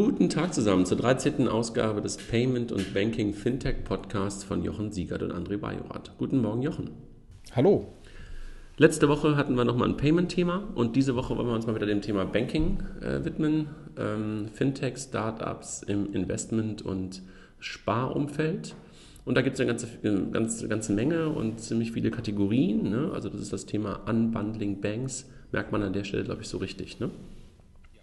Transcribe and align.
Guten 0.00 0.28
Tag 0.28 0.54
zusammen 0.54 0.86
zur 0.86 0.96
13. 0.96 1.48
Ausgabe 1.48 2.00
des 2.00 2.18
Payment 2.18 2.70
und 2.70 2.94
Banking 2.94 3.34
Fintech 3.34 3.82
Podcasts 3.82 4.44
von 4.44 4.62
Jochen 4.62 4.92
Siegert 4.92 5.24
und 5.24 5.32
André 5.32 5.56
Bajorat. 5.56 6.12
Guten 6.18 6.40
Morgen, 6.40 6.62
Jochen. 6.62 6.90
Hallo. 7.56 7.88
Letzte 8.76 9.08
Woche 9.08 9.36
hatten 9.36 9.56
wir 9.56 9.64
nochmal 9.64 9.88
ein 9.88 9.96
Payment-Thema 9.96 10.68
und 10.76 10.94
diese 10.94 11.16
Woche 11.16 11.36
wollen 11.36 11.48
wir 11.48 11.54
uns 11.56 11.66
mal 11.66 11.74
wieder 11.74 11.86
dem 11.86 12.00
Thema 12.00 12.24
Banking 12.26 12.80
äh, 13.00 13.24
widmen. 13.24 13.70
Ähm, 13.98 14.46
Fintech, 14.54 14.98
Startups 14.98 15.82
im 15.82 16.12
Investment- 16.14 16.82
und 16.82 17.20
Sparumfeld. 17.58 18.76
Und 19.24 19.34
da 19.34 19.42
gibt 19.42 19.54
es 19.54 19.60
eine 19.60 19.66
ganze, 19.66 19.88
eine 20.04 20.30
ganze, 20.30 20.68
ganze 20.68 20.92
Menge 20.92 21.28
und 21.28 21.58
ziemlich 21.58 21.90
viele 21.90 22.12
Kategorien. 22.12 22.88
Ne? 22.88 23.10
Also 23.12 23.30
das 23.30 23.40
ist 23.40 23.52
das 23.52 23.66
Thema 23.66 24.08
Unbundling 24.08 24.80
Banks, 24.80 25.28
merkt 25.50 25.72
man 25.72 25.82
an 25.82 25.92
der 25.92 26.04
Stelle, 26.04 26.22
glaube 26.22 26.42
ich, 26.42 26.48
so 26.48 26.58
richtig. 26.58 27.00
Ne? 27.00 27.10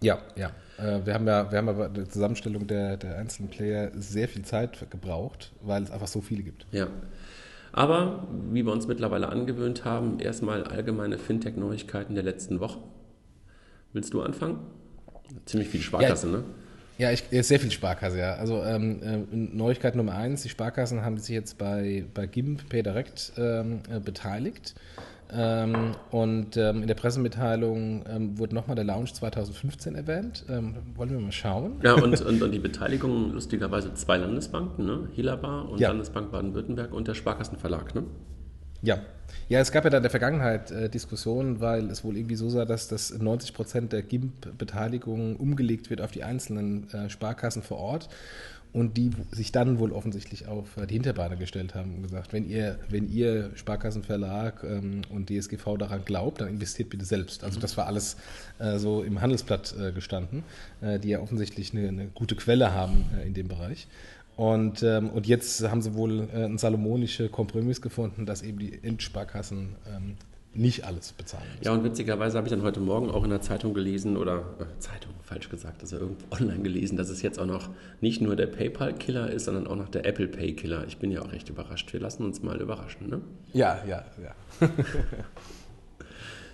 Ja, 0.02 0.18
ja. 0.36 0.50
Äh, 0.78 1.04
wir 1.04 1.14
haben 1.14 1.26
ja, 1.26 1.50
wir 1.50 1.58
haben 1.58 1.68
aber 1.68 1.88
der 1.88 2.08
Zusammenstellung 2.08 2.66
der, 2.66 2.96
der 2.96 3.18
einzelnen 3.18 3.50
Player 3.50 3.90
sehr 3.94 4.28
viel 4.28 4.44
Zeit 4.44 4.90
gebraucht, 4.90 5.52
weil 5.62 5.82
es 5.82 5.90
einfach 5.90 6.08
so 6.08 6.20
viele 6.20 6.42
gibt. 6.42 6.66
Ja. 6.72 6.88
Aber 7.72 8.26
wie 8.50 8.64
wir 8.64 8.72
uns 8.72 8.86
mittlerweile 8.86 9.28
angewöhnt 9.28 9.84
haben, 9.84 10.18
erstmal 10.18 10.64
allgemeine 10.64 11.18
Fintech-Neuigkeiten 11.18 12.14
der 12.14 12.24
letzten 12.24 12.60
Woche. 12.60 12.78
Willst 13.92 14.14
du 14.14 14.22
anfangen? 14.22 14.60
Ziemlich 15.44 15.68
viel 15.68 15.80
Sparkasse, 15.80 16.26
ja, 16.26 16.32
ne? 16.32 16.44
Ja, 16.98 17.12
ich, 17.12 17.24
sehr 17.30 17.60
viel 17.60 17.70
Sparkasse, 17.70 18.18
ja. 18.18 18.34
Also 18.36 18.62
ähm, 18.62 19.02
äh, 19.02 19.36
Neuigkeit 19.36 19.94
Nummer 19.94 20.14
eins, 20.14 20.42
die 20.42 20.48
Sparkassen 20.48 21.04
haben 21.04 21.18
sich 21.18 21.34
jetzt 21.34 21.58
bei, 21.58 22.06
bei 22.14 22.26
GIMP 22.26 22.68
PayDirect 22.70 23.32
ähm, 23.36 23.80
äh, 23.90 24.00
beteiligt. 24.00 24.74
Ähm, 25.32 25.92
und 26.10 26.56
ähm, 26.56 26.82
in 26.82 26.86
der 26.88 26.94
Pressemitteilung 26.94 28.04
ähm, 28.08 28.38
wurde 28.38 28.54
nochmal 28.54 28.76
der 28.76 28.84
Launch 28.84 29.14
2015 29.14 29.94
erwähnt. 29.94 30.44
Ähm, 30.48 30.76
wollen 30.94 31.10
wir 31.10 31.18
mal 31.18 31.32
schauen? 31.32 31.80
Ja, 31.82 31.94
und, 31.94 32.20
und, 32.24 32.42
und, 32.42 32.50
die 32.52 32.58
Beteiligung 32.58 33.32
lustigerweise 33.32 33.92
zwei 33.94 34.18
Landesbanken, 34.18 34.84
ne? 34.84 35.08
Hilabar 35.14 35.68
und 35.68 35.80
ja. 35.80 35.88
Landesbank 35.88 36.30
Baden-Württemberg 36.30 36.92
und 36.92 37.08
der 37.08 37.14
Sparkassenverlag, 37.14 37.94
ne? 37.94 38.04
Ja. 38.82 38.98
Ja, 39.48 39.60
es 39.60 39.70
gab 39.70 39.84
ja 39.84 39.90
da 39.90 39.96
in 39.98 40.02
der 40.02 40.10
Vergangenheit 40.10 40.70
äh, 40.70 40.88
Diskussionen, 40.88 41.60
weil 41.60 41.88
es 41.90 42.04
wohl 42.04 42.16
irgendwie 42.16 42.36
so 42.36 42.48
sah, 42.48 42.64
dass 42.64 42.88
das 42.88 43.16
90 43.16 43.54
Prozent 43.54 43.92
der 43.92 44.02
GIMP-Beteiligung 44.02 45.36
umgelegt 45.36 45.90
wird 45.90 46.00
auf 46.00 46.10
die 46.10 46.24
einzelnen 46.24 46.90
äh, 46.90 47.08
Sparkassen 47.10 47.62
vor 47.62 47.78
Ort 47.78 48.08
und 48.76 48.98
die 48.98 49.10
sich 49.30 49.52
dann 49.52 49.78
wohl 49.78 49.90
offensichtlich 49.90 50.48
auf 50.48 50.76
äh, 50.76 50.86
die 50.86 50.94
Hinterbeine 50.94 51.38
gestellt 51.38 51.74
haben 51.74 51.94
und 51.94 52.02
gesagt, 52.02 52.34
wenn 52.34 52.46
ihr, 52.46 52.78
wenn 52.90 53.10
ihr 53.10 53.50
Sparkassenverlag 53.54 54.62
ähm, 54.64 55.00
und 55.08 55.30
DSGV 55.30 55.78
daran 55.78 56.04
glaubt, 56.04 56.42
dann 56.42 56.48
investiert 56.48 56.90
bitte 56.90 57.06
selbst. 57.06 57.42
Also 57.42 57.58
das 57.58 57.78
war 57.78 57.86
alles 57.86 58.18
äh, 58.58 58.76
so 58.76 59.02
im 59.02 59.22
Handelsblatt 59.22 59.74
äh, 59.80 59.92
gestanden, 59.92 60.44
äh, 60.82 60.98
die 60.98 61.08
ja 61.08 61.20
offensichtlich 61.20 61.72
eine, 61.72 61.88
eine 61.88 62.06
gute 62.08 62.36
Quelle 62.36 62.74
haben 62.74 63.06
äh, 63.18 63.26
in 63.26 63.32
dem 63.32 63.48
Bereich. 63.48 63.88
Und, 64.36 64.82
ähm, 64.82 65.08
und 65.08 65.26
jetzt 65.26 65.66
haben 65.66 65.80
sie 65.80 65.94
wohl 65.94 66.28
äh, 66.30 66.44
einen 66.44 66.58
salomonischen 66.58 67.32
Kompromiss 67.32 67.80
gefunden, 67.80 68.26
dass 68.26 68.42
eben 68.42 68.58
die 68.58 68.78
Endsparkassen 68.82 69.74
ähm, 69.88 70.16
nicht 70.56 70.84
alles 70.84 71.12
bezahlen 71.12 71.44
müssen. 71.52 71.64
Ja, 71.64 71.72
und 71.72 71.84
witzigerweise 71.84 72.36
habe 72.36 72.46
ich 72.46 72.52
dann 72.52 72.62
heute 72.62 72.80
Morgen 72.80 73.10
auch 73.10 73.24
in 73.24 73.30
der 73.30 73.40
Zeitung 73.40 73.74
gelesen, 73.74 74.16
oder 74.16 74.44
äh, 74.58 74.78
Zeitung, 74.78 75.12
falsch 75.22 75.48
gesagt, 75.48 75.82
also 75.82 75.96
irgendwo 75.96 76.24
online 76.30 76.62
gelesen, 76.62 76.96
dass 76.96 77.08
es 77.08 77.22
jetzt 77.22 77.38
auch 77.38 77.46
noch 77.46 77.70
nicht 78.00 78.20
nur 78.20 78.36
der 78.36 78.46
PayPal-Killer 78.46 79.30
ist, 79.30 79.44
sondern 79.44 79.66
auch 79.66 79.76
noch 79.76 79.88
der 79.88 80.06
Apple 80.06 80.28
Pay-Killer. 80.28 80.84
Ich 80.86 80.98
bin 80.98 81.10
ja 81.10 81.22
auch 81.22 81.32
recht 81.32 81.48
überrascht. 81.48 81.92
Wir 81.92 82.00
lassen 82.00 82.24
uns 82.24 82.42
mal 82.42 82.60
überraschen, 82.60 83.08
ne? 83.08 83.20
Ja, 83.52 83.82
ja, 83.86 84.04
ja. 84.22 84.68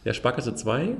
ja, 0.05 0.15
Sparkasse 0.15 0.55
2, 0.55 0.83
äh, 0.83 0.95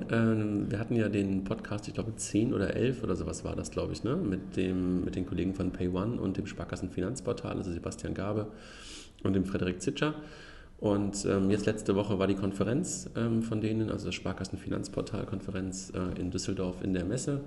wir 0.71 0.79
hatten 0.79 0.97
ja 0.97 1.09
den 1.09 1.45
Podcast, 1.45 1.89
ich 1.89 1.95
glaube 1.95 2.15
10 2.15 2.55
oder 2.55 2.75
11 2.75 3.03
oder 3.03 3.17
sowas 3.17 3.45
war 3.45 3.57
das, 3.57 3.71
glaube 3.71 3.93
ich, 3.93 4.05
ne? 4.05 4.17
mit, 4.17 4.57
dem, 4.57 5.05
mit 5.05 5.17
den 5.17 5.27
Kollegen 5.27 5.55
von 5.55 5.73
PayOne 5.73 6.21
und 6.21 6.37
dem 6.37 6.47
Sparkassenfinanzportal, 6.47 7.57
also 7.57 7.73
Sebastian 7.73 8.15
Gabe 8.15 8.47
und 9.23 9.35
dem 9.35 9.45
Frederik 9.45 9.81
Zitscher. 9.83 10.15
Und 10.83 11.25
ähm, 11.27 11.49
jetzt 11.49 11.67
letzte 11.67 11.95
Woche 11.95 12.19
war 12.19 12.27
die 12.27 12.35
Konferenz 12.35 13.09
ähm, 13.15 13.45
von 13.45 13.61
denen, 13.61 13.89
also 13.89 14.07
das 14.07 14.17
Sparkassenfinanzportal-Konferenz 14.17 15.93
äh, 15.95 16.21
in 16.21 16.33
Düsseldorf 16.33 16.83
in 16.83 16.93
der 16.93 17.05
Messe. 17.05 17.43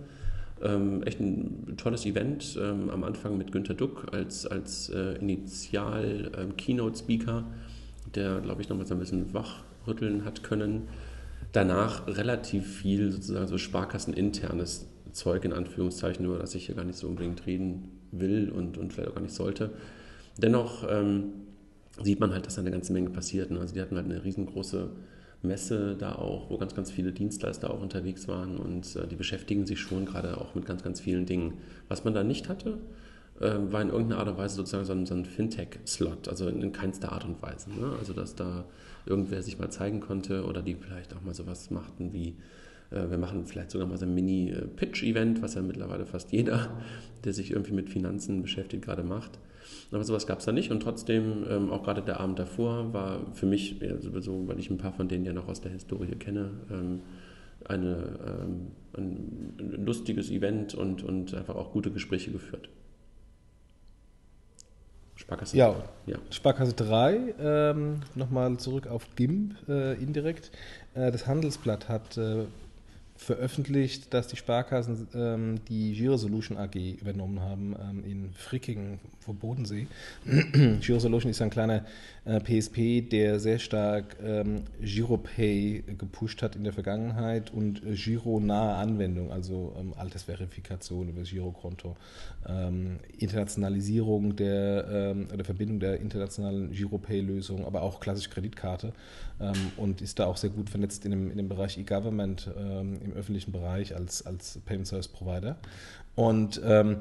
Ähm, 0.63 1.03
echt 1.03 1.19
ein 1.19 1.73
tolles 1.75 2.05
Event. 2.05 2.57
Ähm, 2.57 2.89
am 2.89 3.03
Anfang 3.03 3.37
mit 3.37 3.51
Günter 3.51 3.73
Duck 3.73 4.05
als, 4.13 4.47
als 4.47 4.87
äh, 4.87 5.15
Initial-Keynote-Speaker, 5.15 7.37
ähm, 7.39 7.43
der, 8.15 8.39
glaube 8.39 8.61
ich, 8.61 8.69
nochmal 8.69 8.85
so 8.85 8.93
ein 8.93 9.01
bisschen 9.01 9.33
wachrütteln 9.33 10.23
hat 10.23 10.41
können. 10.41 10.83
Danach 11.51 12.07
relativ 12.07 12.77
viel 12.77 13.11
sozusagen 13.11 13.47
so 13.47 13.57
Sparkasseninternes 13.57 14.87
Zeug 15.11 15.43
in 15.43 15.51
Anführungszeichen, 15.51 16.25
über 16.25 16.39
das 16.39 16.55
ich 16.55 16.67
hier 16.67 16.75
gar 16.75 16.85
nicht 16.85 16.99
so 16.99 17.09
unbedingt 17.09 17.45
reden 17.45 17.99
will 18.13 18.49
und, 18.49 18.77
und 18.77 18.93
vielleicht 18.93 19.09
auch 19.09 19.15
gar 19.15 19.23
nicht 19.23 19.35
sollte. 19.35 19.71
Dennoch 20.37 20.85
ähm, 20.89 21.44
sieht 22.01 22.19
man 22.19 22.33
halt, 22.33 22.45
dass 22.45 22.55
da 22.55 22.61
eine 22.61 22.71
ganze 22.71 22.93
Menge 22.93 23.09
passiert. 23.09 23.51
Ne? 23.51 23.59
Also 23.59 23.73
die 23.73 23.81
hatten 23.81 23.95
halt 23.95 24.05
eine 24.05 24.23
riesengroße 24.23 24.89
Messe 25.41 25.95
da 25.97 26.15
auch, 26.15 26.49
wo 26.49 26.57
ganz, 26.57 26.75
ganz 26.75 26.91
viele 26.91 27.11
Dienstleister 27.11 27.71
auch 27.71 27.81
unterwegs 27.81 28.27
waren 28.27 28.57
und 28.57 28.95
äh, 28.95 29.07
die 29.07 29.15
beschäftigen 29.15 29.65
sich 29.65 29.79
schon 29.79 30.05
gerade 30.05 30.37
auch 30.37 30.55
mit 30.55 30.65
ganz, 30.65 30.83
ganz 30.83 30.99
vielen 30.99 31.25
Dingen. 31.25 31.55
Was 31.87 32.03
man 32.03 32.13
da 32.13 32.23
nicht 32.23 32.49
hatte, 32.49 32.77
äh, 33.39 33.51
war 33.71 33.81
in 33.81 33.89
irgendeiner 33.89 34.19
Art 34.19 34.29
und 34.29 34.37
Weise 34.37 34.55
sozusagen 34.55 34.85
so 34.85 34.93
ein, 34.93 35.05
so 35.05 35.13
ein 35.13 35.25
Fintech-Slot, 35.25 36.27
also 36.27 36.47
in, 36.47 36.61
in 36.61 36.71
keinster 36.71 37.11
Art 37.11 37.25
und 37.25 37.41
Weise. 37.41 37.69
Ne? 37.69 37.93
Also 37.99 38.13
dass 38.13 38.35
da 38.35 38.65
irgendwer 39.05 39.43
sich 39.43 39.59
mal 39.59 39.69
zeigen 39.69 39.99
konnte 39.99 40.45
oder 40.45 40.61
die 40.61 40.75
vielleicht 40.75 41.15
auch 41.15 41.21
mal 41.21 41.33
sowas 41.33 41.69
machten 41.69 42.11
wie 42.11 42.35
äh, 42.91 43.09
wir 43.09 43.17
machen 43.17 43.45
vielleicht 43.45 43.71
sogar 43.71 43.87
mal 43.87 43.97
so 43.97 44.05
ein 44.05 44.13
Mini-Pitch-Event, 44.13 45.41
was 45.41 45.55
ja 45.55 45.61
mittlerweile 45.61 46.05
fast 46.05 46.31
jeder, 46.31 46.69
der 47.23 47.33
sich 47.33 47.51
irgendwie 47.51 47.73
mit 47.73 47.89
Finanzen 47.89 48.41
beschäftigt, 48.41 48.83
gerade 48.83 49.03
macht. 49.03 49.39
Aber 49.91 50.03
sowas 50.03 50.27
gab 50.27 50.39
es 50.39 50.45
da 50.45 50.51
nicht 50.51 50.71
und 50.71 50.81
trotzdem, 50.81 51.45
ähm, 51.49 51.71
auch 51.71 51.83
gerade 51.83 52.01
der 52.01 52.19
Abend 52.19 52.39
davor, 52.39 52.93
war 52.93 53.21
für 53.33 53.45
mich 53.45 53.79
ja, 53.79 53.99
sowieso, 53.99 54.47
weil 54.47 54.59
ich 54.59 54.69
ein 54.69 54.77
paar 54.77 54.93
von 54.93 55.07
denen 55.07 55.25
ja 55.25 55.33
noch 55.33 55.47
aus 55.47 55.61
der 55.61 55.71
Historie 55.71 56.15
kenne, 56.15 56.51
ähm, 56.71 57.01
eine, 57.65 58.19
ähm, 58.27 58.71
ein 58.97 59.85
lustiges 59.85 60.29
Event 60.29 60.75
und, 60.75 61.03
und 61.03 61.33
einfach 61.33 61.55
auch 61.55 61.71
gute 61.71 61.91
Gespräche 61.91 62.31
geführt. 62.31 62.69
Sparkasse. 65.15 65.57
Ja, 65.57 65.75
ja. 66.05 66.17
Sparkasse 66.29 66.73
3, 66.73 67.35
ähm, 67.39 68.01
nochmal 68.15 68.57
zurück 68.57 68.87
auf 68.87 69.15
GIMP 69.15 69.55
äh, 69.67 69.93
indirekt. 69.93 70.51
Äh, 70.93 71.11
das 71.11 71.25
Handelsblatt 71.25 71.87
hat 71.87 72.17
äh, 72.17 72.45
veröffentlicht, 73.17 74.13
dass 74.13 74.27
die 74.27 74.35
Sparkassen 74.35 75.07
ähm, 75.15 75.59
die 75.69 75.93
Giro 75.93 76.17
Solution 76.17 76.57
AG 76.57 76.75
übernommen 76.75 77.39
haben 77.39 77.75
ähm, 77.79 78.03
in 78.03 78.33
Frickingen 78.33 78.99
vor 79.19 79.33
Bodensee. 79.35 79.87
Giro 80.81 80.99
Solution 80.99 81.31
ist 81.31 81.41
ein 81.41 81.49
kleiner 81.49 81.85
äh, 82.25 82.39
PSP, 82.39 83.01
der 83.01 83.39
sehr 83.39 83.59
stark 83.59 84.17
ähm, 84.23 84.63
GiroPay 84.81 85.83
gepusht 85.97 86.41
hat 86.41 86.55
in 86.55 86.63
der 86.63 86.73
Vergangenheit 86.73 87.51
und 87.53 87.83
äh, 87.85 87.93
Giro-nahe 87.93 88.75
Anwendung, 88.75 89.31
also 89.31 89.73
ähm, 89.79 89.93
Altersverifikation 89.95 91.09
über 91.09 91.21
das 91.21 91.29
Girokonto, 91.29 91.95
ähm, 92.47 92.99
Internationalisierung 93.17 94.35
der, 94.35 94.87
ähm, 94.91 95.27
oder 95.33 95.45
Verbindung 95.45 95.79
der 95.79 95.99
internationalen 96.01 96.71
GiroPay-Lösung, 96.71 97.65
aber 97.65 97.81
auch 97.81 97.99
klassische 97.99 98.29
Kreditkarte 98.29 98.91
ähm, 99.39 99.53
und 99.77 100.01
ist 100.01 100.19
da 100.19 100.25
auch 100.25 100.37
sehr 100.37 100.49
gut 100.49 100.69
vernetzt 100.69 101.05
in 101.05 101.11
dem, 101.11 101.31
in 101.31 101.37
dem 101.37 101.49
Bereich 101.49 101.77
E-Government 101.77 102.49
im 103.05 103.13
öffentlichen 103.13 103.51
Bereich 103.51 103.95
als, 103.95 104.25
als 104.25 104.59
Payment 104.65 104.87
Service 104.87 105.07
Provider. 105.07 105.57
Und 106.15 106.61
ähm, 106.65 106.97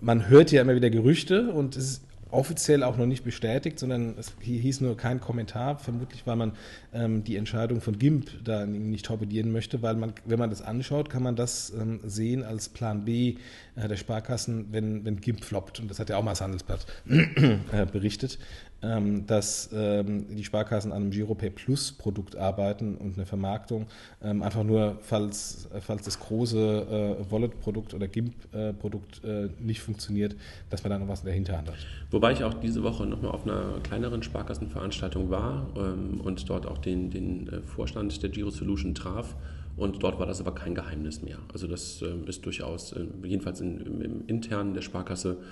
man 0.00 0.28
hört 0.28 0.50
ja 0.52 0.62
immer 0.62 0.74
wieder 0.74 0.90
Gerüchte 0.90 1.52
und 1.52 1.76
es 1.76 1.84
ist 1.84 2.02
offiziell 2.32 2.82
auch 2.82 2.96
noch 2.96 3.06
nicht 3.06 3.24
bestätigt, 3.24 3.78
sondern 3.78 4.14
es 4.18 4.32
hieß 4.40 4.80
nur 4.80 4.96
kein 4.96 5.20
Kommentar, 5.20 5.78
vermutlich 5.78 6.26
weil 6.26 6.36
man 6.36 6.52
ähm, 6.92 7.24
die 7.24 7.36
Entscheidung 7.36 7.80
von 7.80 7.98
GIMP 7.98 8.30
da 8.42 8.64
nicht 8.64 9.04
torpedieren 9.04 9.52
möchte, 9.52 9.82
weil 9.82 9.96
man, 9.96 10.14
wenn 10.24 10.38
man 10.38 10.50
das 10.50 10.62
anschaut, 10.62 11.10
kann 11.10 11.22
man 11.22 11.36
das 11.36 11.72
ähm, 11.78 12.00
sehen 12.04 12.42
als 12.42 12.70
Plan 12.70 13.04
B 13.04 13.36
äh, 13.76 13.86
der 13.86 13.96
Sparkassen, 13.96 14.68
wenn, 14.72 15.04
wenn 15.04 15.20
GIMP 15.20 15.44
floppt. 15.44 15.78
Und 15.80 15.90
das 15.90 15.98
hat 15.98 16.08
ja 16.08 16.16
auch 16.16 16.22
mal 16.22 16.32
das 16.32 16.40
Handelsblatt 16.40 16.86
äh, 17.06 17.86
berichtet. 17.92 18.38
Ähm, 18.84 19.26
dass 19.28 19.70
ähm, 19.72 20.26
die 20.34 20.42
Sparkassen 20.42 20.90
an 20.90 21.02
einem 21.02 21.10
Giropay 21.12 21.50
Plus 21.50 21.92
Produkt 21.92 22.34
arbeiten 22.34 22.96
und 22.96 23.14
eine 23.14 23.26
Vermarktung. 23.26 23.86
Ähm, 24.20 24.42
einfach 24.42 24.64
nur, 24.64 24.98
falls, 25.02 25.68
falls 25.80 26.02
das 26.02 26.18
große 26.18 27.18
äh, 27.20 27.30
Wallet-Produkt 27.30 27.94
oder 27.94 28.08
GIMP-Produkt 28.08 29.22
äh, 29.22 29.50
nicht 29.60 29.82
funktioniert, 29.82 30.34
dass 30.68 30.82
man 30.82 30.90
da 30.90 30.98
noch 30.98 31.06
was 31.06 31.20
in 31.20 31.26
der 31.26 31.34
Hinterhand 31.34 31.68
hat. 31.68 31.76
Wobei 32.10 32.32
ich 32.32 32.42
auch 32.42 32.54
diese 32.54 32.82
Woche 32.82 33.06
nochmal 33.06 33.30
auf 33.30 33.44
einer 33.44 33.78
kleineren 33.84 34.24
Sparkassenveranstaltung 34.24 35.30
war 35.30 35.68
und 35.76 36.48
dort 36.48 36.66
auch 36.66 36.78
den, 36.78 37.10
den 37.10 37.48
äh, 37.48 37.60
Vorstand 37.62 38.20
der 38.20 38.30
Giro 38.30 38.50
Solution 38.50 38.96
traf. 38.96 39.36
Und 39.76 40.02
dort 40.02 40.18
war 40.18 40.26
das 40.26 40.40
aber 40.40 40.54
kein 40.54 40.74
Geheimnis 40.74 41.22
mehr. 41.22 41.38
Also 41.52 41.66
das 41.66 42.02
ist 42.26 42.44
durchaus, 42.44 42.94
jedenfalls 43.22 43.60
in, 43.60 43.80
im, 43.80 44.02
im 44.02 44.26
internen 44.26 44.74
der 44.74 44.82
Sparkasse, 44.82 45.38
ähm, 45.38 45.42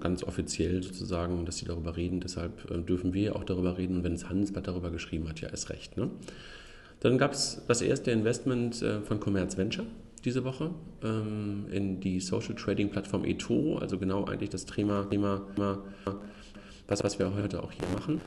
ganz 0.00 0.24
offiziell 0.24 0.82
sozusagen, 0.82 1.44
dass 1.44 1.58
sie 1.58 1.66
darüber 1.66 1.96
reden. 1.96 2.20
Deshalb 2.20 2.70
äh, 2.70 2.78
dürfen 2.78 3.14
wir 3.14 3.36
auch 3.36 3.44
darüber 3.44 3.78
reden. 3.78 3.96
Und 3.96 4.04
wenn 4.04 4.12
das 4.12 4.28
Handelsblatt 4.28 4.66
darüber 4.66 4.90
geschrieben 4.90 5.28
hat, 5.28 5.40
ja, 5.40 5.48
ist 5.48 5.70
recht. 5.70 5.96
Ne? 5.96 6.10
Dann 7.00 7.18
gab 7.18 7.32
es 7.32 7.62
das 7.68 7.82
erste 7.82 8.10
Investment 8.10 8.82
äh, 8.82 9.00
von 9.00 9.20
Commerz 9.20 9.56
Venture. 9.56 9.86
diese 10.24 10.44
Woche 10.44 10.70
ähm, 11.02 11.66
in 11.70 12.00
die 12.00 12.20
Social 12.20 12.54
Trading 12.54 12.90
Plattform 12.90 13.24
eToro, 13.24 13.78
also 13.78 13.98
genau 13.98 14.24
eigentlich 14.24 14.50
das 14.50 14.66
Thema, 14.66 15.04
Thema 15.10 15.42
was, 16.86 17.02
was 17.02 17.18
wir 17.18 17.34
heute 17.34 17.62
auch 17.62 17.72
hier 17.72 17.88
machen. 17.94 18.20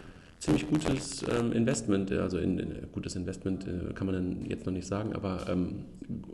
Ziemlich 0.46 0.70
gutes 0.70 1.26
ähm, 1.28 1.54
Investment, 1.54 2.12
also 2.12 2.38
in, 2.38 2.60
in, 2.60 2.92
gutes 2.92 3.16
Investment 3.16 3.66
äh, 3.68 3.94
kann 3.96 4.06
man 4.06 4.46
jetzt 4.48 4.68
noch 4.68 4.74
nicht 4.74 4.86
sagen, 4.86 5.14
aber 5.14 5.44
ähm, 5.50 5.86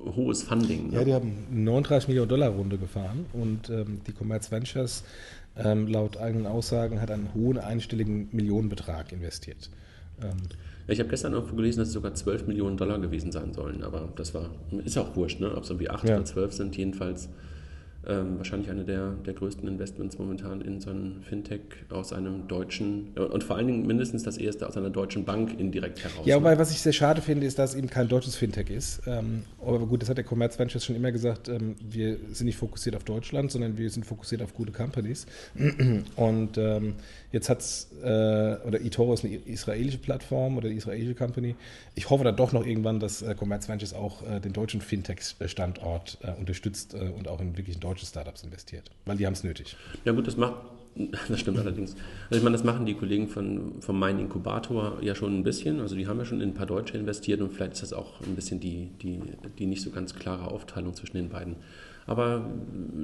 hohes 0.03 0.43
Funding. 0.43 0.89
Ne? 0.89 0.95
Ja, 0.97 1.03
die 1.05 1.13
haben 1.13 1.47
39 1.49 2.09
Millionen 2.09 2.27
Dollar 2.27 2.49
Runde 2.49 2.77
gefahren 2.77 3.25
und 3.31 3.69
ähm, 3.69 4.01
die 4.05 4.11
Commerce 4.11 4.51
Ventures 4.51 5.05
ähm, 5.55 5.87
laut 5.87 6.17
eigenen 6.17 6.45
Aussagen 6.45 6.99
hat 6.99 7.09
einen 7.09 7.33
hohen 7.33 7.57
einstelligen 7.57 8.27
Millionenbetrag 8.33 9.13
investiert. 9.13 9.69
Ähm, 10.21 10.35
ich 10.89 10.99
habe 10.99 11.07
gestern 11.07 11.31
irgendwo 11.31 11.55
gelesen, 11.55 11.79
dass 11.79 11.87
es 11.87 11.93
sogar 11.93 12.13
12 12.13 12.47
Millionen 12.47 12.75
Dollar 12.75 12.99
gewesen 12.99 13.31
sein 13.31 13.53
sollen, 13.53 13.81
aber 13.81 14.09
das 14.17 14.33
war, 14.33 14.49
ist 14.83 14.97
auch 14.97 15.15
wurscht, 15.15 15.39
ne? 15.39 15.55
ob 15.55 15.63
es 15.63 15.69
irgendwie 15.69 15.89
8 15.89 16.09
ja. 16.09 16.15
oder 16.17 16.25
12 16.25 16.51
sind, 16.51 16.75
jedenfalls 16.75 17.29
ähm, 18.07 18.37
wahrscheinlich 18.37 18.69
eine 18.69 18.83
der, 18.83 19.11
der 19.25 19.33
größten 19.33 19.67
Investments 19.67 20.17
momentan 20.17 20.61
in 20.61 20.79
so 20.81 20.89
ein 20.89 21.21
Fintech 21.21 21.61
aus 21.89 22.13
einem 22.13 22.47
deutschen 22.47 23.09
und 23.15 23.43
vor 23.43 23.57
allen 23.57 23.67
Dingen 23.67 23.85
mindestens 23.85 24.23
das 24.23 24.37
erste 24.37 24.67
aus 24.67 24.75
einer 24.75 24.89
deutschen 24.89 25.23
Bank 25.23 25.59
indirekt 25.59 26.03
heraus. 26.03 26.25
Ja, 26.25 26.37
wobei 26.37 26.57
was 26.57 26.71
ich 26.71 26.81
sehr 26.81 26.93
schade 26.93 27.21
finde, 27.21 27.45
ist, 27.45 27.59
dass 27.59 27.75
eben 27.75 27.89
kein 27.89 28.07
deutsches 28.07 28.35
Fintech 28.35 28.69
ist. 28.69 29.01
Ähm, 29.05 29.43
aber 29.61 29.79
gut, 29.85 30.01
das 30.01 30.09
hat 30.09 30.17
der 30.17 30.23
Commerz 30.23 30.57
Ventures 30.57 30.83
schon 30.83 30.95
immer 30.95 31.11
gesagt, 31.11 31.47
ähm, 31.47 31.75
wir 31.79 32.17
sind 32.31 32.47
nicht 32.47 32.57
fokussiert 32.57 32.95
auf 32.95 33.03
Deutschland, 33.03 33.51
sondern 33.51 33.77
wir 33.77 33.89
sind 33.89 34.05
fokussiert 34.05 34.41
auf 34.41 34.53
gute 34.53 34.71
Companies. 34.71 35.27
Und 36.15 36.57
ähm, 36.57 36.95
jetzt 37.31 37.49
hat 37.49 37.59
es, 37.59 37.89
äh, 38.01 38.05
oder 38.07 38.81
eToro 38.81 39.13
ist 39.13 39.23
eine 39.23 39.35
israelische 39.35 39.99
Plattform 39.99 40.57
oder 40.57 40.67
eine 40.67 40.77
israelische 40.77 41.13
Company. 41.15 41.55
Ich 41.93 42.09
hoffe 42.09 42.23
dann 42.23 42.35
doch 42.35 42.51
noch 42.51 42.65
irgendwann, 42.65 42.99
dass 42.99 43.21
äh, 43.21 43.35
Commerz 43.35 43.69
Ventures 43.69 43.93
auch 43.93 44.27
äh, 44.27 44.39
den 44.39 44.53
deutschen 44.53 44.81
Fintech-Standort 44.81 46.17
äh, 46.23 46.31
unterstützt 46.39 46.95
äh, 46.95 47.09
und 47.09 47.27
auch 47.27 47.39
in 47.39 47.57
wirklich 47.57 47.77
deutschen 47.77 47.90
deutsche 47.91 48.05
Startups 48.05 48.43
investiert, 48.43 48.89
weil 49.05 49.17
die 49.17 49.25
haben 49.25 49.33
es 49.33 49.43
nötig. 49.43 49.75
Ja 50.05 50.13
gut, 50.13 50.25
das 50.25 50.37
macht, 50.37 50.55
das 51.27 51.39
stimmt 51.39 51.59
allerdings. 51.59 51.95
Also 52.29 52.37
ich 52.37 52.43
meine, 52.43 52.55
das 52.55 52.63
machen 52.63 52.85
die 52.85 52.93
Kollegen 52.93 53.27
von, 53.27 53.81
vom 53.81 53.99
Mein 53.99 54.17
Inkubator 54.17 54.99
ja 55.01 55.13
schon 55.13 55.37
ein 55.37 55.43
bisschen. 55.43 55.81
Also 55.81 55.95
die 55.95 56.07
haben 56.07 56.17
ja 56.17 56.25
schon 56.25 56.41
in 56.41 56.49
ein 56.49 56.53
paar 56.53 56.65
Deutsche 56.65 56.97
investiert 56.97 57.41
und 57.41 57.51
vielleicht 57.51 57.73
ist 57.73 57.83
das 57.83 57.93
auch 57.93 58.21
ein 58.21 58.35
bisschen 58.35 58.59
die, 58.59 58.91
die, 59.01 59.19
die 59.59 59.65
nicht 59.65 59.81
so 59.81 59.91
ganz 59.91 60.15
klare 60.15 60.45
Aufteilung 60.45 60.93
zwischen 60.95 61.17
den 61.17 61.29
beiden. 61.29 61.57
Aber 62.07 62.49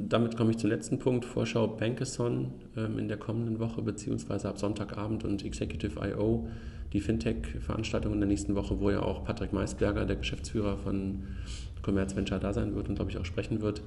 damit 0.07 0.37
komme 0.37 0.51
ich 0.51 0.57
zum 0.57 0.69
letzten 0.69 0.99
Punkt. 0.99 1.23
Vorschau 1.25 1.67
Bankathon 1.67 2.51
ähm, 2.75 2.97
in 2.97 3.07
der 3.07 3.17
kommenden 3.17 3.59
Woche, 3.59 3.81
beziehungsweise 3.81 4.49
ab 4.49 4.57
Sonntagabend 4.57 5.23
und 5.23 5.45
Executive 5.45 5.99
I.O., 5.99 6.47
die 6.93 6.99
Fintech-Veranstaltung 6.99 8.13
in 8.13 8.19
der 8.19 8.27
nächsten 8.27 8.55
Woche, 8.55 8.79
wo 8.79 8.89
ja 8.89 9.01
auch 9.01 9.23
Patrick 9.23 9.53
Maisberger, 9.53 10.05
der 10.05 10.15
Geschäftsführer 10.15 10.77
von 10.77 11.23
Commerz 11.81 12.15
Venture, 12.15 12.39
da 12.39 12.53
sein 12.53 12.75
wird 12.75 12.89
und, 12.89 12.95
glaube 12.95 13.11
ich, 13.11 13.17
auch 13.17 13.25
sprechen 13.25 13.61
wird. 13.61 13.81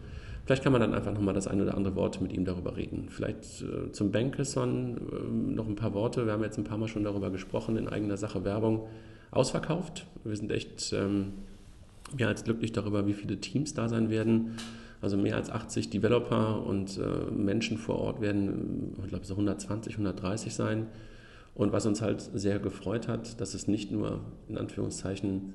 Vielleicht 0.44 0.62
kann 0.62 0.72
man 0.72 0.80
dann 0.80 0.94
einfach 0.94 1.12
nochmal 1.12 1.34
das 1.34 1.46
ein 1.46 1.60
oder 1.60 1.76
andere 1.76 1.94
Wort 1.96 2.20
mit 2.20 2.32
ihm 2.32 2.44
darüber 2.44 2.76
reden. 2.76 3.08
Vielleicht 3.10 3.62
äh, 3.62 3.92
zum 3.92 4.10
Bankathon 4.10 4.96
äh, 4.96 5.54
noch 5.54 5.68
ein 5.68 5.76
paar 5.76 5.94
Worte. 5.94 6.26
Wir 6.26 6.32
haben 6.32 6.42
jetzt 6.42 6.58
ein 6.58 6.64
paar 6.64 6.78
Mal 6.78 6.88
schon 6.88 7.04
darüber 7.04 7.30
gesprochen, 7.30 7.76
in 7.76 7.88
eigener 7.88 8.16
Sache 8.16 8.44
Werbung 8.44 8.88
ausverkauft. 9.30 10.06
Wir 10.24 10.36
sind 10.36 10.50
echt 10.50 10.92
ähm, 10.92 11.32
mehr 12.16 12.28
als 12.28 12.44
glücklich 12.44 12.72
darüber, 12.72 13.06
wie 13.06 13.12
viele 13.12 13.38
Teams 13.38 13.74
da 13.74 13.88
sein 13.88 14.10
werden. 14.10 14.56
Also 15.02 15.16
mehr 15.16 15.36
als 15.36 15.50
80 15.50 15.90
Developer 15.90 16.64
und 16.66 16.98
äh, 16.98 17.30
Menschen 17.30 17.78
vor 17.78 17.98
Ort 17.98 18.20
werden, 18.20 18.94
ich 19.02 19.08
glaube, 19.08 19.24
so 19.24 19.34
120, 19.34 19.94
130 19.94 20.52
sein. 20.52 20.86
Und 21.54 21.72
was 21.72 21.84
uns 21.86 22.00
halt 22.00 22.20
sehr 22.20 22.58
gefreut 22.58 23.08
hat, 23.08 23.40
dass 23.40 23.54
es 23.54 23.68
nicht 23.68 23.90
nur 23.90 24.20
in 24.48 24.56
Anführungszeichen 24.56 25.54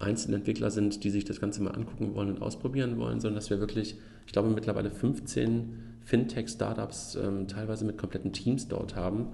Einzelentwickler 0.00 0.70
sind, 0.70 1.04
die 1.04 1.10
sich 1.10 1.24
das 1.24 1.40
Ganze 1.40 1.62
mal 1.62 1.70
angucken 1.70 2.14
wollen 2.14 2.30
und 2.30 2.42
ausprobieren 2.42 2.98
wollen, 2.98 3.20
sondern 3.20 3.36
dass 3.36 3.50
wir 3.50 3.60
wirklich, 3.60 3.96
ich 4.26 4.32
glaube, 4.32 4.48
mittlerweile 4.48 4.90
15 4.90 5.78
Fintech-Startups 6.04 7.16
ähm, 7.16 7.48
teilweise 7.48 7.84
mit 7.84 7.98
kompletten 7.98 8.32
Teams 8.32 8.68
dort 8.68 8.96
haben, 8.96 9.28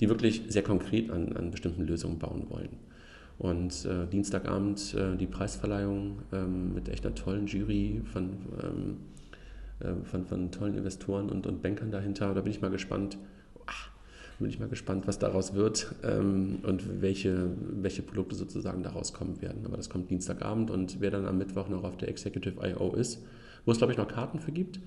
die 0.00 0.08
wirklich 0.08 0.42
sehr 0.48 0.62
konkret 0.62 1.10
an, 1.10 1.34
an 1.34 1.50
bestimmten 1.50 1.86
Lösungen 1.86 2.18
bauen 2.18 2.46
wollen. 2.48 2.70
Und 3.38 3.84
äh, 3.84 4.06
Dienstagabend 4.06 4.94
äh, 4.94 5.16
die 5.16 5.26
Preisverleihung 5.26 6.22
ähm, 6.32 6.74
mit 6.74 6.88
echt 6.88 7.04
einer 7.04 7.14
tollen 7.14 7.46
Jury 7.46 8.00
von, 8.10 8.30
ähm, 8.62 8.96
äh, 9.80 10.04
von, 10.04 10.24
von 10.24 10.50
tollen 10.50 10.74
Investoren 10.74 11.28
und, 11.28 11.46
und 11.46 11.62
Bankern 11.62 11.90
dahinter. 11.90 12.32
Da 12.32 12.40
bin 12.40 12.50
ich 12.50 12.62
mal 12.62 12.70
gespannt, 12.70 13.18
bin 14.38 14.50
ich 14.50 14.58
mal 14.58 14.68
gespannt, 14.68 15.06
was 15.06 15.18
daraus 15.18 15.54
wird 15.54 15.94
ähm, 16.02 16.58
und 16.62 17.00
welche, 17.00 17.50
welche 17.60 18.02
Produkte 18.02 18.34
sozusagen 18.34 18.82
daraus 18.82 19.12
kommen 19.12 19.40
werden. 19.40 19.64
Aber 19.64 19.76
das 19.76 19.88
kommt 19.88 20.10
Dienstagabend 20.10 20.70
und 20.70 21.00
wer 21.00 21.10
dann 21.10 21.26
am 21.26 21.38
Mittwoch 21.38 21.68
noch 21.68 21.84
auf 21.84 21.96
der 21.96 22.08
Executive 22.08 22.56
I.O. 22.62 22.92
ist, 22.94 23.22
wo 23.64 23.72
es 23.72 23.78
glaube 23.78 23.92
ich 23.92 23.98
noch 23.98 24.08
Karten 24.08 24.38
für 24.38 24.52
gibt, 24.52 24.80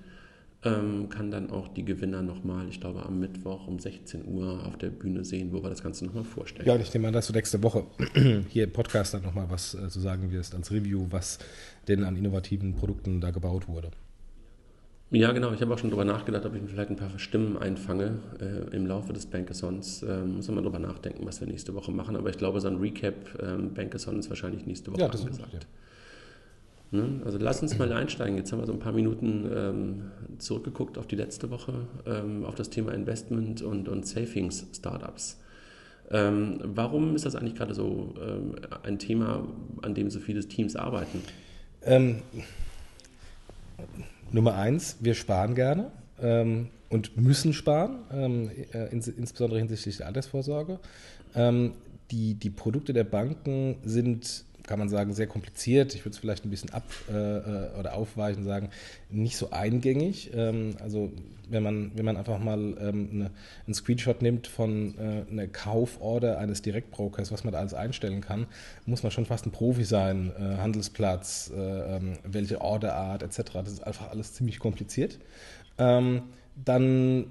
ähm, 0.62 1.08
kann 1.08 1.30
dann 1.30 1.50
auch 1.50 1.68
die 1.68 1.84
Gewinner 1.84 2.22
nochmal, 2.22 2.68
ich 2.68 2.80
glaube 2.80 3.04
am 3.04 3.18
Mittwoch 3.18 3.66
um 3.66 3.78
16 3.78 4.26
Uhr 4.26 4.66
auf 4.66 4.76
der 4.76 4.90
Bühne 4.90 5.24
sehen, 5.24 5.52
wo 5.52 5.62
wir 5.62 5.70
das 5.70 5.82
Ganze 5.82 6.04
nochmal 6.04 6.24
vorstellen. 6.24 6.68
Ja, 6.68 6.74
und 6.74 6.82
ich 6.82 6.92
nehme 6.92 7.08
an, 7.08 7.14
dass 7.14 7.26
du 7.26 7.32
nächste 7.32 7.62
Woche 7.62 7.86
hier 8.48 8.64
im 8.64 8.72
Podcast 8.72 9.14
dann 9.14 9.22
nochmal 9.22 9.46
was 9.48 9.74
äh, 9.74 9.88
zu 9.88 10.00
sagen 10.00 10.30
wirst 10.30 10.54
als 10.54 10.70
Review, 10.70 11.06
was 11.10 11.38
denn 11.88 12.04
an 12.04 12.16
innovativen 12.16 12.74
Produkten 12.74 13.20
da 13.20 13.30
gebaut 13.30 13.68
wurde. 13.68 13.90
Ja, 15.12 15.32
genau. 15.32 15.52
Ich 15.52 15.60
habe 15.60 15.74
auch 15.74 15.78
schon 15.78 15.90
darüber 15.90 16.04
nachgedacht, 16.04 16.46
ob 16.46 16.54
ich 16.54 16.62
mir 16.62 16.68
vielleicht 16.68 16.90
ein 16.90 16.96
paar 16.96 17.18
Stimmen 17.18 17.56
einfange 17.58 18.20
äh, 18.40 18.76
im 18.76 18.86
Laufe 18.86 19.12
des 19.12 19.26
Bankathons. 19.26 20.04
Ähm, 20.04 20.36
muss 20.36 20.46
man 20.46 20.62
darüber 20.62 20.78
nachdenken, 20.78 21.26
was 21.26 21.40
wir 21.40 21.48
nächste 21.48 21.74
Woche 21.74 21.90
machen. 21.90 22.14
Aber 22.14 22.30
ich 22.30 22.38
glaube, 22.38 22.60
so 22.60 22.68
ein 22.68 22.76
Recap 22.76 23.14
ähm, 23.42 23.74
Bankathon 23.74 24.20
ist 24.20 24.28
wahrscheinlich 24.30 24.66
nächste 24.66 24.92
Woche 24.92 25.00
ja, 25.00 25.08
das 25.08 25.22
angesagt. 25.22 25.52
Ist 25.54 25.66
ja. 26.92 26.98
ne? 27.00 27.22
Also 27.24 27.38
lass 27.38 27.60
uns 27.60 27.76
mal 27.76 27.92
einsteigen. 27.92 28.36
Jetzt 28.36 28.52
haben 28.52 28.60
wir 28.60 28.66
so 28.66 28.72
ein 28.72 28.78
paar 28.78 28.92
Minuten 28.92 29.50
ähm, 29.52 30.02
zurückgeguckt 30.38 30.96
auf 30.96 31.08
die 31.08 31.16
letzte 31.16 31.50
Woche, 31.50 31.74
ähm, 32.06 32.44
auf 32.44 32.54
das 32.54 32.70
Thema 32.70 32.92
Investment 32.92 33.62
und, 33.62 33.88
und 33.88 34.06
Savings-Startups. 34.06 35.40
Ähm, 36.12 36.60
warum 36.62 37.16
ist 37.16 37.26
das 37.26 37.34
eigentlich 37.34 37.56
gerade 37.56 37.74
so 37.74 38.14
ähm, 38.20 38.54
ein 38.84 39.00
Thema, 39.00 39.44
an 39.82 39.94
dem 39.94 40.08
so 40.08 40.20
viele 40.20 40.44
Teams 40.46 40.76
arbeiten? 40.76 41.22
Ähm, 41.82 42.22
Nummer 44.32 44.54
eins, 44.54 44.96
wir 45.00 45.14
sparen 45.14 45.54
gerne 45.54 45.90
ähm, 46.22 46.68
und 46.88 47.16
müssen 47.16 47.52
sparen, 47.52 47.98
ähm, 48.12 48.50
äh, 48.72 48.90
ins, 48.90 49.08
insbesondere 49.08 49.58
hinsichtlich 49.58 49.98
der 49.98 50.06
Altersvorsorge. 50.06 50.78
Ähm, 51.34 51.72
die, 52.10 52.34
die 52.34 52.50
Produkte 52.50 52.92
der 52.92 53.04
Banken 53.04 53.76
sind 53.84 54.44
kann 54.70 54.78
man 54.78 54.88
sagen, 54.88 55.12
sehr 55.14 55.26
kompliziert. 55.26 55.96
Ich 55.96 56.04
würde 56.04 56.14
es 56.14 56.18
vielleicht 56.18 56.44
ein 56.44 56.50
bisschen 56.50 56.70
ab 56.70 56.84
äh, 57.10 57.12
äh, 57.12 57.70
oder 57.76 57.94
aufweichen 57.94 58.44
sagen, 58.44 58.70
nicht 59.10 59.36
so 59.36 59.50
eingängig. 59.50 60.30
Ähm, 60.32 60.76
also 60.78 61.10
wenn 61.48 61.64
man, 61.64 61.90
wenn 61.96 62.04
man 62.04 62.16
einfach 62.16 62.38
mal 62.38 62.76
ähm, 62.80 63.08
eine, 63.12 63.30
einen 63.66 63.74
Screenshot 63.74 64.22
nimmt 64.22 64.46
von 64.46 64.94
äh, 64.96 65.28
einer 65.28 65.48
Kauforder 65.48 66.38
eines 66.38 66.62
Direktbrokers, 66.62 67.32
was 67.32 67.42
man 67.42 67.52
da 67.52 67.58
alles 67.58 67.74
einstellen 67.74 68.20
kann, 68.20 68.46
muss 68.86 69.02
man 69.02 69.10
schon 69.10 69.26
fast 69.26 69.44
ein 69.44 69.50
Profi 69.50 69.82
sein. 69.82 70.30
Äh, 70.38 70.58
Handelsplatz, 70.58 71.50
äh, 71.52 71.96
ähm, 71.96 72.12
welche 72.22 72.60
Orderart 72.60 73.24
etc. 73.24 73.50
Das 73.54 73.72
ist 73.72 73.84
einfach 73.84 74.10
alles 74.10 74.34
ziemlich 74.34 74.60
kompliziert. 74.60 75.18
Ähm, 75.78 76.22
dann 76.64 77.26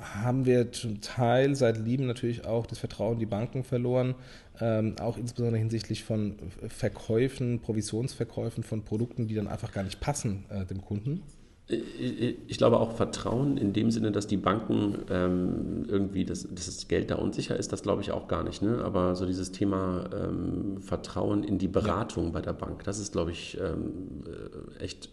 haben 0.00 0.46
wir 0.46 0.72
zum 0.72 1.02
Teil 1.02 1.54
seit 1.54 1.76
Lieben 1.76 2.06
natürlich 2.06 2.46
auch 2.46 2.66
das 2.66 2.78
Vertrauen 2.78 3.14
in 3.14 3.18
die 3.18 3.26
Banken 3.26 3.62
verloren, 3.62 4.14
ähm, 4.60 4.96
auch 5.00 5.16
insbesondere 5.16 5.58
hinsichtlich 5.58 6.04
von 6.04 6.36
Verkäufen, 6.68 7.60
Provisionsverkäufen 7.60 8.62
von 8.62 8.82
Produkten, 8.82 9.26
die 9.26 9.34
dann 9.34 9.48
einfach 9.48 9.72
gar 9.72 9.82
nicht 9.82 10.00
passen 10.00 10.44
äh, 10.50 10.64
dem 10.66 10.82
Kunden. 10.82 11.22
Ich 12.48 12.58
glaube 12.58 12.80
auch 12.80 12.92
Vertrauen 12.96 13.56
in 13.56 13.72
dem 13.72 13.92
Sinne, 13.92 14.10
dass 14.10 14.26
die 14.26 14.36
Banken 14.36 14.98
ähm, 15.08 15.86
irgendwie, 15.86 16.24
dass, 16.24 16.42
dass, 16.42 16.66
das 16.66 16.88
Geld 16.88 17.12
da 17.12 17.14
unsicher 17.14 17.56
ist, 17.56 17.72
das 17.72 17.82
glaube 17.82 18.02
ich 18.02 18.10
auch 18.10 18.26
gar 18.26 18.42
nicht. 18.42 18.60
Ne? 18.60 18.82
Aber 18.84 19.14
so 19.14 19.24
dieses 19.24 19.52
Thema 19.52 20.10
ähm, 20.12 20.82
Vertrauen 20.82 21.44
in 21.44 21.58
die 21.58 21.68
Beratung 21.68 22.26
ja. 22.26 22.30
bei 22.30 22.40
der 22.40 22.54
Bank, 22.54 22.82
das 22.82 22.98
ist, 22.98 23.12
glaube 23.12 23.30
ich, 23.30 23.56
ähm, 23.60 24.24
äh, 24.80 24.82
echt 24.82 25.10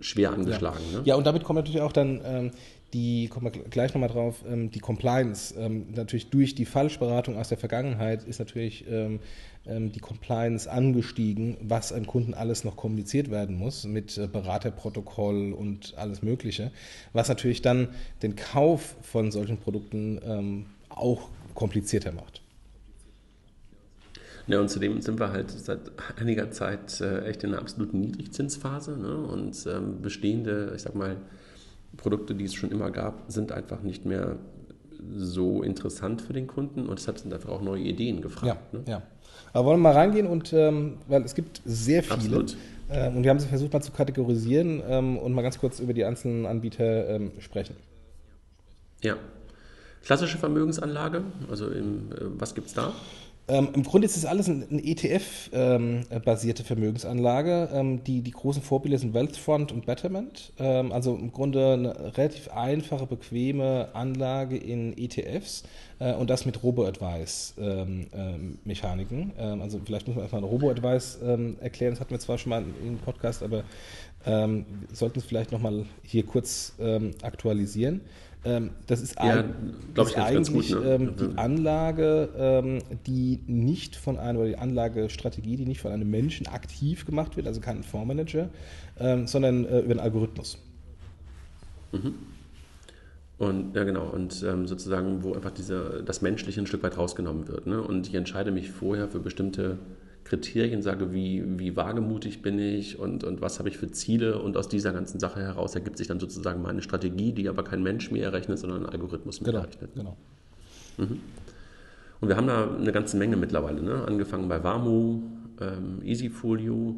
schwer 0.00 0.32
angeschlagen. 0.32 0.80
Ja. 0.90 0.98
Ne? 0.98 1.04
ja, 1.04 1.14
und 1.14 1.26
damit 1.26 1.44
kommt 1.44 1.58
natürlich 1.58 1.80
auch 1.80 1.92
dann 1.92 2.20
ähm, 2.24 2.50
die, 2.92 3.28
kommen 3.28 3.52
wir 3.52 3.62
gleich 3.64 3.94
nochmal 3.94 4.10
drauf, 4.10 4.44
ähm, 4.46 4.70
die 4.70 4.80
Compliance. 4.80 5.54
Ähm, 5.58 5.86
natürlich 5.94 6.30
durch 6.30 6.54
die 6.54 6.64
Falschberatung 6.64 7.36
aus 7.38 7.48
der 7.48 7.58
Vergangenheit 7.58 8.24
ist 8.24 8.38
natürlich 8.38 8.84
ähm, 8.88 9.20
die 9.64 10.00
Compliance 10.00 10.68
angestiegen, 10.68 11.56
was 11.60 11.92
an 11.92 12.04
Kunden 12.04 12.34
alles 12.34 12.64
noch 12.64 12.76
kommuniziert 12.76 13.30
werden 13.30 13.56
muss 13.56 13.84
mit 13.84 14.18
äh, 14.18 14.26
Beraterprotokoll 14.26 15.52
und 15.52 15.94
alles 15.96 16.20
Mögliche, 16.20 16.72
was 17.12 17.28
natürlich 17.28 17.62
dann 17.62 17.88
den 18.24 18.34
Kauf 18.34 18.96
von 19.02 19.30
solchen 19.30 19.58
Produkten 19.58 20.66
auch 20.88 21.28
komplizierter 21.54 22.10
macht. 22.10 22.42
Ja, 24.48 24.60
und 24.60 24.68
zudem 24.68 25.00
sind 25.00 25.20
wir 25.20 25.30
halt 25.30 25.50
seit 25.50 25.92
einiger 26.16 26.50
Zeit 26.50 27.00
äh, 27.00 27.24
echt 27.26 27.44
in 27.44 27.50
einer 27.50 27.60
absoluten 27.60 28.00
Niedrigzinsphase 28.00 28.98
ne? 28.98 29.16
und 29.16 29.66
ähm, 29.66 30.02
bestehende, 30.02 30.72
ich 30.74 30.82
sag 30.82 30.94
mal, 30.94 31.16
Produkte, 31.96 32.34
die 32.34 32.44
es 32.44 32.54
schon 32.54 32.70
immer 32.70 32.90
gab, 32.90 33.24
sind 33.28 33.52
einfach 33.52 33.82
nicht 33.82 34.04
mehr 34.04 34.36
so 35.14 35.62
interessant 35.62 36.22
für 36.22 36.32
den 36.32 36.46
Kunden 36.46 36.88
und 36.88 36.98
es 36.98 37.08
hat 37.08 37.24
einfach 37.24 37.50
auch 37.50 37.62
neue 37.62 37.82
Ideen 37.82 38.22
gefragt. 38.22 38.46
Ja, 38.72 38.78
ne? 38.78 38.84
ja. 38.86 39.02
Aber 39.52 39.66
wollen 39.66 39.80
wir 39.80 39.90
mal 39.90 39.94
reingehen 39.94 40.26
und, 40.26 40.52
ähm, 40.52 40.98
weil 41.08 41.22
es 41.22 41.34
gibt 41.34 41.60
sehr 41.64 42.02
viele. 42.02 42.14
Absolut. 42.14 42.56
Ähm, 42.90 43.16
und 43.16 43.22
wir 43.22 43.30
haben 43.30 43.38
sie 43.38 43.48
versucht 43.48 43.72
mal 43.72 43.80
zu 43.80 43.92
kategorisieren 43.92 44.82
ähm, 44.86 45.18
und 45.18 45.32
mal 45.32 45.42
ganz 45.42 45.58
kurz 45.58 45.80
über 45.80 45.92
die 45.92 46.04
einzelnen 46.04 46.46
Anbieter 46.46 47.08
ähm, 47.08 47.32
sprechen. 47.38 47.76
Ja. 49.02 49.16
Klassische 50.04 50.38
Vermögensanlage, 50.38 51.22
also 51.50 51.68
im, 51.68 52.12
äh, 52.12 52.16
was 52.38 52.54
gibt 52.54 52.68
es 52.68 52.74
da? 52.74 52.92
Ähm, 53.48 53.70
Im 53.74 53.82
Grunde 53.82 54.04
ist 54.06 54.16
es 54.16 54.24
alles 54.24 54.48
eine 54.48 54.64
ETF-basierte 54.70 56.62
ähm, 56.62 56.66
Vermögensanlage. 56.66 57.70
Ähm, 57.72 58.04
die, 58.04 58.22
die 58.22 58.30
großen 58.30 58.62
Vorbilder 58.62 58.98
sind 58.98 59.14
Wealthfront 59.14 59.72
und 59.72 59.84
Betterment. 59.84 60.52
Ähm, 60.58 60.92
also 60.92 61.16
im 61.16 61.32
Grunde 61.32 61.72
eine 61.72 62.16
relativ 62.16 62.52
einfache, 62.52 63.04
bequeme 63.06 63.88
Anlage 63.94 64.56
in 64.56 64.96
ETFs 64.96 65.64
äh, 65.98 66.14
und 66.14 66.30
das 66.30 66.46
mit 66.46 66.62
Robo-Advice-Mechaniken. 66.62 69.18
Ähm, 69.18 69.32
ähm, 69.36 69.60
also 69.60 69.80
vielleicht 69.84 70.06
muss 70.06 70.14
man 70.14 70.22
erstmal 70.22 70.44
Robo-Advice 70.44 71.18
erklären. 71.60 71.92
Das 71.92 72.00
hatten 72.00 72.12
wir 72.12 72.20
zwar 72.20 72.38
schon 72.38 72.50
mal 72.50 72.64
im 72.84 72.98
Podcast, 72.98 73.42
aber 73.42 73.64
wir 74.24 74.64
sollten 74.92 75.18
es 75.18 75.24
vielleicht 75.24 75.50
nochmal 75.50 75.84
hier 76.04 76.24
kurz 76.24 76.74
aktualisieren. 77.22 78.02
Ähm, 78.44 78.70
das 78.88 79.00
ist, 79.00 79.16
ja, 79.22 79.44
das 79.94 80.08
ist 80.08 80.18
eigentlich 80.18 80.72
gut, 80.72 80.82
ne? 80.82 80.94
ähm, 80.94 81.14
die 81.16 81.38
Anlage, 81.38 82.28
ähm, 82.36 82.78
die 83.06 83.40
nicht 83.46 83.94
von 83.94 84.18
einem, 84.18 84.38
oder 84.38 84.48
die 84.48 84.58
Anlagestrategie, 84.58 85.56
die 85.56 85.66
nicht 85.66 85.80
von 85.80 85.92
einem 85.92 86.10
Menschen 86.10 86.48
aktiv 86.48 87.06
gemacht 87.06 87.36
wird, 87.36 87.46
also 87.46 87.60
kein 87.60 87.84
Fondsmanager, 87.84 88.48
ähm, 88.98 89.28
sondern 89.28 89.64
äh, 89.64 89.80
über 89.80 89.92
einen 89.92 90.00
Algorithmus. 90.00 90.58
Mhm. 91.92 92.14
Und 93.38 93.74
ja 93.74 93.84
genau, 93.84 94.08
und 94.08 94.44
ähm, 94.48 94.66
sozusagen, 94.66 95.22
wo 95.22 95.34
einfach 95.34 95.50
diese, 95.52 96.02
das 96.04 96.22
Menschliche 96.22 96.60
ein 96.60 96.66
Stück 96.66 96.82
weit 96.82 96.96
rausgenommen 96.96 97.48
wird. 97.48 97.66
Ne? 97.66 97.80
Und 97.80 98.08
ich 98.08 98.14
entscheide 98.14 98.50
mich 98.50 98.70
vorher 98.70 99.08
für 99.08 99.18
bestimmte 99.18 99.78
Kriterien 100.24 100.82
sage, 100.82 101.12
wie, 101.12 101.42
wie 101.58 101.76
wagemutig 101.76 102.42
bin 102.42 102.58
ich 102.58 102.98
und, 102.98 103.24
und 103.24 103.40
was 103.40 103.58
habe 103.58 103.68
ich 103.68 103.76
für 103.76 103.90
Ziele 103.90 104.38
und 104.38 104.56
aus 104.56 104.68
dieser 104.68 104.92
ganzen 104.92 105.18
Sache 105.20 105.40
heraus 105.40 105.74
ergibt 105.74 105.98
sich 105.98 106.06
dann 106.06 106.20
sozusagen 106.20 106.62
meine 106.62 106.82
Strategie, 106.82 107.32
die 107.32 107.48
aber 107.48 107.64
kein 107.64 107.82
Mensch 107.82 108.10
mehr 108.10 108.24
errechnet, 108.24 108.58
sondern 108.58 108.86
ein 108.86 108.92
Algorithmus 108.92 109.40
mehr 109.40 109.52
genau, 109.52 109.64
errechnet. 109.64 109.90
Genau. 109.94 110.16
Mhm. 110.98 111.20
Und 112.20 112.28
wir 112.28 112.36
haben 112.36 112.46
da 112.46 112.72
eine 112.76 112.92
ganze 112.92 113.16
Menge 113.16 113.36
mittlerweile, 113.36 113.82
ne? 113.82 114.04
angefangen 114.06 114.48
bei 114.48 114.62
Warmo, 114.62 115.22
ähm, 115.60 116.00
Easyfolio, 116.04 116.94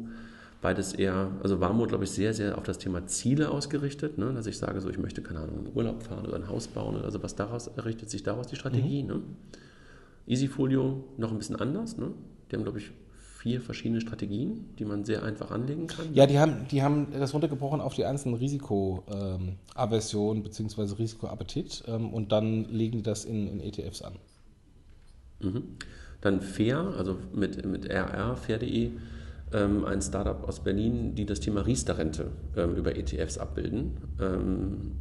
beides 0.61 0.93
eher, 0.93 1.31
also 1.41 1.59
Warmo, 1.59 1.87
glaube 1.87 2.03
ich, 2.03 2.11
sehr, 2.11 2.33
sehr 2.33 2.57
auf 2.57 2.63
das 2.63 2.77
Thema 2.77 3.07
Ziele 3.07 3.49
ausgerichtet, 3.49 4.19
ne? 4.19 4.33
dass 4.33 4.45
ich 4.45 4.57
sage, 4.57 4.79
so 4.81 4.89
ich 4.89 4.99
möchte, 4.99 5.23
keine 5.23 5.39
Ahnung, 5.39 5.57
einen 5.59 5.75
Urlaub 5.75 6.03
fahren 6.03 6.27
oder 6.27 6.35
ein 6.35 6.47
Haus 6.47 6.67
bauen 6.67 6.95
oder 6.95 7.09
sowas, 7.09 7.35
daraus 7.35 7.67
errichtet 7.67 8.11
sich 8.11 8.21
daraus 8.21 8.47
die 8.47 8.55
Strategie. 8.55 9.01
Mhm. 9.01 9.09
Ne? 9.09 9.21
Easyfolio 10.27 11.03
noch 11.17 11.31
ein 11.31 11.37
bisschen 11.39 11.55
anders, 11.55 11.97
ne? 11.97 12.11
die 12.51 12.55
haben, 12.55 12.63
glaube 12.63 12.77
ich, 12.77 12.91
vier 13.45 13.61
verschiedene 13.61 14.01
Strategien, 14.01 14.73
die 14.79 14.85
man 14.85 15.05
sehr 15.05 15.21
einfach 15.21 15.51
anlegen 15.51 15.85
kann. 15.85 16.07
Ja, 16.15 16.25
die 16.25 16.39
haben, 16.39 16.67
die 16.71 16.81
haben 16.81 17.09
das 17.11 17.31
runtergebrochen 17.31 17.79
auf 17.79 17.93
die 17.93 18.03
einzelnen 18.03 18.37
Risikoaversionen 18.37 20.37
ähm, 20.37 20.43
bzw. 20.43 20.95
Risikoappetit 20.95 21.83
ähm, 21.87 22.11
und 22.11 22.31
dann 22.31 22.65
legen 22.65 22.97
die 22.97 23.03
das 23.03 23.23
in, 23.23 23.47
in 23.47 23.59
ETFs 23.59 24.01
an. 24.01 24.13
Mhm. 25.41 25.61
Dann 26.21 26.41
Fair, 26.41 26.95
also 26.97 27.19
mit, 27.35 27.63
mit 27.63 27.87
RR, 27.87 28.35
fair.de, 28.35 28.93
ähm, 29.53 29.85
ein 29.85 30.01
Startup 30.01 30.43
aus 30.49 30.61
Berlin, 30.61 31.13
die 31.13 31.27
das 31.27 31.39
Thema 31.39 31.67
Riester-Rente 31.67 32.31
ähm, 32.57 32.73
über 32.73 32.95
ETFs 32.95 33.37
abbilden. 33.37 33.91
Ähm, 34.19 34.93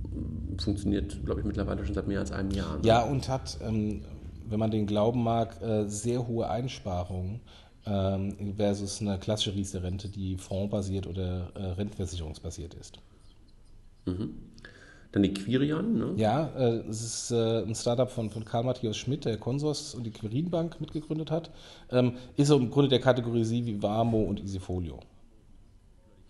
funktioniert, 0.58 1.24
glaube 1.24 1.40
ich, 1.40 1.46
mittlerweile 1.46 1.82
schon 1.86 1.94
seit 1.94 2.08
mehr 2.08 2.20
als 2.20 2.30
einem 2.30 2.50
Jahr. 2.50 2.76
Ne? 2.76 2.82
Ja, 2.82 3.04
und 3.04 3.26
hat, 3.30 3.58
wenn 3.62 4.58
man 4.58 4.70
den 4.70 4.86
glauben 4.86 5.22
mag, 5.22 5.62
äh, 5.62 5.88
sehr 5.88 6.28
hohe 6.28 6.50
Einsparungen 6.50 7.40
ähm, 7.86 8.54
versus 8.56 9.00
eine 9.00 9.18
klassische 9.18 9.54
Riester-Rente, 9.54 10.08
die 10.08 10.36
fondsbasiert 10.36 11.06
oder 11.06 11.50
äh, 11.54 11.62
rentenversicherungsbasiert 11.72 12.74
ist. 12.74 12.98
Mhm. 14.06 14.34
Dann 15.12 15.22
die 15.22 15.32
Quirion, 15.32 15.96
ne? 15.96 16.12
Ja, 16.16 16.50
äh, 16.56 16.82
es 16.88 17.00
ist 17.00 17.30
äh, 17.30 17.62
ein 17.62 17.74
Startup 17.74 18.10
von, 18.10 18.30
von 18.30 18.44
Karl 18.44 18.64
Matthias 18.64 18.96
Schmidt, 18.96 19.24
der 19.24 19.36
Consors 19.36 19.94
und 19.94 20.04
die 20.04 20.10
Quirin 20.10 20.50
Bank 20.50 20.80
mitgegründet 20.80 21.30
hat. 21.30 21.50
Ähm, 21.90 22.14
ist 22.36 22.48
so 22.48 22.56
im 22.56 22.68
Grunde 22.68 22.88
der 22.88 23.00
Kategorie 23.00 23.44
wie 23.64 23.80
Warmo 23.80 24.22
und 24.22 24.40
Easyfolio. 24.40 24.98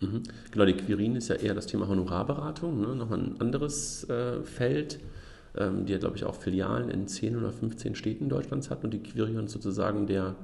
Mhm. 0.01 0.23
Genau, 0.51 0.65
die 0.65 0.73
Quirin 0.73 1.15
ist 1.15 1.29
ja 1.29 1.35
eher 1.35 1.55
das 1.55 1.65
Thema 1.65 1.87
Honorarberatung, 1.87 2.81
ne? 2.81 2.95
nochmal 2.95 3.19
ein 3.19 3.41
anderes 3.41 4.07
äh, 4.09 4.43
Feld, 4.43 4.99
ähm, 5.57 5.85
die 5.85 5.93
ja, 5.93 5.97
glaube 5.97 6.17
ich, 6.17 6.25
auch 6.25 6.35
Filialen 6.35 6.89
in 6.89 7.07
10 7.07 7.37
oder 7.37 7.51
15 7.51 7.95
Städten 7.95 8.29
Deutschlands 8.29 8.69
hat 8.69 8.83
und 8.83 8.93
die 8.93 8.99
Quirion 8.99 9.47
sozusagen 9.47 10.05
der 10.05 10.35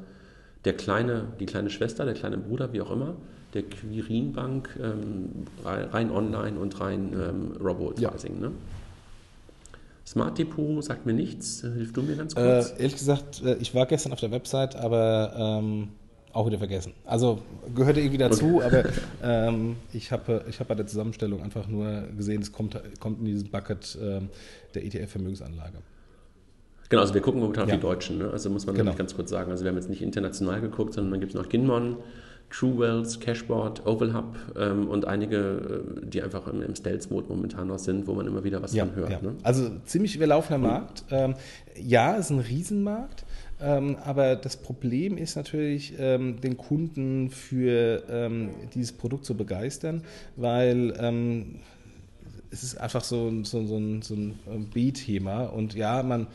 der 0.65 0.73
kleine, 0.73 1.27
die 1.39 1.45
kleine 1.45 1.69
Schwester, 1.69 2.05
der 2.05 2.13
kleine 2.13 2.37
Bruder, 2.37 2.73
wie 2.73 2.81
auch 2.81 2.91
immer, 2.91 3.15
der 3.53 3.63
Quirin 3.63 4.33
Bank, 4.33 4.77
ähm, 4.81 5.47
rein 5.63 6.11
online 6.11 6.57
und 6.57 6.79
rein 6.79 7.13
ähm, 7.13 7.57
Robo-Advising. 7.61 8.35
Ja. 8.35 8.49
Ne? 8.49 8.51
Smart 10.05 10.37
Depot 10.37 10.83
sagt 10.83 11.05
mir 11.05 11.13
nichts. 11.13 11.61
Hilf 11.61 11.93
du 11.93 12.01
mir 12.01 12.15
ganz 12.15 12.35
kurz? 12.35 12.71
Äh, 12.71 12.77
ehrlich 12.77 12.97
gesagt, 12.97 13.41
äh, 13.43 13.55
ich 13.55 13.73
war 13.73 13.85
gestern 13.85 14.13
auf 14.13 14.19
der 14.19 14.31
Website, 14.31 14.75
aber 14.75 15.33
ähm, 15.37 15.89
auch 16.33 16.47
wieder 16.47 16.57
vergessen. 16.57 16.93
Also 17.05 17.41
gehörte 17.75 17.99
irgendwie 17.99 18.17
dazu, 18.17 18.57
okay. 18.57 18.65
aber 18.65 18.83
ähm, 19.23 19.75
ich 19.93 20.11
habe 20.11 20.45
ich 20.49 20.59
hab 20.59 20.67
bei 20.67 20.75
der 20.75 20.87
Zusammenstellung 20.87 21.41
einfach 21.41 21.67
nur 21.67 22.07
gesehen, 22.17 22.41
es 22.41 22.51
kommt, 22.51 22.79
kommt 22.99 23.19
in 23.19 23.25
diesen 23.25 23.49
Bucket 23.49 23.97
ähm, 24.01 24.29
der 24.73 24.85
ETF-Vermögensanlage. 24.85 25.77
Genau, 26.91 27.03
also 27.03 27.13
wir 27.13 27.21
gucken 27.21 27.39
momentan 27.39 27.69
ja. 27.69 27.75
auf 27.75 27.79
die 27.79 27.87
Deutschen. 27.87 28.17
Ne? 28.17 28.29
Also 28.29 28.49
muss 28.49 28.65
man 28.65 28.75
genau. 28.75 28.93
ganz 28.93 29.15
kurz 29.15 29.29
sagen. 29.29 29.49
Also 29.49 29.63
wir 29.63 29.69
haben 29.69 29.77
jetzt 29.77 29.89
nicht 29.89 30.01
international 30.01 30.59
geguckt, 30.59 30.93
sondern 30.93 31.11
dann 31.11 31.19
gibt 31.21 31.33
es 31.33 31.39
noch 31.39 31.47
Ginmon, 31.47 31.95
TrueWells, 32.49 33.21
Cashboard, 33.21 33.87
Overlap 33.87 34.35
ähm, 34.59 34.89
und 34.89 35.07
einige, 35.07 35.37
äh, 36.03 36.05
die 36.05 36.21
einfach 36.21 36.47
im, 36.47 36.61
im 36.61 36.75
Stealth-Mode 36.75 37.27
momentan 37.29 37.69
noch 37.69 37.79
sind, 37.79 38.07
wo 38.07 38.13
man 38.13 38.27
immer 38.27 38.43
wieder 38.43 38.61
was 38.61 38.73
ja, 38.73 38.85
von 38.85 38.95
hört. 38.95 39.09
Ja. 39.09 39.21
Ne? 39.21 39.35
Also 39.41 39.71
ziemlich 39.85 40.17
überlaufener 40.17 40.57
und, 40.57 40.63
Markt. 40.63 41.05
Ähm, 41.11 41.35
ja, 41.81 42.15
ist 42.15 42.29
ein 42.29 42.39
Riesenmarkt. 42.39 43.23
Ähm, 43.61 43.95
aber 44.03 44.35
das 44.35 44.57
Problem 44.57 45.17
ist 45.17 45.37
natürlich, 45.37 45.93
ähm, 45.97 46.41
den 46.41 46.57
Kunden 46.57 47.29
für 47.29 48.03
ähm, 48.09 48.49
dieses 48.75 48.91
Produkt 48.91 49.23
zu 49.23 49.37
begeistern, 49.37 50.03
weil 50.35 50.93
ähm, 50.99 51.61
es 52.49 52.63
ist 52.63 52.81
einfach 52.81 53.05
so, 53.05 53.31
so, 53.45 53.65
so 53.65 53.77
ein, 53.77 54.01
so 54.01 54.13
ein 54.13 54.69
B-Thema. 54.73 55.45
Und 55.45 55.73
ja, 55.73 56.03
man 56.03 56.27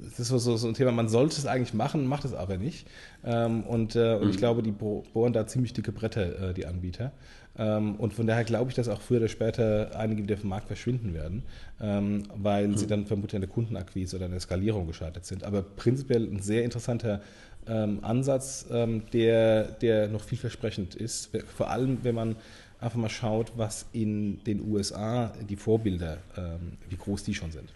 das 0.00 0.20
ist 0.20 0.28
so, 0.28 0.56
so, 0.56 0.68
ein 0.68 0.74
Thema, 0.74 0.92
man 0.92 1.08
sollte 1.08 1.36
es 1.36 1.46
eigentlich 1.46 1.74
machen, 1.74 2.06
macht 2.06 2.24
es 2.24 2.34
aber 2.34 2.56
nicht. 2.56 2.86
Ähm, 3.24 3.62
und, 3.64 3.96
äh, 3.96 4.14
und 4.14 4.28
ich 4.28 4.36
mhm. 4.36 4.40
glaube, 4.40 4.62
die 4.62 4.70
bohren 4.70 5.32
da 5.32 5.46
ziemlich 5.46 5.72
dicke 5.72 5.92
Bretter, 5.92 6.50
äh, 6.50 6.54
die 6.54 6.66
Anbieter. 6.66 7.12
Ähm, 7.56 7.96
und 7.96 8.14
von 8.14 8.26
daher 8.26 8.44
glaube 8.44 8.70
ich, 8.70 8.76
dass 8.76 8.88
auch 8.88 9.00
früher 9.00 9.18
oder 9.18 9.28
später 9.28 9.90
einige 9.96 10.22
wieder 10.22 10.36
vom 10.36 10.50
Markt 10.50 10.68
verschwinden 10.68 11.14
werden, 11.14 11.42
ähm, 11.80 12.22
weil 12.36 12.68
mhm. 12.68 12.76
sie 12.76 12.86
dann 12.86 13.06
vermutlich 13.06 13.34
an 13.34 13.42
der 13.42 13.50
Kundenakquise 13.50 14.16
oder 14.16 14.26
an 14.26 14.30
der 14.30 14.40
Skalierung 14.40 14.86
gescheitert 14.86 15.24
sind. 15.24 15.42
Aber 15.42 15.62
prinzipiell 15.62 16.24
ein 16.24 16.40
sehr 16.40 16.64
interessanter 16.64 17.20
ähm, 17.66 17.98
Ansatz, 18.02 18.66
ähm, 18.70 19.02
der, 19.12 19.64
der 19.64 20.08
noch 20.08 20.22
vielversprechend 20.22 20.94
ist. 20.94 21.30
Vor 21.56 21.70
allem, 21.70 21.98
wenn 22.02 22.14
man 22.14 22.36
einfach 22.80 22.98
mal 22.98 23.08
schaut, 23.08 23.52
was 23.56 23.86
in 23.92 24.42
den 24.44 24.60
USA 24.60 25.32
die 25.48 25.56
Vorbilder, 25.56 26.18
ähm, 26.36 26.78
wie 26.88 26.96
groß 26.96 27.24
die 27.24 27.34
schon 27.34 27.50
sind. 27.50 27.72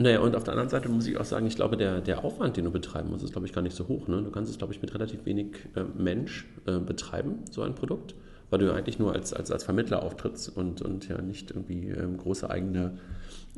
Naja, 0.00 0.20
und 0.20 0.34
auf 0.34 0.44
der 0.44 0.54
anderen 0.54 0.70
Seite 0.70 0.88
muss 0.88 1.06
ich 1.06 1.18
auch 1.18 1.26
sagen, 1.26 1.46
ich 1.46 1.56
glaube, 1.56 1.76
der, 1.76 2.00
der 2.00 2.24
Aufwand, 2.24 2.56
den 2.56 2.64
du 2.64 2.70
betreiben 2.70 3.10
musst, 3.10 3.22
ist, 3.22 3.32
glaube 3.32 3.46
ich, 3.46 3.52
gar 3.52 3.60
nicht 3.60 3.76
so 3.76 3.86
hoch. 3.86 4.08
Ne? 4.08 4.22
Du 4.22 4.30
kannst 4.30 4.50
es, 4.50 4.56
glaube 4.56 4.72
ich, 4.72 4.80
mit 4.80 4.94
relativ 4.94 5.26
wenig 5.26 5.56
äh, 5.76 5.84
Mensch 5.94 6.46
äh, 6.64 6.78
betreiben, 6.78 7.40
so 7.50 7.60
ein 7.60 7.74
Produkt, 7.74 8.14
weil 8.48 8.60
du 8.60 8.66
ja 8.66 8.72
eigentlich 8.72 8.98
nur 8.98 9.12
als, 9.12 9.34
als, 9.34 9.50
als 9.50 9.62
Vermittler 9.62 10.02
auftrittst 10.02 10.56
und, 10.56 10.80
und 10.80 11.06
ja 11.10 11.20
nicht 11.20 11.50
irgendwie 11.50 11.88
ähm, 11.88 12.16
große 12.16 12.48
eigene 12.48 12.96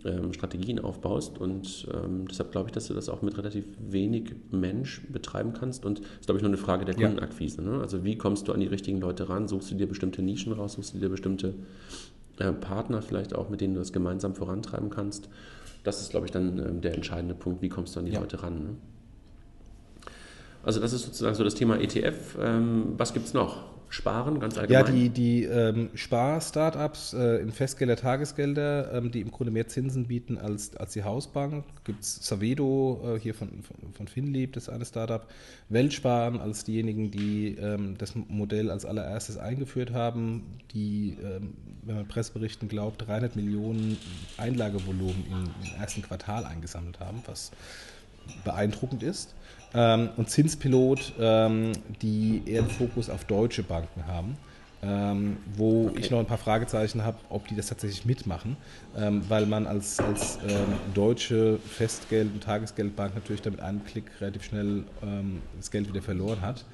ähm, 0.04 0.32
Strategien 0.32 0.80
aufbaust. 0.80 1.38
Und 1.38 1.86
ähm, 1.94 2.26
deshalb 2.28 2.50
glaube 2.50 2.70
ich, 2.70 2.72
dass 2.72 2.88
du 2.88 2.94
das 2.94 3.08
auch 3.08 3.22
mit 3.22 3.38
relativ 3.38 3.64
wenig 3.78 4.34
Mensch 4.50 5.00
betreiben 5.12 5.52
kannst. 5.52 5.84
Und 5.84 6.00
das 6.00 6.06
ist, 6.22 6.26
glaube 6.26 6.38
ich, 6.38 6.42
nur 6.42 6.50
eine 6.50 6.58
Frage 6.58 6.84
der 6.84 6.96
Kundenakquise. 6.96 7.62
Ne? 7.62 7.80
Also 7.80 8.02
wie 8.02 8.18
kommst 8.18 8.48
du 8.48 8.52
an 8.52 8.58
die 8.58 8.66
richtigen 8.66 9.00
Leute 9.00 9.28
ran? 9.28 9.46
Suchst 9.46 9.70
du 9.70 9.76
dir 9.76 9.86
bestimmte 9.86 10.22
Nischen 10.22 10.52
raus? 10.52 10.72
Suchst 10.72 10.92
du 10.92 10.98
dir 10.98 11.08
bestimmte 11.08 11.54
äh, 12.38 12.50
Partner 12.50 13.00
vielleicht 13.00 13.32
auch, 13.32 13.48
mit 13.48 13.60
denen 13.60 13.74
du 13.74 13.78
das 13.78 13.92
gemeinsam 13.92 14.34
vorantreiben 14.34 14.90
kannst? 14.90 15.28
Das 15.84 16.00
ist, 16.00 16.10
glaube 16.10 16.26
ich, 16.26 16.32
dann 16.32 16.58
ähm, 16.58 16.80
der 16.80 16.94
entscheidende 16.94 17.34
Punkt, 17.34 17.62
wie 17.62 17.68
kommst 17.68 17.96
du 17.96 18.00
an 18.00 18.06
die 18.06 18.12
ja. 18.12 18.20
Leute 18.20 18.42
ran. 18.42 18.58
Ne? 18.58 18.76
Also 20.62 20.80
das 20.80 20.92
ist 20.92 21.04
sozusagen 21.04 21.34
so 21.34 21.44
das 21.44 21.54
Thema 21.54 21.80
ETF. 21.80 22.38
Ähm, 22.40 22.94
was 22.96 23.12
gibt 23.12 23.26
es 23.26 23.34
noch? 23.34 23.64
Sparen 23.92 24.40
ganz 24.40 24.56
allgemein? 24.56 24.86
Ja, 24.86 24.90
die, 24.90 25.10
die 25.10 25.44
ähm, 25.44 25.90
Spar-Startups 25.94 27.12
äh, 27.12 27.42
in 27.42 27.52
Festgelder, 27.52 27.96
Tagesgelder, 27.96 28.90
ähm, 28.94 29.10
die 29.10 29.20
im 29.20 29.30
Grunde 29.30 29.50
mehr 29.50 29.68
Zinsen 29.68 30.06
bieten 30.06 30.38
als, 30.38 30.74
als 30.76 30.94
die 30.94 31.04
Hausbank. 31.04 31.64
Gibt 31.84 32.02
es 32.02 32.26
Savedo 32.26 33.16
äh, 33.16 33.20
hier 33.20 33.34
von, 33.34 33.62
von, 33.62 33.92
von 33.92 34.08
Finlieb, 34.08 34.54
das 34.54 34.64
ist 34.64 34.68
eine 34.70 34.86
Startup. 34.86 35.26
Weltsparen 35.68 36.40
als 36.40 36.64
diejenigen, 36.64 37.10
die 37.10 37.56
ähm, 37.60 37.96
das 37.98 38.14
Modell 38.14 38.70
als 38.70 38.86
allererstes 38.86 39.36
eingeführt 39.36 39.92
haben, 39.92 40.58
die, 40.72 41.18
ähm, 41.22 41.52
wenn 41.82 41.96
man 41.96 42.08
Presseberichten 42.08 42.68
glaubt, 42.68 43.06
300 43.06 43.36
Millionen 43.36 43.98
Einlagevolumen 44.38 45.26
im, 45.30 45.50
im 45.68 45.80
ersten 45.80 46.00
Quartal 46.00 46.46
eingesammelt 46.46 46.98
haben, 46.98 47.22
was 47.26 47.50
beeindruckend 48.44 49.02
ist 49.02 49.34
ähm, 49.74 50.10
und 50.16 50.30
Zinspilot, 50.30 51.12
ähm, 51.18 51.72
die 52.00 52.42
eher 52.46 52.62
den 52.62 52.70
Fokus 52.70 53.10
auf 53.10 53.24
deutsche 53.24 53.62
Banken 53.62 54.06
haben. 54.06 54.36
Ähm, 54.84 55.36
wo 55.54 55.86
okay. 55.86 56.00
ich 56.00 56.10
noch 56.10 56.18
ein 56.18 56.26
paar 56.26 56.38
Fragezeichen 56.38 57.04
habe, 57.04 57.16
ob 57.28 57.46
die 57.46 57.54
das 57.54 57.68
tatsächlich 57.68 58.04
mitmachen, 58.04 58.56
ähm, 58.98 59.22
weil 59.28 59.46
man 59.46 59.68
als, 59.68 60.00
als 60.00 60.40
ähm, 60.48 60.74
deutsche 60.92 61.60
Festgeld- 61.64 62.32
und 62.34 62.42
Tagesgeldbank 62.42 63.14
natürlich 63.14 63.42
damit 63.42 63.60
einem 63.60 63.84
Klick 63.84 64.06
relativ 64.20 64.42
schnell 64.42 64.82
ähm, 65.04 65.40
das 65.56 65.70
Geld 65.70 65.86
wieder 65.88 66.02
verloren 66.02 66.40
hat. 66.40 66.64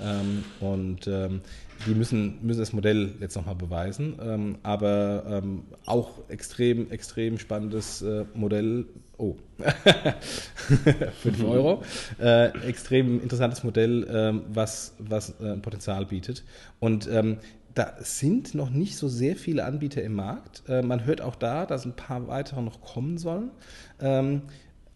Ähm, 0.00 0.44
und 0.60 1.06
ähm, 1.08 1.42
die 1.86 1.94
müssen, 1.94 2.44
müssen 2.44 2.60
das 2.60 2.72
Modell 2.72 3.14
jetzt 3.20 3.36
nochmal 3.36 3.54
beweisen, 3.54 4.58
aber 4.62 5.42
auch 5.86 6.28
extrem, 6.28 6.90
extrem 6.90 7.38
spannendes 7.38 8.02
äh, 8.02 8.24
Modell, 8.34 8.86
Oh, 9.18 9.34
5 11.22 11.42
Euro. 11.44 11.82
Äh, 12.20 12.56
extrem 12.68 13.20
interessantes 13.20 13.64
Modell, 13.64 14.06
ähm, 14.08 14.42
was, 14.48 14.94
was 14.98 15.30
äh, 15.40 15.56
Potenzial 15.56 16.06
bietet. 16.06 16.44
Und 16.78 17.08
ähm, 17.10 17.38
da 17.74 17.96
sind 17.98 18.54
noch 18.54 18.70
nicht 18.70 18.96
so 18.96 19.08
sehr 19.08 19.34
viele 19.34 19.64
Anbieter 19.64 20.02
im 20.02 20.14
Markt. 20.14 20.62
Äh, 20.68 20.82
man 20.82 21.04
hört 21.04 21.20
auch 21.20 21.34
da, 21.34 21.66
dass 21.66 21.84
ein 21.84 21.96
paar 21.96 22.28
weitere 22.28 22.62
noch 22.62 22.80
kommen 22.80 23.18
sollen. 23.18 23.50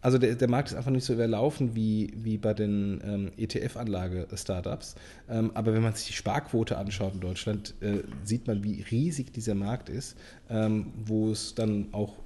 Also 0.02 0.18
der, 0.18 0.34
der, 0.34 0.48
Markt 0.48 0.70
ist 0.70 0.76
einfach 0.76 0.90
nicht 0.90 1.04
so 1.04 1.12
überlaufen 1.12 1.76
wie, 1.76 2.12
wie 2.16 2.36
bei 2.36 2.54
den 2.54 3.00
ähm, 3.04 3.30
ETF-Anlage-Startups. 3.36 4.96
Ähm, 5.30 5.52
aber 5.54 5.72
wenn 5.72 5.82
man 5.82 5.94
sich 5.94 6.08
die 6.08 6.12
Sparquote 6.12 6.76
anschaut 6.76 7.14
in 7.14 7.20
Deutschland, 7.20 7.74
äh, 7.80 7.98
sieht 8.24 8.48
man, 8.48 8.64
wie 8.64 8.84
riesig 8.90 9.32
dieser 9.32 9.54
Markt 9.54 9.88
ist, 9.88 10.18
ähm, 10.50 10.92
wo 11.06 11.30
es 11.30 11.54
dann 11.54 11.86
auch 11.92 12.16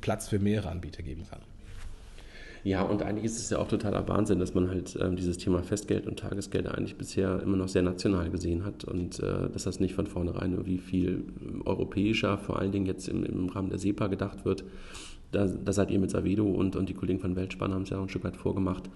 Platz 0.00 0.28
für 0.28 0.38
mehrere 0.38 0.70
Anbieter 0.70 1.02
geben 1.02 1.24
kann. 1.30 1.40
Ja, 2.62 2.82
und 2.82 3.02
eigentlich 3.02 3.24
ist 3.24 3.38
es 3.38 3.50
ja 3.50 3.58
auch 3.58 3.68
totaler 3.68 4.06
Wahnsinn, 4.08 4.38
dass 4.38 4.54
man 4.54 4.68
halt 4.68 4.96
ähm, 5.00 5.16
dieses 5.16 5.38
Thema 5.38 5.62
Festgeld 5.62 6.06
und 6.06 6.18
Tagesgeld 6.18 6.66
eigentlich 6.66 6.96
bisher 6.96 7.40
immer 7.42 7.56
noch 7.56 7.68
sehr 7.68 7.82
national 7.82 8.30
gesehen 8.30 8.64
hat 8.64 8.84
und 8.84 9.18
äh, 9.20 9.48
dass 9.50 9.64
das 9.64 9.80
nicht 9.80 9.94
von 9.94 10.06
vornherein 10.06 10.52
irgendwie 10.52 10.78
viel 10.78 11.24
europäischer, 11.64 12.36
vor 12.36 12.58
allen 12.58 12.72
Dingen 12.72 12.86
jetzt 12.86 13.08
im, 13.08 13.24
im 13.24 13.48
Rahmen 13.48 13.70
der 13.70 13.78
SEPA 13.78 14.08
gedacht 14.08 14.44
wird. 14.44 14.64
Da, 15.32 15.46
da 15.46 15.72
seid 15.72 15.90
ihr 15.90 15.98
mit 15.98 16.10
Savedo 16.10 16.44
und, 16.44 16.76
und 16.76 16.88
die 16.88 16.94
Kollegen 16.94 17.20
von 17.20 17.36
Weltspann 17.36 17.72
haben 17.72 17.82
es 17.82 17.90
ja 17.90 17.98
auch 17.98 18.02
ein 18.02 18.08
Stück 18.08 18.24
weit 18.24 18.36
vorgemacht. 18.36 18.90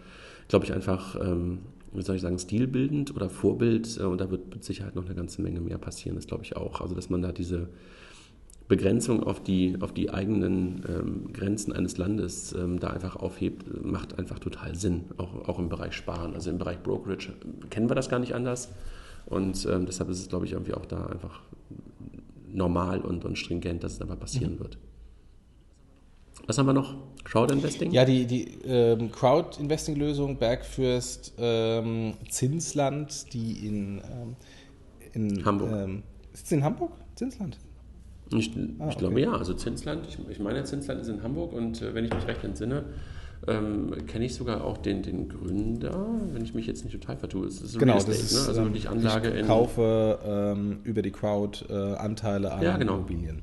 Glaube 0.48 0.64
ich 0.64 0.72
einfach, 0.72 1.20
ähm, 1.20 1.58
wie 1.92 2.02
soll 2.02 2.16
ich 2.16 2.22
sagen, 2.22 2.38
stilbildend 2.38 3.14
oder 3.14 3.30
Vorbild 3.30 3.98
äh, 3.98 4.04
und 4.04 4.20
da 4.20 4.30
wird 4.30 4.52
mit 4.52 4.64
Sicherheit 4.64 4.94
noch 4.94 5.06
eine 5.06 5.14
ganze 5.14 5.42
Menge 5.42 5.60
mehr 5.60 5.78
passieren, 5.78 6.16
das 6.16 6.26
glaube 6.26 6.44
ich 6.44 6.56
auch. 6.56 6.80
Also, 6.80 6.94
dass 6.94 7.08
man 7.10 7.22
da 7.22 7.32
diese 7.32 7.68
Begrenzung 8.66 9.22
auf 9.22 9.42
die, 9.42 9.76
auf 9.80 9.92
die 9.92 10.10
eigenen 10.10 10.82
ähm, 10.88 11.32
Grenzen 11.32 11.72
eines 11.72 11.98
Landes 11.98 12.54
ähm, 12.54 12.80
da 12.80 12.88
einfach 12.88 13.16
aufhebt, 13.16 13.84
macht 13.84 14.18
einfach 14.18 14.38
total 14.38 14.74
Sinn, 14.74 15.04
auch, 15.18 15.48
auch 15.48 15.58
im 15.58 15.68
Bereich 15.68 15.92
Sparen. 15.94 16.34
Also 16.34 16.50
im 16.50 16.58
Bereich 16.58 16.82
Brokerage 16.82 17.34
kennen 17.68 17.90
wir 17.90 17.94
das 17.94 18.08
gar 18.08 18.20
nicht 18.20 18.34
anders. 18.34 18.72
Und 19.26 19.66
ähm, 19.70 19.86
deshalb 19.86 20.08
ist 20.10 20.20
es, 20.20 20.28
glaube 20.28 20.46
ich, 20.46 20.52
irgendwie 20.52 20.74
auch 20.74 20.86
da 20.86 21.06
einfach 21.06 21.40
normal 22.52 23.00
und, 23.00 23.24
und 23.24 23.36
stringent, 23.38 23.84
dass 23.84 23.94
es 23.94 24.00
einfach 24.00 24.18
passieren 24.18 24.54
mhm. 24.54 24.60
wird. 24.60 24.78
Was 26.46 26.58
haben 26.58 26.66
wir 26.66 26.74
noch? 26.74 26.94
Crowd-Investing? 27.24 27.90
Ja, 27.90 28.04
die, 28.04 28.26
die 28.26 28.48
ähm, 28.66 29.10
Crowd-Investing-Lösung 29.10 30.36
Bergfürst 30.36 31.34
ähm, 31.38 32.14
Zinsland, 32.28 33.32
die 33.32 33.66
in, 33.66 33.98
ähm, 33.98 34.36
in 35.12 35.44
Hamburg. 35.44 35.70
Ähm, 35.72 36.02
ist 36.32 36.46
es 36.46 36.52
in 36.52 36.62
Hamburg? 36.62 36.92
Zinsland? 37.14 37.58
Ich, 38.30 38.50
ah, 38.78 38.88
ich 38.88 38.98
glaube 38.98 39.20
ja, 39.20 39.32
also 39.32 39.54
Zinsland, 39.54 40.06
ich, 40.08 40.18
ich, 40.28 40.40
meine 40.40 40.64
Zinsland 40.64 41.00
ist 41.00 41.08
in 41.08 41.22
Hamburg 41.22 41.52
und 41.52 41.80
äh, 41.80 41.94
wenn 41.94 42.04
ich 42.04 42.12
mich 42.12 42.26
recht 42.26 42.42
entsinne, 42.42 42.84
ähm, 43.46 43.94
kenne 44.06 44.24
ich 44.24 44.34
sogar 44.34 44.64
auch 44.64 44.78
den, 44.78 45.02
den 45.02 45.28
Gründer, 45.28 46.06
wenn 46.32 46.42
ich 46.42 46.54
mich 46.54 46.66
jetzt 46.66 46.84
nicht 46.84 46.98
total 46.98 47.16
vertue. 47.16 47.46
Es 47.46 47.60
ist 47.60 47.78
genau, 47.78 47.96
Estate, 47.96 48.16
das 48.16 48.32
ist, 48.32 48.42
ne? 48.42 48.48
also 48.48 48.64
wirklich 48.64 48.88
Anlage 48.88 49.30
ich 49.30 49.40
in. 49.40 49.46
kaufe 49.46 50.18
ähm, 50.24 50.78
über 50.84 51.02
die 51.02 51.10
Crowd 51.10 51.64
äh, 51.68 51.94
Anteile 51.96 52.52
an 52.52 52.62
ja, 52.62 52.76
genau. 52.76 52.94
Immobilien. 52.94 53.42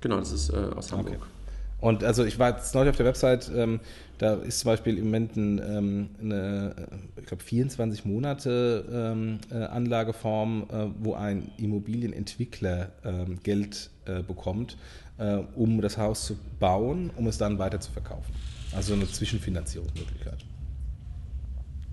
Genau, 0.00 0.18
das 0.18 0.32
ist 0.32 0.50
äh, 0.50 0.56
aus 0.56 0.92
Hamburg. 0.92 1.16
Okay. 1.16 1.39
Und 1.80 2.04
also 2.04 2.24
ich 2.24 2.38
war 2.38 2.50
jetzt 2.50 2.74
neulich 2.74 2.90
auf 2.90 2.96
der 2.96 3.06
Website, 3.06 3.50
ähm, 3.54 3.80
da 4.18 4.34
ist 4.34 4.60
zum 4.60 4.70
Beispiel 4.70 4.98
im 4.98 5.04
Moment 5.04 5.36
ein, 5.36 5.58
ähm, 5.58 6.08
eine, 6.20 6.74
ich 7.18 7.26
glaube 7.26 7.42
24 7.42 8.04
Monate 8.04 8.84
ähm, 8.92 9.38
äh, 9.50 9.64
Anlageform, 9.64 10.66
äh, 10.70 10.86
wo 10.98 11.14
ein 11.14 11.50
Immobilienentwickler 11.56 12.90
ähm, 13.02 13.38
Geld 13.42 13.90
äh, 14.04 14.22
bekommt, 14.22 14.76
äh, 15.16 15.38
um 15.54 15.80
das 15.80 15.96
Haus 15.96 16.26
zu 16.26 16.36
bauen, 16.58 17.10
um 17.16 17.26
es 17.26 17.38
dann 17.38 17.58
weiter 17.58 17.80
zu 17.80 17.90
verkaufen. 17.92 18.34
Also 18.72 18.92
eine 18.92 19.08
Zwischenfinanzierungsmöglichkeit. 19.08 20.44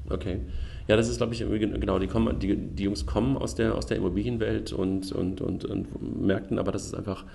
Okay. 0.10 0.40
Ja, 0.88 0.96
das 0.96 1.10
ist, 1.10 1.18
glaube 1.18 1.34
ich, 1.34 1.40
genau, 1.40 2.00
die, 2.00 2.08
kommen, 2.08 2.40
die, 2.40 2.56
die 2.56 2.84
Jungs 2.84 3.06
kommen 3.06 3.38
aus 3.38 3.56
der, 3.56 3.76
aus 3.76 3.88
der 3.88 3.98
Immobilienwelt 3.98 4.72
und, 4.72 5.12
und, 5.12 5.42
und, 5.42 5.66
und 5.66 6.26
merkten 6.26 6.60
aber, 6.60 6.72
dass 6.72 6.86
es 6.86 6.94
einfach 6.94 7.26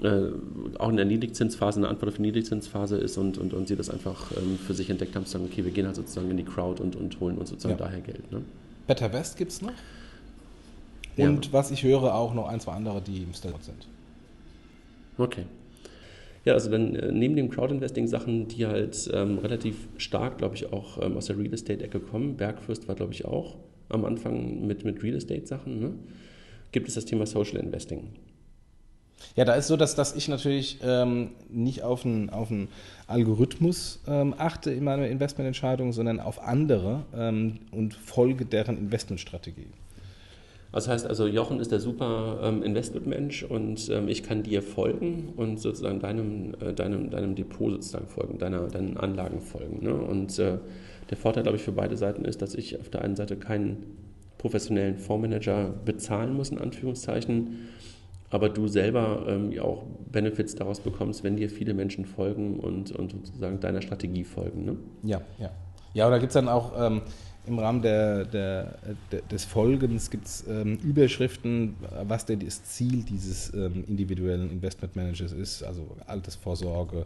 äh, 0.00 0.30
auch 0.78 0.88
in 0.88 0.96
der 0.96 1.04
Niedrigzinsphase 1.04 1.80
eine 1.80 1.88
Antwort 1.88 2.10
auf 2.10 2.16
die 2.16 2.22
Niedrigzinsphase 2.22 2.96
ist 2.96 3.18
und, 3.18 3.38
und, 3.38 3.52
und 3.52 3.68
sie 3.68 3.76
das 3.76 3.90
einfach 3.90 4.32
ähm, 4.36 4.58
für 4.58 4.74
sich 4.74 4.88
entdeckt 4.88 5.14
haben, 5.14 5.26
zu 5.26 5.32
sagen, 5.32 5.44
okay, 5.44 5.64
wir 5.64 5.72
gehen 5.72 5.86
halt 5.86 5.96
sozusagen 5.96 6.30
in 6.30 6.36
die 6.36 6.44
Crowd 6.44 6.82
und, 6.82 6.96
und 6.96 7.20
holen 7.20 7.36
uns 7.36 7.50
sozusagen 7.50 7.78
ja. 7.78 7.84
daher 7.86 8.00
Geld. 8.00 8.30
Ne? 8.32 8.42
Better 8.86 9.12
West 9.12 9.36
gibt 9.36 9.52
es 9.52 9.62
noch. 9.62 9.72
Und 11.16 11.46
ja. 11.46 11.52
was 11.52 11.70
ich 11.70 11.82
höre, 11.82 12.14
auch 12.14 12.32
noch 12.32 12.48
ein, 12.48 12.60
zwei 12.60 12.72
andere, 12.72 13.02
die 13.02 13.22
im 13.22 13.34
Stellort 13.34 13.64
sind. 13.64 13.86
Okay. 15.18 15.44
Ja, 16.44 16.54
also 16.54 16.70
dann 16.70 16.96
äh, 16.96 17.12
neben 17.12 17.36
den 17.36 17.50
Crowd-Investing-Sachen, 17.50 18.48
die 18.48 18.66
halt 18.66 19.10
ähm, 19.12 19.38
relativ 19.38 19.76
stark, 19.98 20.38
glaube 20.38 20.56
ich, 20.56 20.72
auch 20.72 21.00
ähm, 21.00 21.16
aus 21.16 21.26
der 21.26 21.38
Real 21.38 21.52
Estate-Ecke 21.52 22.00
kommen, 22.00 22.36
Bergfürst 22.36 22.88
war, 22.88 22.94
glaube 22.94 23.12
ich, 23.12 23.24
auch 23.24 23.56
am 23.88 24.04
Anfang 24.04 24.66
mit, 24.66 24.84
mit 24.84 25.02
Real 25.02 25.16
Estate-Sachen, 25.16 25.80
ne? 25.80 25.90
gibt 26.72 26.88
es 26.88 26.94
das 26.94 27.04
Thema 27.04 27.26
Social 27.26 27.58
Investing. 27.58 28.08
Ja, 29.36 29.44
da 29.44 29.54
ist 29.54 29.68
so, 29.68 29.76
dass, 29.76 29.94
dass 29.94 30.14
ich 30.14 30.28
natürlich 30.28 30.78
ähm, 30.82 31.30
nicht 31.50 31.82
auf 31.82 32.04
einen, 32.04 32.30
auf 32.30 32.50
einen 32.50 32.68
Algorithmus 33.06 34.00
ähm, 34.06 34.34
achte 34.36 34.70
in 34.70 34.84
meiner 34.84 35.08
Investmententscheidung, 35.08 35.92
sondern 35.92 36.20
auf 36.20 36.42
andere 36.42 37.02
ähm, 37.14 37.60
und 37.70 37.94
folge 37.94 38.44
deren 38.44 38.76
Investmentstrategie. 38.76 39.68
Das 40.72 40.88
heißt 40.88 41.06
also, 41.06 41.26
Jochen 41.26 41.60
ist 41.60 41.70
der 41.70 41.80
super 41.80 42.40
ähm, 42.42 42.62
Investmentmensch 42.62 43.42
und 43.42 43.90
ähm, 43.90 44.08
ich 44.08 44.22
kann 44.22 44.42
dir 44.42 44.62
folgen 44.62 45.34
und 45.36 45.60
sozusagen 45.60 46.00
deinem, 46.00 46.54
äh, 46.60 46.72
deinem, 46.72 47.10
deinem 47.10 47.34
Depot 47.34 47.70
sozusagen 47.72 48.06
folgen, 48.06 48.38
deiner, 48.38 48.68
deinen 48.68 48.96
Anlagen 48.96 49.42
folgen. 49.42 49.84
Ne? 49.84 49.92
Und 49.92 50.38
äh, 50.38 50.58
der 51.10 51.18
Vorteil, 51.18 51.42
glaube 51.42 51.58
ich, 51.58 51.62
für 51.62 51.72
beide 51.72 51.98
Seiten 51.98 52.24
ist, 52.24 52.40
dass 52.40 52.54
ich 52.54 52.80
auf 52.80 52.88
der 52.88 53.02
einen 53.02 53.16
Seite 53.16 53.36
keinen 53.36 53.84
professionellen 54.38 54.96
Fondsmanager 54.96 55.74
bezahlen 55.84 56.34
muss, 56.34 56.48
in 56.48 56.58
Anführungszeichen, 56.58 57.68
aber 58.32 58.48
du 58.48 58.66
selber 58.66 59.24
ähm, 59.28 59.52
auch 59.60 59.84
Benefits 60.10 60.54
daraus 60.54 60.80
bekommst, 60.80 61.22
wenn 61.22 61.36
dir 61.36 61.50
viele 61.50 61.74
Menschen 61.74 62.06
folgen 62.06 62.58
und, 62.58 62.90
und 62.90 63.12
sozusagen 63.12 63.60
deiner 63.60 63.82
Strategie 63.82 64.24
folgen. 64.24 64.64
Ne? 64.64 64.76
Ja, 65.02 65.20
ja. 65.38 65.50
Ja, 65.94 66.06
und 66.06 66.12
da 66.12 66.18
gibt 66.18 66.30
es 66.30 66.34
dann 66.34 66.48
auch 66.48 66.72
ähm, 66.74 67.02
im 67.46 67.58
Rahmen 67.58 67.82
der, 67.82 68.24
der, 68.24 68.78
des 69.30 69.44
Folgens 69.44 70.10
gibt's, 70.10 70.44
ähm, 70.48 70.78
Überschriften, 70.78 71.74
was 72.06 72.24
denn 72.24 72.40
das 72.40 72.62
Ziel 72.64 73.02
dieses 73.02 73.52
ähm, 73.52 73.84
individuellen 73.88 74.50
Investmentmanagers 74.50 75.32
ist, 75.32 75.62
also 75.62 75.96
Altersvorsorge, 76.06 77.04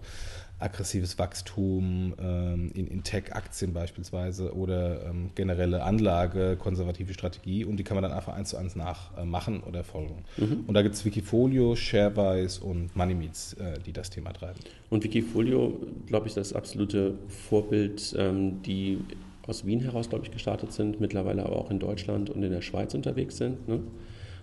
aggressives 0.58 1.18
Wachstum 1.18 2.14
ähm, 2.18 2.70
in, 2.74 2.86
in 2.86 3.02
Tech-Aktien 3.02 3.74
beispielsweise 3.74 4.54
oder 4.54 5.06
ähm, 5.06 5.30
generelle 5.34 5.82
Anlage, 5.82 6.56
konservative 6.56 7.12
Strategie 7.12 7.64
und 7.64 7.76
die 7.76 7.84
kann 7.84 7.94
man 7.94 8.02
dann 8.02 8.12
einfach 8.12 8.34
eins 8.34 8.50
zu 8.50 8.56
eins 8.56 8.74
nachmachen 8.74 9.62
äh, 9.62 9.68
oder 9.68 9.84
folgen. 9.84 10.24
Mhm. 10.38 10.64
Und 10.66 10.74
da 10.74 10.82
gibt 10.82 10.94
es 10.94 11.04
Wikifolio, 11.04 11.76
Sharebuys 11.76 12.58
und 12.58 12.94
MoneyMeets, 12.96 13.54
äh, 13.54 13.78
die 13.84 13.92
das 13.92 14.08
Thema 14.08 14.32
treiben. 14.32 14.58
Und 14.88 15.04
Wikifolio, 15.04 15.78
glaube 16.06 16.28
ich, 16.28 16.34
das 16.34 16.54
absolute 16.54 17.14
Vorbild, 17.28 18.14
ähm, 18.18 18.62
die 18.62 18.98
aus 19.46 19.64
Wien 19.64 19.80
heraus, 19.80 20.08
glaube 20.08 20.24
ich, 20.24 20.30
gestartet 20.30 20.72
sind, 20.72 21.00
mittlerweile 21.00 21.44
aber 21.44 21.56
auch 21.56 21.70
in 21.70 21.78
Deutschland 21.78 22.30
und 22.30 22.42
in 22.42 22.50
der 22.50 22.62
Schweiz 22.62 22.94
unterwegs 22.94 23.36
sind. 23.36 23.68
Ne? 23.68 23.80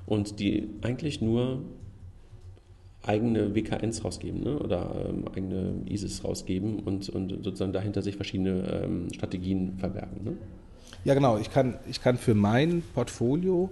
Und 0.05 0.39
die 0.39 0.69
eigentlich 0.81 1.21
nur 1.21 1.61
eigene 3.05 3.53
WKNs 3.53 4.03
rausgeben 4.03 4.41
ne? 4.41 4.57
oder 4.59 5.07
ähm, 5.09 5.25
eigene 5.35 5.73
ISIS 5.89 6.23
rausgeben 6.23 6.79
und, 6.79 7.09
und 7.09 7.43
sozusagen 7.43 7.73
dahinter 7.73 8.01
sich 8.01 8.15
verschiedene 8.15 8.83
ähm, 8.83 9.07
Strategien 9.13 9.77
verbergen. 9.77 10.23
Ne? 10.23 10.33
Ja, 11.03 11.13
genau. 11.13 11.37
Ich 11.37 11.51
kann, 11.51 11.75
ich 11.89 12.01
kann 12.01 12.17
für 12.17 12.33
mein 12.33 12.81
Portfolio 12.93 13.71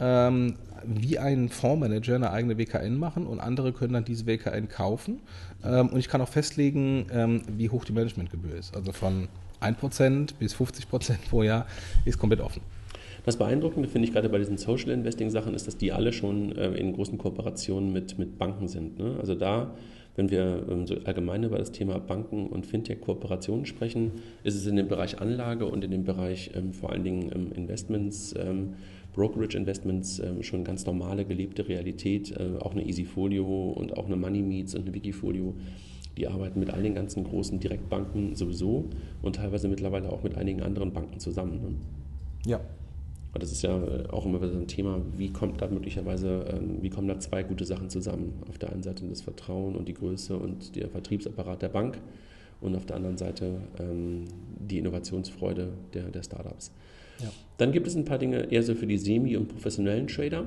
ähm, 0.00 0.54
wie 0.84 1.18
ein 1.18 1.48
Fondsmanager 1.48 2.16
eine 2.16 2.30
eigene 2.30 2.58
WKN 2.58 2.98
machen 2.98 3.26
und 3.26 3.38
andere 3.38 3.72
können 3.72 3.92
dann 3.92 4.04
diese 4.04 4.26
WKN 4.26 4.68
kaufen. 4.68 5.20
Ähm, 5.64 5.90
und 5.90 5.98
ich 5.98 6.08
kann 6.08 6.20
auch 6.20 6.28
festlegen, 6.28 7.06
ähm, 7.12 7.42
wie 7.56 7.68
hoch 7.68 7.84
die 7.84 7.92
Managementgebühr 7.92 8.56
ist. 8.56 8.74
Also 8.74 8.92
von 8.92 9.28
1% 9.62 10.34
bis 10.38 10.54
50% 10.54 11.28
pro 11.30 11.42
Jahr 11.42 11.66
ist 12.04 12.18
komplett 12.18 12.40
offen. 12.40 12.62
Das 13.24 13.36
Beeindruckende 13.36 13.88
finde 13.88 14.08
ich 14.08 14.12
gerade 14.12 14.28
bei 14.28 14.38
diesen 14.38 14.58
Social 14.58 14.90
Investing 14.90 15.30
Sachen 15.30 15.54
ist, 15.54 15.66
dass 15.66 15.76
die 15.76 15.92
alle 15.92 16.12
schon 16.12 16.56
äh, 16.56 16.72
in 16.72 16.92
großen 16.92 17.18
Kooperationen 17.18 17.92
mit, 17.92 18.18
mit 18.18 18.36
Banken 18.36 18.66
sind. 18.66 18.98
Ne? 18.98 19.16
Also 19.20 19.36
da, 19.36 19.74
wenn 20.16 20.30
wir 20.30 20.66
ähm, 20.68 20.88
so 20.88 20.96
allgemein 21.04 21.44
über 21.44 21.58
das 21.58 21.70
Thema 21.70 21.98
Banken 22.00 22.48
und 22.48 22.66
Fintech-Kooperationen 22.66 23.64
sprechen, 23.64 24.10
ist 24.42 24.56
es 24.56 24.66
in 24.66 24.74
dem 24.74 24.88
Bereich 24.88 25.20
Anlage 25.20 25.66
und 25.66 25.84
in 25.84 25.92
dem 25.92 26.02
Bereich 26.02 26.50
ähm, 26.56 26.72
vor 26.72 26.90
allen 26.90 27.04
Dingen 27.04 27.30
ähm, 27.32 27.52
Investments, 27.54 28.34
ähm, 28.36 28.74
Brokerage 29.14 29.56
Investments 29.56 30.18
ähm, 30.18 30.42
schon 30.42 30.64
ganz 30.64 30.84
normale 30.84 31.24
gelebte 31.24 31.68
Realität, 31.68 32.32
äh, 32.32 32.58
auch 32.58 32.72
eine 32.72 32.84
Easyfolio 32.84 33.70
und 33.70 33.96
auch 33.96 34.06
eine 34.06 34.16
Money 34.16 34.42
Meets 34.42 34.74
und 34.74 34.82
eine 34.82 34.94
Wikifolio. 34.94 35.54
Die 36.16 36.28
arbeiten 36.28 36.60
mit 36.60 36.70
all 36.70 36.82
den 36.82 36.94
ganzen 36.94 37.24
großen 37.24 37.58
Direktbanken 37.58 38.34
sowieso 38.34 38.90
und 39.22 39.36
teilweise 39.36 39.68
mittlerweile 39.68 40.12
auch 40.12 40.22
mit 40.22 40.36
einigen 40.36 40.62
anderen 40.62 40.92
Banken 40.92 41.18
zusammen. 41.20 41.60
Ne? 41.62 41.74
Ja, 42.44 42.60
und 43.34 43.42
das 43.42 43.50
ist 43.50 43.62
ja 43.62 43.76
äh, 43.82 44.08
auch 44.10 44.26
immer 44.26 44.40
wieder 44.42 44.52
so 44.52 44.58
ein 44.58 44.68
Thema, 44.68 45.00
wie 45.16 45.30
kommt 45.30 45.60
da 45.62 45.68
möglicherweise, 45.68 46.44
ähm, 46.52 46.78
wie 46.82 46.90
kommen 46.90 47.08
da 47.08 47.18
zwei 47.18 47.42
gute 47.42 47.64
Sachen 47.64 47.88
zusammen? 47.88 48.34
Auf 48.48 48.58
der 48.58 48.72
einen 48.72 48.82
Seite 48.82 49.04
das 49.06 49.22
Vertrauen 49.22 49.74
und 49.74 49.88
die 49.88 49.94
Größe 49.94 50.36
und 50.36 50.76
der 50.76 50.88
Vertriebsapparat 50.88 51.62
der 51.62 51.68
Bank 51.68 51.98
und 52.60 52.76
auf 52.76 52.84
der 52.84 52.96
anderen 52.96 53.16
Seite 53.16 53.62
ähm, 53.80 54.24
die 54.58 54.78
Innovationsfreude 54.78 55.72
der, 55.94 56.04
der 56.10 56.22
Startups. 56.22 56.72
Ja. 57.20 57.28
Dann 57.56 57.72
gibt 57.72 57.86
es 57.86 57.96
ein 57.96 58.04
paar 58.04 58.18
Dinge 58.18 58.52
eher 58.52 58.62
so 58.62 58.74
für 58.74 58.86
die 58.86 58.98
semi- 58.98 59.36
und 59.36 59.48
professionellen 59.48 60.08
Trader. 60.08 60.44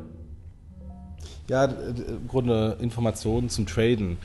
Ja, 1.49 1.65
im 1.65 2.27
Grunde 2.27 2.77
Informationen 2.79 3.49
zum 3.49 3.65
Traden. 3.65 4.17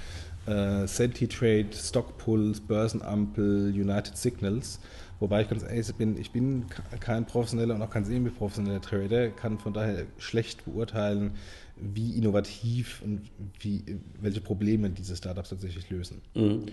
Uh, 0.46 0.86
Sentitrade, 0.86 1.74
Stock 1.74 2.18
Pulls, 2.18 2.60
Börsenampel, 2.60 3.72
United 3.74 4.16
Signals. 4.16 4.80
Wobei 5.20 5.42
ich 5.42 5.50
ganz 5.50 5.62
ehrlich 5.62 5.94
bin, 5.96 6.18
ich 6.18 6.30
bin 6.30 6.64
kein 6.98 7.26
professioneller 7.26 7.74
und 7.74 7.82
auch 7.82 7.90
kein 7.90 8.06
semi-professioneller 8.06 8.80
Trader, 8.80 9.28
kann 9.28 9.58
von 9.58 9.74
daher 9.74 10.06
schlecht 10.16 10.64
beurteilen, 10.64 11.32
wie 11.76 12.16
innovativ 12.16 13.02
und 13.02 13.20
wie, 13.58 13.82
welche 14.20 14.40
Probleme 14.40 14.88
diese 14.88 15.14
Startups 15.16 15.50
tatsächlich 15.50 15.90
lösen. 15.90 16.22
Mhm. 16.34 16.64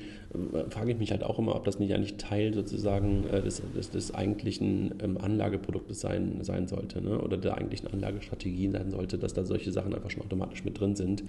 Frage 0.70 0.92
ich 0.92 0.98
mich 0.98 1.12
halt 1.12 1.24
auch 1.24 1.40
immer, 1.40 1.56
ob 1.56 1.66
das 1.66 1.80
nicht 1.80 1.94
eigentlich 1.94 2.16
Teil 2.16 2.54
sozusagen 2.54 3.26
äh, 3.28 3.42
des, 3.42 3.62
des, 3.76 3.90
des 3.90 4.16
eigentlichen 4.16 4.96
ähm, 5.02 5.18
Anlageproduktes 5.18 6.00
sein, 6.00 6.40
sein 6.42 6.68
sollte 6.68 7.02
ne? 7.02 7.20
oder 7.20 7.38
der 7.38 7.58
eigentlichen 7.58 7.88
Anlagestrategie 7.88 8.70
sein 8.70 8.92
sollte, 8.92 9.18
dass 9.18 9.34
da 9.34 9.44
solche 9.44 9.74
Sachen 9.74 9.94
einfach 9.94 10.10
schon 10.10 10.24
automatisch 10.24 10.64
mit 10.64 10.80
drin 10.80 10.96
sind. 10.96 11.24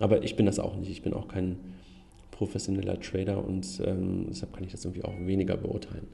Aber 0.00 0.24
ich 0.24 0.34
bin 0.34 0.46
das 0.46 0.58
auch 0.58 0.76
nicht. 0.76 0.90
Ich 0.90 1.02
bin 1.02 1.14
auch 1.14 1.28
kein 1.28 1.58
professioneller 2.32 3.00
Trader 3.00 3.42
und 3.42 3.80
ähm, 3.84 4.26
deshalb 4.28 4.52
kann 4.52 4.64
ich 4.64 4.72
das 4.72 4.84
irgendwie 4.84 5.04
auch 5.04 5.14
weniger 5.20 5.56
beurteilen. 5.56 6.06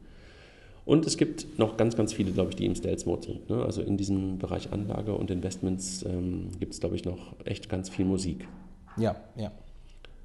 Und 0.84 1.06
es 1.06 1.16
gibt 1.16 1.58
noch 1.58 1.76
ganz, 1.76 1.96
ganz 1.96 2.12
viele, 2.12 2.32
glaube 2.32 2.50
ich, 2.50 2.56
die 2.56 2.66
im 2.66 2.74
Stealth 2.74 3.06
Mode 3.06 3.26
sind. 3.26 3.50
Ne? 3.50 3.64
Also 3.64 3.82
in 3.82 3.96
diesem 3.96 4.38
Bereich 4.38 4.72
Anlage 4.72 5.14
und 5.14 5.30
Investments 5.30 6.04
ähm, 6.04 6.48
gibt 6.58 6.74
es, 6.74 6.80
glaube 6.80 6.96
ich, 6.96 7.04
noch 7.04 7.34
echt 7.44 7.68
ganz 7.68 7.88
viel 7.88 8.04
Musik. 8.04 8.48
Ja, 8.96 9.16
ja. 9.36 9.52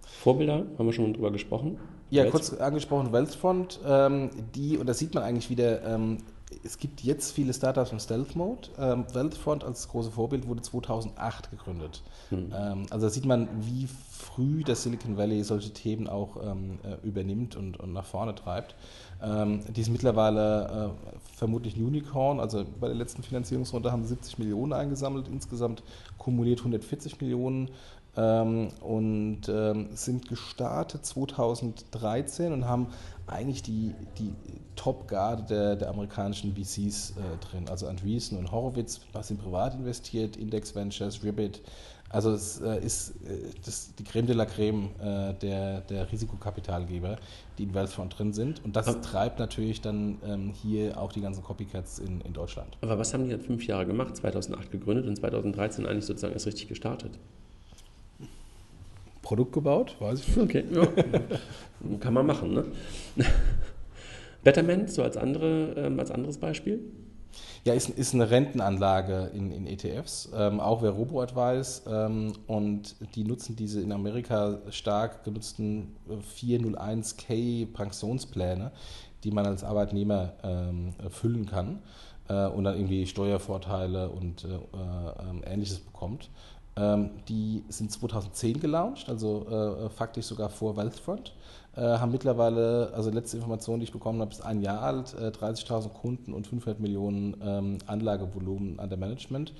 Vorbilder, 0.05 0.65
haben 0.77 0.85
wir 0.85 0.93
schon 0.93 1.13
drüber 1.13 1.31
gesprochen. 1.31 1.77
Ja, 2.09 2.23
Wealth 2.23 2.31
kurz 2.31 2.53
angesprochen, 2.53 3.11
Wealthfront, 3.11 3.79
ähm, 3.85 4.29
die, 4.55 4.77
und 4.77 4.87
das 4.87 4.97
sieht 4.97 5.13
man 5.13 5.23
eigentlich 5.23 5.49
wieder, 5.49 5.83
ähm, 5.83 6.19
es 6.63 6.77
gibt 6.77 7.01
jetzt 7.01 7.33
viele 7.33 7.53
Startups 7.53 7.91
im 7.91 7.99
Stealth 7.99 8.35
Mode. 8.35 8.69
Ähm, 8.79 9.05
Wealthfront 9.13 9.63
als 9.63 9.87
große 9.89 10.11
Vorbild 10.11 10.47
wurde 10.47 10.61
2008 10.61 11.51
gegründet. 11.51 12.01
Hm. 12.29 12.53
Ähm, 12.55 12.85
also 12.89 13.07
da 13.07 13.09
sieht 13.09 13.25
man, 13.25 13.49
wie 13.59 13.87
früh 14.09 14.63
das 14.63 14.83
Silicon 14.83 15.17
Valley 15.17 15.43
solche 15.43 15.71
Themen 15.71 16.07
auch 16.07 16.37
ähm, 16.41 16.79
äh, 16.83 17.05
übernimmt 17.05 17.57
und, 17.57 17.77
und 17.77 17.91
nach 17.91 18.05
vorne 18.05 18.33
treibt. 18.33 18.75
Ähm, 19.21 19.61
die 19.73 19.81
ist 19.81 19.89
mittlerweile 19.89 20.91
äh, 20.93 21.17
vermutlich 21.35 21.75
ein 21.75 21.85
Unicorn. 21.85 22.39
Also 22.39 22.65
bei 22.79 22.87
der 22.87 22.95
letzten 22.95 23.23
Finanzierungsrunde 23.23 23.91
haben 23.91 24.03
sie 24.03 24.09
70 24.09 24.39
Millionen 24.39 24.73
eingesammelt, 24.73 25.27
insgesamt 25.27 25.83
kumuliert 26.17 26.59
140 26.59 27.19
Millionen 27.21 27.69
ähm, 28.15 28.69
und 28.81 29.41
ähm, 29.47 29.89
sind 29.93 30.27
gestartet 30.27 31.05
2013 31.05 32.51
und 32.51 32.65
haben 32.65 32.87
eigentlich 33.27 33.61
die, 33.61 33.93
die 34.17 34.33
Top-Garde 34.75 35.43
der, 35.43 35.75
der 35.75 35.89
amerikanischen 35.89 36.55
VCs 36.55 37.11
äh, 37.11 37.13
drin. 37.45 37.69
Also 37.69 37.87
Andreessen 37.87 38.37
und 38.37 38.51
Horowitz, 38.51 39.01
was 39.13 39.29
in 39.31 39.37
privat 39.37 39.75
investiert, 39.75 40.37
Index 40.37 40.75
Ventures, 40.75 41.23
Ribbit, 41.23 41.61
also 42.09 42.31
es 42.31 42.61
äh, 42.61 42.83
ist 42.85 43.09
äh, 43.25 43.49
das, 43.65 43.93
die 43.95 44.03
Creme 44.03 44.27
de 44.27 44.35
la 44.35 44.45
Creme 44.45 44.89
äh, 44.99 45.33
der, 45.33 45.81
der 45.81 46.09
Risikokapitalgeber, 46.11 47.17
die 47.57 47.63
in 47.63 47.73
Wealthfront 47.73 48.17
drin 48.17 48.31
sind. 48.33 48.63
Und 48.63 48.75
das 48.75 48.87
aber 48.87 49.01
treibt 49.01 49.39
natürlich 49.39 49.81
dann 49.81 50.17
ähm, 50.25 50.53
hier 50.53 50.97
auch 50.99 51.11
die 51.11 51.21
ganzen 51.21 51.43
Copycats 51.43 51.99
in, 51.99 52.21
in 52.21 52.33
Deutschland. 52.33 52.77
Aber 52.81 52.97
was 52.97 53.13
haben 53.13 53.25
die 53.25 53.31
dann 53.31 53.41
fünf 53.41 53.65
Jahre 53.67 53.85
gemacht? 53.85 54.15
2008 54.15 54.71
gegründet 54.71 55.05
und 55.05 55.17
2013 55.17 55.85
eigentlich 55.85 56.05
sozusagen 56.05 56.33
erst 56.33 56.47
richtig 56.47 56.69
gestartet? 56.69 57.19
Produkt 59.21 59.51
gebaut? 59.51 59.97
Weiß 59.99 60.21
ich 60.21 60.37
nicht. 60.37 60.39
Okay, 60.39 60.63
ja. 60.71 60.87
kann 61.99 62.13
man 62.13 62.25
machen. 62.25 62.53
Ne? 62.53 62.65
Betterment, 64.43 64.89
so 64.89 65.03
als, 65.03 65.17
andere, 65.17 65.73
ähm, 65.75 65.99
als 65.99 66.11
anderes 66.11 66.37
Beispiel? 66.37 66.79
Ja, 67.67 67.73
ist, 67.73 67.89
ist 67.89 68.13
eine 68.13 68.29
Rentenanlage 68.29 69.29
in, 69.33 69.51
in 69.51 69.67
ETFs, 69.67 70.29
ähm, 70.33 70.61
auch 70.61 70.83
wer 70.83 70.91
Robo-Advice 70.91 71.83
ähm, 71.85 72.31
und 72.47 72.95
die 73.13 73.25
nutzen 73.25 73.57
diese 73.57 73.81
in 73.81 73.91
Amerika 73.91 74.59
stark 74.69 75.25
genutzten 75.25 75.97
401k 76.39 77.67
Pensionspläne, 77.73 78.71
die 79.25 79.31
man 79.31 79.45
als 79.45 79.65
Arbeitnehmer 79.65 80.31
ähm, 80.43 80.93
füllen 81.09 81.45
kann 81.45 81.79
äh, 82.29 82.47
und 82.47 82.63
dann 82.63 82.77
irgendwie 82.77 83.05
Steuervorteile 83.05 84.11
und 84.11 84.45
äh, 84.45 84.47
äh, 84.47 85.51
ähnliches 85.53 85.79
bekommt. 85.79 86.29
Ähm, 86.77 87.09
die 87.27 87.63
sind 87.69 87.91
2010 87.91 88.59
gelauncht, 88.59 89.09
also 89.09 89.47
äh, 89.47 89.89
faktisch 89.89 90.25
sogar 90.25 90.49
vor 90.49 90.77
Wealthfront 90.77 91.33
äh, 91.77 91.81
haben 91.81 92.11
mittlerweile, 92.11 92.91
also 92.93 93.11
letzte 93.11 93.37
Information, 93.37 93.79
die 93.79 93.85
ich 93.85 93.91
bekommen 93.91 94.19
habe, 94.19 94.31
ist 94.31 94.41
ein 94.41 94.61
Jahr 94.61 94.81
alt, 94.81 95.13
äh, 95.13 95.27
30.000 95.27 95.89
Kunden 95.89 96.33
und 96.33 96.47
500 96.47 96.79
Millionen 96.79 97.37
ähm, 97.43 97.77
Anlagevolumen 97.85 98.79
an 98.79 98.89
der 98.89 98.97
Management. 98.97 99.53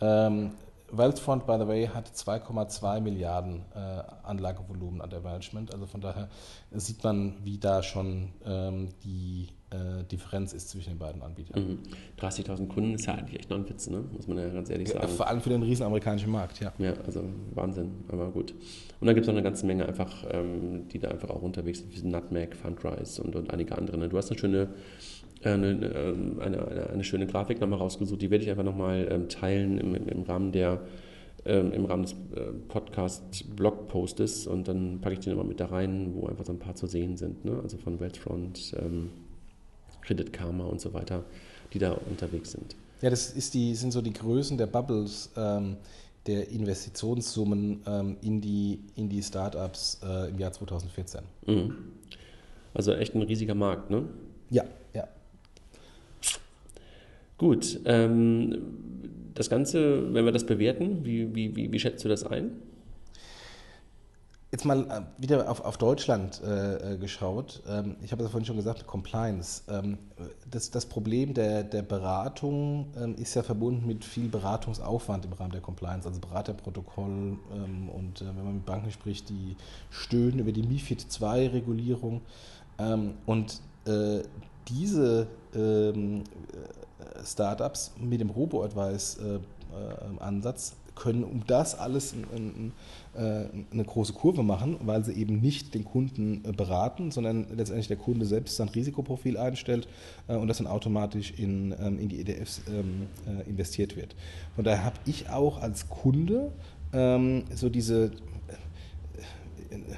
Ähm, 0.00 0.52
Wealthfront, 0.90 1.46
by 1.46 1.56
the 1.58 1.66
way, 1.66 1.86
hat 1.86 2.08
2,2 2.08 3.00
Milliarden 3.00 3.62
äh, 3.74 4.02
Anlagevolumen 4.22 5.00
an 5.00 5.10
der 5.10 5.20
Management. 5.20 5.72
Also 5.72 5.86
von 5.86 6.00
daher 6.00 6.28
sieht 6.72 7.02
man, 7.02 7.34
wie 7.42 7.58
da 7.58 7.82
schon 7.82 8.30
ähm, 8.44 8.90
die 9.02 9.48
äh, 9.70 10.04
Differenz 10.04 10.52
ist 10.52 10.68
zwischen 10.68 10.90
den 10.90 10.98
beiden 10.98 11.22
Anbietern. 11.22 11.62
Mhm. 11.62 11.78
30.000 12.20 12.68
Kunden 12.68 12.94
ist 12.94 13.06
ja 13.06 13.14
eigentlich 13.14 13.40
echt 13.40 13.50
noch 13.50 13.56
ein 13.56 13.68
Witz, 13.68 13.88
ne? 13.88 14.04
muss 14.12 14.28
man 14.28 14.38
ja 14.38 14.48
ganz 14.48 14.70
ehrlich 14.70 14.88
sagen. 14.88 15.02
Ja, 15.02 15.08
vor 15.08 15.26
allem 15.26 15.40
für 15.40 15.48
den 15.48 15.62
riesen 15.62 15.84
amerikanischen 15.84 16.30
Markt, 16.30 16.60
ja. 16.60 16.72
Ja, 16.78 16.92
also 17.06 17.24
Wahnsinn, 17.54 18.04
aber 18.08 18.30
gut. 18.30 18.52
Und 19.00 19.06
dann 19.06 19.14
gibt 19.14 19.24
es 19.24 19.28
noch 19.28 19.34
eine 19.34 19.42
ganze 19.42 19.66
Menge 19.66 19.86
einfach, 19.86 20.24
ähm, 20.30 20.86
die 20.88 20.98
da 20.98 21.08
einfach 21.08 21.30
auch 21.30 21.42
unterwegs 21.42 21.80
sind, 21.80 21.94
wie 21.94 22.06
Nutmeg, 22.06 22.54
Fundrise 22.54 23.22
und, 23.22 23.34
und 23.34 23.52
einige 23.52 23.76
andere. 23.76 23.98
Ne? 23.98 24.08
Du 24.08 24.16
hast 24.16 24.30
eine 24.30 24.38
schöne 24.38 24.68
eine, 25.52 25.68
ähm, 25.68 26.40
eine, 26.40 26.66
eine, 26.66 26.90
eine, 26.90 27.04
schöne 27.04 27.26
Grafik 27.26 27.60
nochmal 27.60 27.78
rausgesucht, 27.78 28.20
die 28.22 28.30
werde 28.30 28.44
ich 28.44 28.50
einfach 28.50 28.64
nochmal 28.64 29.08
ähm, 29.10 29.28
teilen 29.28 29.78
im, 29.78 29.94
im, 29.94 30.22
Rahmen 30.22 30.52
der 30.52 30.80
ähm, 31.44 31.72
im 31.72 31.84
Rahmen 31.84 32.04
des 32.04 32.12
äh, 32.12 32.52
Podcast-Blogpostes 32.68 34.46
und 34.46 34.66
dann 34.66 35.00
packe 35.00 35.14
ich 35.14 35.20
den 35.20 35.32
nochmal 35.32 35.46
mit 35.46 35.60
da 35.60 35.66
rein, 35.66 36.12
wo 36.14 36.26
einfach 36.26 36.46
so 36.46 36.52
ein 36.52 36.58
paar 36.58 36.74
zu 36.74 36.86
sehen 36.86 37.16
sind. 37.16 37.44
Ne? 37.44 37.60
Also 37.62 37.76
von 37.76 38.00
Wealthfront, 38.00 38.74
ähm, 38.78 39.10
Credit 40.00 40.32
Karma 40.32 40.64
und 40.64 40.80
so 40.80 40.94
weiter, 40.94 41.24
die 41.72 41.78
da 41.78 41.92
unterwegs 41.92 42.52
sind. 42.52 42.76
Ja, 43.02 43.10
das 43.10 43.30
ist 43.30 43.52
die, 43.52 43.74
sind 43.74 43.92
so 43.92 44.00
die 44.00 44.12
Größen 44.12 44.56
der 44.56 44.66
Bubbles 44.66 45.30
ähm, 45.36 45.76
der 46.26 46.48
Investitionssummen 46.48 47.82
ähm, 47.86 48.16
in 48.22 48.40
die, 48.40 48.80
in 48.96 49.08
die 49.08 49.22
Startups 49.22 50.00
äh, 50.02 50.30
im 50.30 50.38
Jahr 50.38 50.52
2014. 50.52 51.20
Mhm. 51.46 51.74
Also 52.72 52.92
echt 52.92 53.14
ein 53.14 53.22
riesiger 53.22 53.54
Markt, 53.54 53.90
ne? 53.90 54.04
Ja. 54.50 54.64
Gut, 57.44 57.78
ähm, 57.84 58.56
das 59.34 59.50
Ganze, 59.50 60.14
wenn 60.14 60.24
wir 60.24 60.32
das 60.32 60.46
bewerten, 60.46 61.04
wie, 61.04 61.34
wie, 61.34 61.54
wie, 61.54 61.70
wie 61.70 61.78
schätzt 61.78 62.02
du 62.02 62.08
das 62.08 62.24
ein? 62.24 62.52
Jetzt 64.50 64.64
mal 64.64 64.80
äh, 64.84 65.20
wieder 65.22 65.50
auf, 65.50 65.62
auf 65.62 65.76
Deutschland 65.76 66.40
äh, 66.42 66.94
äh, 66.94 66.96
geschaut. 66.96 67.62
Ähm, 67.68 67.96
ich 68.02 68.12
habe 68.12 68.22
ja 68.22 68.30
vorhin 68.30 68.46
schon 68.46 68.56
gesagt, 68.56 68.86
Compliance. 68.86 69.62
Ähm, 69.68 69.98
das, 70.50 70.70
das 70.70 70.86
Problem 70.86 71.34
der, 71.34 71.64
der 71.64 71.82
Beratung 71.82 72.86
ähm, 72.98 73.14
ist 73.16 73.34
ja 73.34 73.42
verbunden 73.42 73.86
mit 73.86 74.06
viel 74.06 74.30
Beratungsaufwand 74.30 75.26
im 75.26 75.34
Rahmen 75.34 75.52
der 75.52 75.60
Compliance, 75.60 76.08
also 76.08 76.20
Beraterprotokoll 76.20 77.36
ähm, 77.52 77.90
und 77.90 78.22
äh, 78.22 78.24
wenn 78.24 78.42
man 78.42 78.54
mit 78.54 78.64
Banken 78.64 78.90
spricht, 78.90 79.28
die 79.28 79.54
stöhnen 79.90 80.38
über 80.38 80.52
die 80.52 80.62
MIFID 80.62 81.08
II-Regulierung. 81.20 82.22
Ähm, 82.78 83.16
und 83.26 83.60
äh, 83.84 84.22
diese 84.66 85.26
ähm, 85.54 86.24
Startups 87.24 87.92
mit 87.98 88.20
dem 88.20 88.30
Robo-Advice-Ansatz 88.30 90.74
können 90.94 91.24
um 91.24 91.44
das 91.46 91.76
alles 91.76 92.12
ein, 92.12 92.72
ein, 93.16 93.66
eine 93.72 93.84
große 93.84 94.12
Kurve 94.12 94.44
machen, 94.44 94.76
weil 94.84 95.04
sie 95.04 95.14
eben 95.14 95.40
nicht 95.40 95.74
den 95.74 95.84
Kunden 95.84 96.42
beraten, 96.56 97.10
sondern 97.10 97.48
letztendlich 97.54 97.88
der 97.88 97.96
Kunde 97.96 98.26
selbst 98.26 98.54
sein 98.56 98.68
Risikoprofil 98.68 99.36
einstellt 99.36 99.88
und 100.28 100.46
das 100.46 100.58
dann 100.58 100.68
automatisch 100.68 101.32
in, 101.36 101.72
in 101.72 102.08
die 102.08 102.20
ETFs 102.20 102.62
investiert 103.46 103.96
wird. 103.96 104.14
Von 104.54 104.62
daher 104.62 104.84
habe 104.84 105.00
ich 105.04 105.30
auch 105.30 105.60
als 105.60 105.88
Kunde 105.88 106.52
so 106.92 107.68
diese 107.68 108.12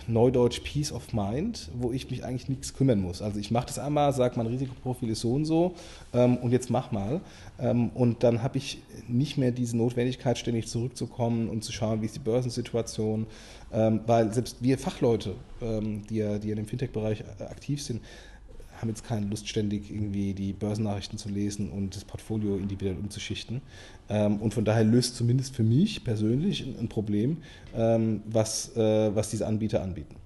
Neudeutsch 0.06 0.60
Peace 0.60 0.92
of 0.92 1.12
Mind, 1.12 1.70
wo 1.78 1.92
ich 1.92 2.10
mich 2.10 2.24
eigentlich 2.24 2.48
nichts 2.48 2.74
kümmern 2.74 3.00
muss. 3.00 3.22
Also 3.22 3.38
ich 3.38 3.50
mache 3.50 3.66
das 3.66 3.78
einmal, 3.78 4.12
sage, 4.12 4.36
mein 4.36 4.46
Risikoprofil 4.46 5.10
ist 5.10 5.20
so 5.20 5.32
und 5.32 5.44
so 5.44 5.74
ähm, 6.12 6.36
und 6.38 6.52
jetzt 6.52 6.70
mach 6.70 6.92
mal. 6.92 7.20
Ähm, 7.58 7.90
und 7.90 8.22
dann 8.22 8.42
habe 8.42 8.58
ich 8.58 8.82
nicht 9.08 9.38
mehr 9.38 9.50
diese 9.50 9.76
Notwendigkeit, 9.76 10.38
ständig 10.38 10.68
zurückzukommen 10.68 11.48
und 11.48 11.64
zu 11.64 11.72
schauen, 11.72 12.02
wie 12.02 12.06
ist 12.06 12.16
die 12.16 12.20
Börsensituation. 12.20 13.26
Ähm, 13.72 14.00
weil 14.06 14.32
selbst 14.32 14.62
wir 14.62 14.78
Fachleute, 14.78 15.34
ähm, 15.60 16.02
die, 16.08 16.16
ja, 16.16 16.38
die 16.38 16.50
in 16.50 16.56
dem 16.56 16.66
Fintech-Bereich 16.66 17.24
äh, 17.40 17.44
aktiv 17.44 17.82
sind, 17.82 18.00
haben 18.80 18.88
jetzt 18.88 19.04
keine 19.04 19.26
Lust, 19.26 19.48
ständig 19.48 19.90
irgendwie 19.90 20.34
die 20.34 20.52
Börsennachrichten 20.52 21.18
zu 21.18 21.28
lesen 21.28 21.70
und 21.70 21.96
das 21.96 22.04
Portfolio 22.04 22.56
individuell 22.56 22.96
umzuschichten. 22.96 23.62
Ähm, 24.08 24.36
und 24.40 24.54
von 24.54 24.64
daher 24.64 24.84
löst 24.84 25.16
zumindest 25.16 25.54
für 25.54 25.62
mich 25.62 26.04
persönlich 26.04 26.64
ein 26.78 26.88
Problem, 26.88 27.38
ähm, 27.74 28.22
was, 28.26 28.76
äh, 28.76 29.14
was 29.14 29.30
diese 29.30 29.46
Anbieter 29.46 29.82
anbieten. 29.82 30.16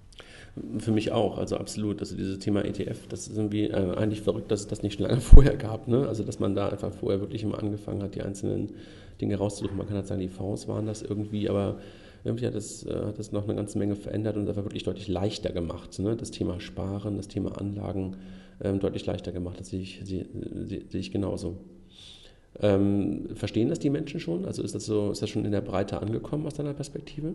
Für 0.78 0.90
mich 0.90 1.12
auch, 1.12 1.38
also 1.38 1.56
absolut. 1.56 2.00
Also 2.00 2.16
dieses 2.16 2.40
Thema 2.40 2.64
ETF, 2.64 3.06
das 3.08 3.28
ist 3.28 3.36
irgendwie 3.36 3.64
äh, 3.66 3.96
eigentlich 3.96 4.20
verrückt, 4.20 4.50
dass 4.50 4.60
es 4.60 4.66
das 4.66 4.82
nicht 4.82 4.98
schon 4.98 5.06
lange 5.06 5.20
vorher 5.20 5.56
gab. 5.56 5.88
Ne? 5.88 6.06
Also 6.08 6.24
dass 6.24 6.38
man 6.40 6.54
da 6.54 6.68
einfach 6.68 6.92
vorher 6.92 7.20
wirklich 7.20 7.42
immer 7.42 7.58
angefangen 7.58 8.02
hat, 8.02 8.14
die 8.14 8.22
einzelnen 8.22 8.70
Dinge 9.20 9.36
rauszusuchen. 9.36 9.76
Man 9.76 9.86
kann 9.86 9.96
halt 9.96 10.06
sagen, 10.06 10.20
die 10.20 10.28
Fonds 10.28 10.66
waren 10.66 10.86
das 10.86 11.02
irgendwie, 11.02 11.48
aber 11.48 11.78
irgendwie 12.24 12.46
hat 12.46 12.54
das, 12.54 12.84
äh, 12.84 13.06
hat 13.06 13.18
das 13.18 13.32
noch 13.32 13.44
eine 13.44 13.54
ganze 13.54 13.78
Menge 13.78 13.96
verändert 13.96 14.36
und 14.36 14.48
einfach 14.48 14.64
wirklich 14.64 14.84
deutlich 14.84 15.08
leichter 15.08 15.52
gemacht. 15.52 15.98
Ne? 15.98 16.16
Das 16.16 16.30
Thema 16.30 16.60
Sparen, 16.60 17.16
das 17.16 17.28
Thema 17.28 17.58
Anlagen 17.58 18.16
ähm, 18.62 18.80
deutlich 18.80 19.06
leichter 19.06 19.32
gemacht. 19.32 19.58
Das 19.60 19.68
sehe 19.68 19.80
ich, 19.80 20.00
sehe, 20.04 20.26
sehe 20.66 21.00
ich 21.00 21.10
genauso. 21.10 21.58
Ähm, 22.58 23.28
verstehen 23.34 23.68
das 23.68 23.78
die 23.78 23.90
Menschen 23.90 24.20
schon? 24.20 24.44
Also 24.44 24.62
ist 24.62 24.74
das 24.74 24.84
so, 24.84 25.10
ist 25.10 25.22
das 25.22 25.30
schon 25.30 25.44
in 25.44 25.52
der 25.52 25.60
Breite 25.60 26.00
angekommen 26.02 26.46
aus 26.46 26.54
deiner 26.54 26.74
Perspektive? 26.74 27.34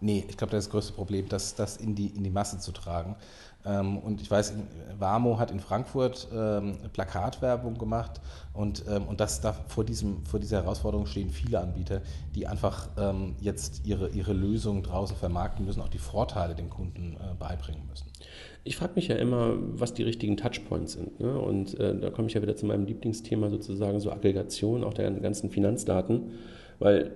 Nee, 0.00 0.24
ich 0.28 0.36
glaube, 0.36 0.52
das 0.52 0.64
ist 0.64 0.68
das 0.68 0.72
größte 0.72 0.92
Problem, 0.94 1.28
das, 1.28 1.54
das 1.54 1.76
in, 1.76 1.94
die, 1.94 2.06
in 2.06 2.24
die 2.24 2.30
Masse 2.30 2.58
zu 2.58 2.72
tragen. 2.72 3.16
Ähm, 3.64 3.98
und 3.98 4.22
ich 4.22 4.30
weiß, 4.30 4.54
Warmo 4.98 5.38
hat 5.38 5.50
in 5.50 5.60
Frankfurt 5.60 6.28
ähm, 6.34 6.76
Plakatwerbung 6.92 7.76
gemacht 7.76 8.20
und, 8.52 8.84
ähm, 8.88 9.06
und 9.06 9.20
das 9.20 9.40
da 9.40 9.52
vor, 9.52 9.84
diesem, 9.84 10.24
vor 10.24 10.40
dieser 10.40 10.58
Herausforderung 10.58 11.06
stehen 11.06 11.30
viele 11.30 11.60
Anbieter, 11.60 12.00
die 12.34 12.46
einfach 12.46 12.88
ähm, 12.98 13.34
jetzt 13.40 13.86
ihre, 13.86 14.08
ihre 14.10 14.32
Lösungen 14.32 14.82
draußen 14.82 15.16
vermarkten 15.16 15.64
müssen, 15.64 15.80
auch 15.82 15.88
die 15.88 15.98
Vorteile 15.98 16.54
den 16.54 16.70
Kunden 16.70 17.16
äh, 17.16 17.34
beibringen 17.38 17.86
müssen. 17.88 18.06
Ich 18.64 18.76
frage 18.76 18.92
mich 18.94 19.08
ja 19.08 19.16
immer, 19.16 19.54
was 19.58 19.94
die 19.94 20.02
richtigen 20.02 20.36
Touchpoints 20.36 20.92
sind. 20.92 21.20
Ne? 21.20 21.38
Und 21.38 21.78
äh, 21.80 21.98
da 21.98 22.10
komme 22.10 22.28
ich 22.28 22.34
ja 22.34 22.42
wieder 22.42 22.56
zu 22.56 22.66
meinem 22.66 22.84
Lieblingsthema 22.84 23.48
sozusagen, 23.48 24.00
so 24.00 24.10
Aggregation 24.10 24.84
auch 24.84 24.94
der 24.94 25.10
ganzen 25.10 25.50
Finanzdaten, 25.50 26.32
weil 26.78 27.10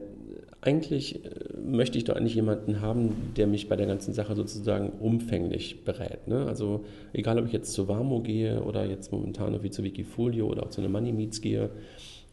eigentlich 0.64 1.24
äh, 1.24 1.30
möchte 1.62 1.98
ich 1.98 2.04
doch 2.04 2.16
eigentlich 2.16 2.34
jemanden 2.34 2.80
haben, 2.80 3.32
der 3.36 3.46
mich 3.46 3.68
bei 3.68 3.76
der 3.76 3.86
ganzen 3.86 4.14
Sache 4.14 4.34
sozusagen 4.34 4.90
umfänglich 5.00 5.84
berät. 5.84 6.26
Ne? 6.26 6.46
Also 6.46 6.84
egal, 7.12 7.38
ob 7.38 7.46
ich 7.46 7.52
jetzt 7.52 7.72
zu 7.72 7.86
Warmo 7.86 8.20
gehe 8.20 8.62
oder 8.62 8.86
jetzt 8.86 9.12
momentan 9.12 9.52
irgendwie 9.52 9.70
zu 9.70 9.84
Wikifolio 9.84 10.46
oder 10.46 10.64
auch 10.64 10.70
zu 10.70 10.80
einer 10.80 10.90
Money 10.90 11.12
Meets 11.12 11.40
gehe, 11.40 11.70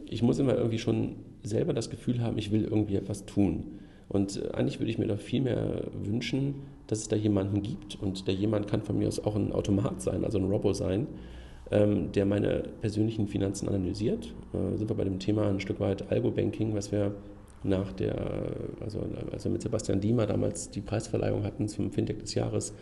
ich 0.06 0.24
muss 0.24 0.40
immer 0.40 0.56
irgendwie 0.56 0.80
schon 0.80 1.18
selber 1.44 1.74
das 1.74 1.90
Gefühl 1.90 2.22
haben, 2.22 2.38
ich 2.38 2.52
will 2.52 2.64
irgendwie 2.64 2.96
etwas 2.96 3.26
tun. 3.26 3.80
Und 4.08 4.42
äh, 4.42 4.52
eigentlich 4.54 4.80
würde 4.80 4.92
ich 4.92 4.98
mir 4.98 5.08
doch 5.08 5.20
viel 5.20 5.42
mehr 5.42 5.84
wünschen, 6.02 6.56
dass 6.88 7.00
es 7.00 7.08
da 7.08 7.16
jemanden 7.16 7.62
gibt 7.62 7.98
und 8.02 8.28
der 8.28 8.34
jemand 8.34 8.68
kann 8.68 8.82
von 8.82 8.98
mir 8.98 9.08
aus 9.08 9.24
auch 9.24 9.36
ein 9.36 9.52
Automat 9.52 10.02
sein, 10.02 10.26
also 10.26 10.38
ein 10.38 10.46
Robo 10.46 10.74
sein, 10.74 11.08
ähm, 11.70 12.12
der 12.12 12.26
meine 12.26 12.64
persönlichen 12.82 13.28
Finanzen 13.28 13.68
analysiert. 13.70 14.34
Äh, 14.54 14.78
sind 14.78 14.90
wir 14.90 14.96
bei 14.96 15.06
dem 15.06 15.20
Thema 15.20 15.48
ein 15.48 15.60
Stück 15.60 15.80
weit 15.80 16.12
Algo-Banking, 16.12 16.76
was 16.76 16.92
wir 16.92 17.16
nach 17.64 17.92
der, 17.94 18.54
also, 18.80 19.08
also 19.32 19.50
mit 19.50 19.62
Sebastian 19.62 20.02
Diemer 20.02 20.26
damals 20.26 20.70
die 20.70 20.82
Preisverleihung 20.82 21.44
hatten 21.44 21.68
zum 21.68 21.92
Fintech 21.92 22.18
des 22.18 22.34
Jahres, 22.34 22.74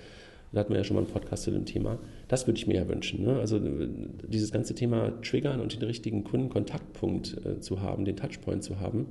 da 0.52 0.62
hatten 0.62 0.72
wir 0.72 0.78
ja 0.78 0.84
schon 0.84 0.96
mal 0.96 1.04
einen 1.04 1.12
Podcast 1.12 1.44
zu 1.44 1.52
dem 1.52 1.65
Thema. 1.65 2.00
Das 2.28 2.48
würde 2.48 2.58
ich 2.58 2.65
mir 2.65 2.76
ja 2.76 2.88
wünschen. 2.88 3.24
Ne? 3.24 3.39
Also 3.39 3.60
dieses 3.60 4.52
ganze 4.52 4.74
Thema 4.74 5.22
Triggern 5.22 5.60
und 5.60 5.74
den 5.74 5.84
richtigen 5.84 6.24
Kundenkontaktpunkt 6.24 7.46
äh, 7.46 7.60
zu 7.60 7.82
haben, 7.82 8.06
den 8.06 8.15
Touchpoint 8.15 8.63
zu 8.63 8.80
haben, 8.80 9.06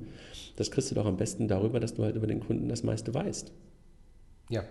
das 0.57 0.69
kriegst 0.69 0.91
du 0.91 0.95
doch 0.95 1.05
am 1.05 1.15
besten 1.15 1.47
darüber, 1.47 1.79
dass 1.79 1.93
du 1.93 2.03
halt 2.03 2.15
über 2.15 2.27
den 2.27 2.41
Kunden 2.41 2.67
das 2.67 2.83
meiste 2.83 3.13
weißt. 3.13 3.53
Ja. 4.49 4.63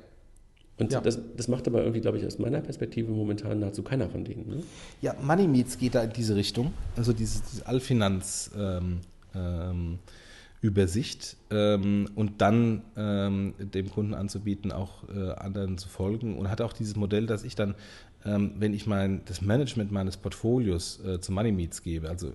Und 0.78 0.92
ja. 0.92 1.00
das, 1.00 1.18
das 1.36 1.48
macht 1.48 1.66
aber 1.66 1.80
irgendwie, 1.80 2.00
glaube 2.00 2.18
ich, 2.18 2.26
aus 2.26 2.38
meiner 2.38 2.60
Perspektive 2.60 3.10
momentan 3.10 3.60
nahezu 3.60 3.82
keiner 3.82 4.08
von 4.10 4.24
denen. 4.24 4.48
Ne? 4.48 4.62
Ja, 5.00 5.14
Money 5.22 5.48
Meets 5.48 5.78
geht 5.78 5.94
da 5.94 6.04
in 6.04 6.12
diese 6.12 6.36
Richtung. 6.36 6.72
Also 6.96 7.12
diese, 7.12 7.42
diese 7.50 7.66
Allfinanz- 7.66 8.50
ähm, 8.56 9.00
ähm, 9.34 9.98
Übersicht 10.60 11.36
ähm, 11.50 12.08
und 12.14 12.40
dann 12.40 12.82
ähm, 12.96 13.54
dem 13.58 13.90
Kunden 13.90 14.14
anzubieten, 14.14 14.72
auch 14.72 15.08
äh, 15.08 15.32
anderen 15.32 15.78
zu 15.78 15.88
folgen. 15.88 16.36
Und 16.36 16.50
hat 16.50 16.60
auch 16.60 16.72
dieses 16.72 16.96
Modell, 16.96 17.26
dass 17.26 17.44
ich 17.44 17.54
dann, 17.54 17.74
ähm, 18.24 18.52
wenn 18.58 18.74
ich 18.74 18.86
mein, 18.86 19.22
das 19.26 19.40
Management 19.40 19.92
meines 19.92 20.16
Portfolios 20.16 21.00
äh, 21.04 21.20
zu 21.20 21.32
Money 21.32 21.52
Meets 21.52 21.82
gebe, 21.82 22.08
also 22.08 22.32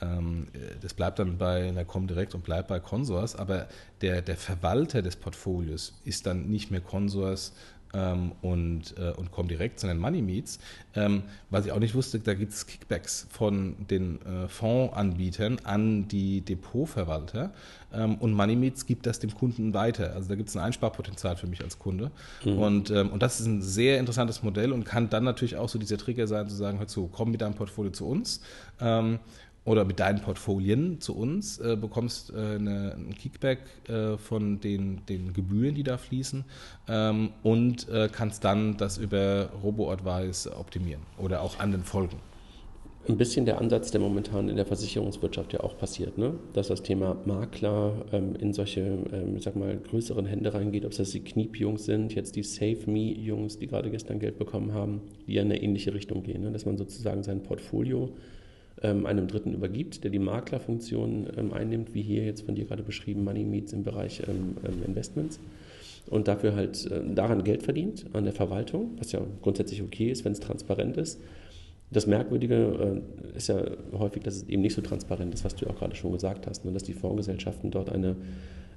ähm, 0.00 0.48
das 0.80 0.94
bleibt 0.94 1.18
dann 1.18 1.38
bei 1.38 1.68
einer 1.68 1.84
Comdirect 1.84 2.34
und 2.34 2.44
bleibt 2.44 2.68
bei 2.68 2.80
Consors, 2.80 3.36
aber 3.36 3.68
der, 4.00 4.22
der 4.22 4.36
Verwalter 4.36 5.02
des 5.02 5.16
Portfolios 5.16 6.00
ist 6.04 6.26
dann 6.26 6.48
nicht 6.48 6.70
mehr 6.70 6.80
Consors, 6.80 7.54
ähm, 7.94 8.32
und, 8.42 8.94
äh, 8.98 9.12
und 9.12 9.30
Comdirect, 9.30 9.80
sondern 9.80 9.98
Money 9.98 10.22
Meets. 10.22 10.58
Ähm, 10.94 11.22
was 11.50 11.66
ich 11.66 11.72
auch 11.72 11.78
nicht 11.78 11.94
wusste, 11.94 12.18
da 12.18 12.34
gibt 12.34 12.52
es 12.52 12.66
Kickbacks 12.66 13.26
von 13.30 13.76
den 13.90 14.20
äh, 14.22 14.48
Fondsanbietern 14.48 15.58
an 15.64 16.08
die 16.08 16.40
Depotverwalter 16.42 17.52
ähm, 17.94 18.16
und 18.16 18.32
Money 18.32 18.56
Meets 18.56 18.86
gibt 18.86 19.06
das 19.06 19.18
dem 19.18 19.34
Kunden 19.34 19.74
weiter. 19.74 20.14
Also 20.14 20.28
da 20.28 20.34
gibt 20.34 20.48
es 20.48 20.56
ein 20.56 20.62
Einsparpotenzial 20.62 21.36
für 21.36 21.46
mich 21.46 21.62
als 21.62 21.78
Kunde. 21.78 22.10
Mhm. 22.44 22.58
Und, 22.58 22.90
ähm, 22.90 23.10
und 23.10 23.22
das 23.22 23.40
ist 23.40 23.46
ein 23.46 23.62
sehr 23.62 23.98
interessantes 23.98 24.42
Modell 24.42 24.72
und 24.72 24.84
kann 24.84 25.08
dann 25.10 25.24
natürlich 25.24 25.56
auch 25.56 25.68
so 25.68 25.78
dieser 25.78 25.98
Trigger 25.98 26.26
sein, 26.26 26.48
zu 26.48 26.56
sagen, 26.56 26.78
hör 26.78 26.88
zu, 26.88 27.08
komm 27.08 27.30
mit 27.30 27.40
deinem 27.40 27.54
Portfolio 27.54 27.92
zu 27.92 28.06
uns. 28.06 28.40
Oder 29.64 29.84
mit 29.84 29.98
deinen 29.98 30.20
Portfolien 30.20 31.00
zu 31.00 31.16
uns, 31.16 31.58
äh, 31.58 31.76
bekommst 31.80 32.30
äh, 32.30 32.36
eine, 32.36 32.94
einen 32.94 33.14
Kickback 33.14 33.60
äh, 33.88 34.18
von 34.18 34.60
den, 34.60 35.06
den 35.06 35.32
Gebühren, 35.32 35.74
die 35.74 35.82
da 35.82 35.96
fließen 35.96 36.44
ähm, 36.88 37.30
und 37.42 37.88
äh, 37.88 38.10
kannst 38.12 38.44
dann 38.44 38.76
das 38.76 38.98
über 38.98 39.50
Robo-Advice 39.62 40.48
optimieren 40.48 41.02
oder 41.18 41.40
auch 41.40 41.58
an 41.60 41.72
den 41.72 41.82
Folgen. 41.82 42.18
Ein 43.06 43.18
bisschen 43.18 43.44
der 43.44 43.60
Ansatz, 43.60 43.90
der 43.90 44.00
momentan 44.00 44.48
in 44.48 44.56
der 44.56 44.64
Versicherungswirtschaft 44.64 45.52
ja 45.52 45.60
auch 45.60 45.76
passiert, 45.76 46.16
ne? 46.16 46.34
dass 46.54 46.68
das 46.68 46.82
Thema 46.82 47.18
Makler 47.26 48.06
ähm, 48.12 48.34
in 48.36 48.54
solche, 48.54 48.80
ähm, 48.80 49.36
ich 49.36 49.44
sag 49.44 49.56
mal, 49.56 49.76
größeren 49.76 50.24
Hände 50.24 50.54
reingeht, 50.54 50.86
ob 50.86 50.96
das 50.96 51.10
die 51.10 51.20
Kniep-Jungs 51.20 51.84
sind, 51.84 52.14
jetzt 52.14 52.34
die 52.34 52.42
Save 52.42 52.78
Me-Jungs, 52.86 53.58
die 53.58 53.66
gerade 53.66 53.90
gestern 53.90 54.20
Geld 54.20 54.38
bekommen 54.38 54.72
haben, 54.72 55.02
die 55.26 55.34
ja 55.34 55.42
in 55.42 55.52
eine 55.52 55.62
ähnliche 55.62 55.92
Richtung 55.92 56.22
gehen, 56.22 56.44
ne? 56.44 56.52
dass 56.52 56.64
man 56.64 56.78
sozusagen 56.78 57.22
sein 57.22 57.42
Portfolio 57.42 58.08
einem 58.82 59.28
Dritten 59.28 59.54
übergibt, 59.54 60.04
der 60.04 60.10
die 60.10 60.18
Maklerfunktion 60.18 61.28
ähm, 61.36 61.52
einnimmt, 61.52 61.94
wie 61.94 62.02
hier 62.02 62.24
jetzt 62.24 62.42
von 62.42 62.54
dir 62.54 62.64
gerade 62.64 62.82
beschrieben, 62.82 63.24
Money 63.24 63.44
Meets 63.44 63.72
im 63.72 63.82
Bereich 63.82 64.22
ähm, 64.28 64.56
Investments 64.86 65.38
und 66.06 66.28
dafür 66.28 66.54
halt 66.54 66.90
äh, 66.90 67.02
daran 67.14 67.44
Geld 67.44 67.62
verdient, 67.62 68.06
an 68.12 68.24
der 68.24 68.32
Verwaltung, 68.32 68.92
was 68.98 69.12
ja 69.12 69.20
grundsätzlich 69.42 69.82
okay 69.82 70.10
ist, 70.10 70.24
wenn 70.24 70.32
es 70.32 70.40
transparent 70.40 70.96
ist. 70.96 71.20
Das 71.90 72.06
Merkwürdige 72.06 73.02
äh, 73.34 73.36
ist 73.36 73.48
ja 73.48 73.62
häufig, 73.92 74.22
dass 74.22 74.36
es 74.36 74.48
eben 74.48 74.62
nicht 74.62 74.74
so 74.74 74.82
transparent 74.82 75.32
ist, 75.34 75.44
was 75.44 75.54
du 75.54 75.66
auch 75.66 75.76
gerade 75.76 75.94
schon 75.94 76.12
gesagt 76.12 76.46
hast, 76.46 76.64
ne, 76.64 76.72
dass 76.72 76.82
die 76.82 76.92
Fondsgesellschaften 76.92 77.70
dort 77.70 77.90
eine, 77.90 78.16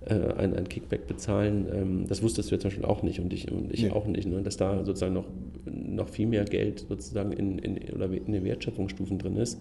äh, 0.09 0.33
ein, 0.37 0.55
ein 0.55 0.69
Kickback 0.69 1.07
bezahlen. 1.07 1.67
Ähm, 1.73 2.07
das 2.07 2.23
wusstest 2.23 2.49
du 2.49 2.55
jetzt 2.55 2.61
zum 2.61 2.69
Beispiel 2.69 2.85
auch 2.85 3.03
nicht 3.03 3.19
und 3.19 3.33
ich, 3.33 3.51
und 3.51 3.73
ich 3.73 3.83
nee. 3.83 3.91
auch 3.91 4.05
nicht, 4.05 4.27
ne, 4.27 4.41
dass 4.41 4.57
da 4.57 4.85
sozusagen 4.85 5.13
noch, 5.13 5.27
noch 5.65 6.09
viel 6.09 6.27
mehr 6.27 6.45
Geld 6.45 6.85
sozusagen 6.87 7.33
in, 7.33 7.59
in, 7.59 7.93
oder 7.93 8.05
in 8.11 8.31
den 8.31 8.43
Wertschöpfungsstufen 8.43 9.19
drin 9.19 9.37
ist. 9.37 9.59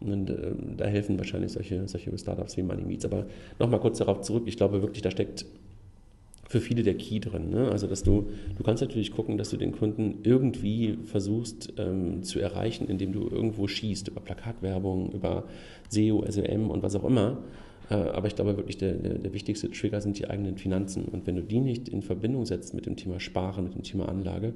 Und 0.00 0.30
äh, 0.30 0.52
da 0.76 0.86
helfen 0.86 1.18
wahrscheinlich 1.18 1.52
solche, 1.52 1.86
solche 1.88 2.16
Startups 2.16 2.56
wie 2.56 2.62
Money 2.62 2.84
Meets. 2.84 3.04
Aber 3.04 3.26
nochmal 3.58 3.80
kurz 3.80 3.98
darauf 3.98 4.22
zurück, 4.22 4.44
ich 4.46 4.56
glaube 4.56 4.82
wirklich, 4.82 5.02
da 5.02 5.10
steckt 5.10 5.46
für 6.48 6.60
viele 6.60 6.82
der 6.82 6.94
Key 6.94 7.20
drin. 7.20 7.50
Ne? 7.50 7.70
Also 7.70 7.86
dass 7.86 8.02
du, 8.02 8.28
du 8.56 8.62
kannst 8.62 8.82
natürlich 8.82 9.10
gucken, 9.10 9.36
dass 9.36 9.50
du 9.50 9.56
den 9.56 9.72
Kunden 9.72 10.20
irgendwie 10.22 10.98
versuchst 11.04 11.72
ähm, 11.76 12.22
zu 12.22 12.40
erreichen, 12.40 12.88
indem 12.88 13.12
du 13.12 13.28
irgendwo 13.28 13.66
schießt, 13.66 14.08
über 14.08 14.20
Plakatwerbung, 14.20 15.12
über 15.12 15.44
SEO, 15.88 16.24
SEM 16.28 16.70
und 16.70 16.82
was 16.82 16.94
auch 16.94 17.04
immer. 17.04 17.38
Äh, 17.90 17.94
aber 17.94 18.26
ich 18.26 18.34
glaube 18.34 18.56
wirklich, 18.56 18.78
der, 18.78 18.94
der, 18.94 19.14
der, 19.18 19.32
wichtigste 19.32 19.70
Trigger 19.70 20.00
sind 20.00 20.18
die 20.18 20.28
eigenen 20.28 20.56
Finanzen. 20.56 21.04
Und 21.04 21.26
wenn 21.26 21.36
du 21.36 21.42
die 21.42 21.60
nicht 21.60 21.88
in 21.88 22.02
Verbindung 22.02 22.44
setzt 22.46 22.74
mit 22.74 22.86
dem 22.86 22.96
Thema 22.96 23.20
Sparen, 23.20 23.64
mit 23.64 23.74
dem 23.74 23.82
Thema 23.82 24.08
Anlage, 24.08 24.54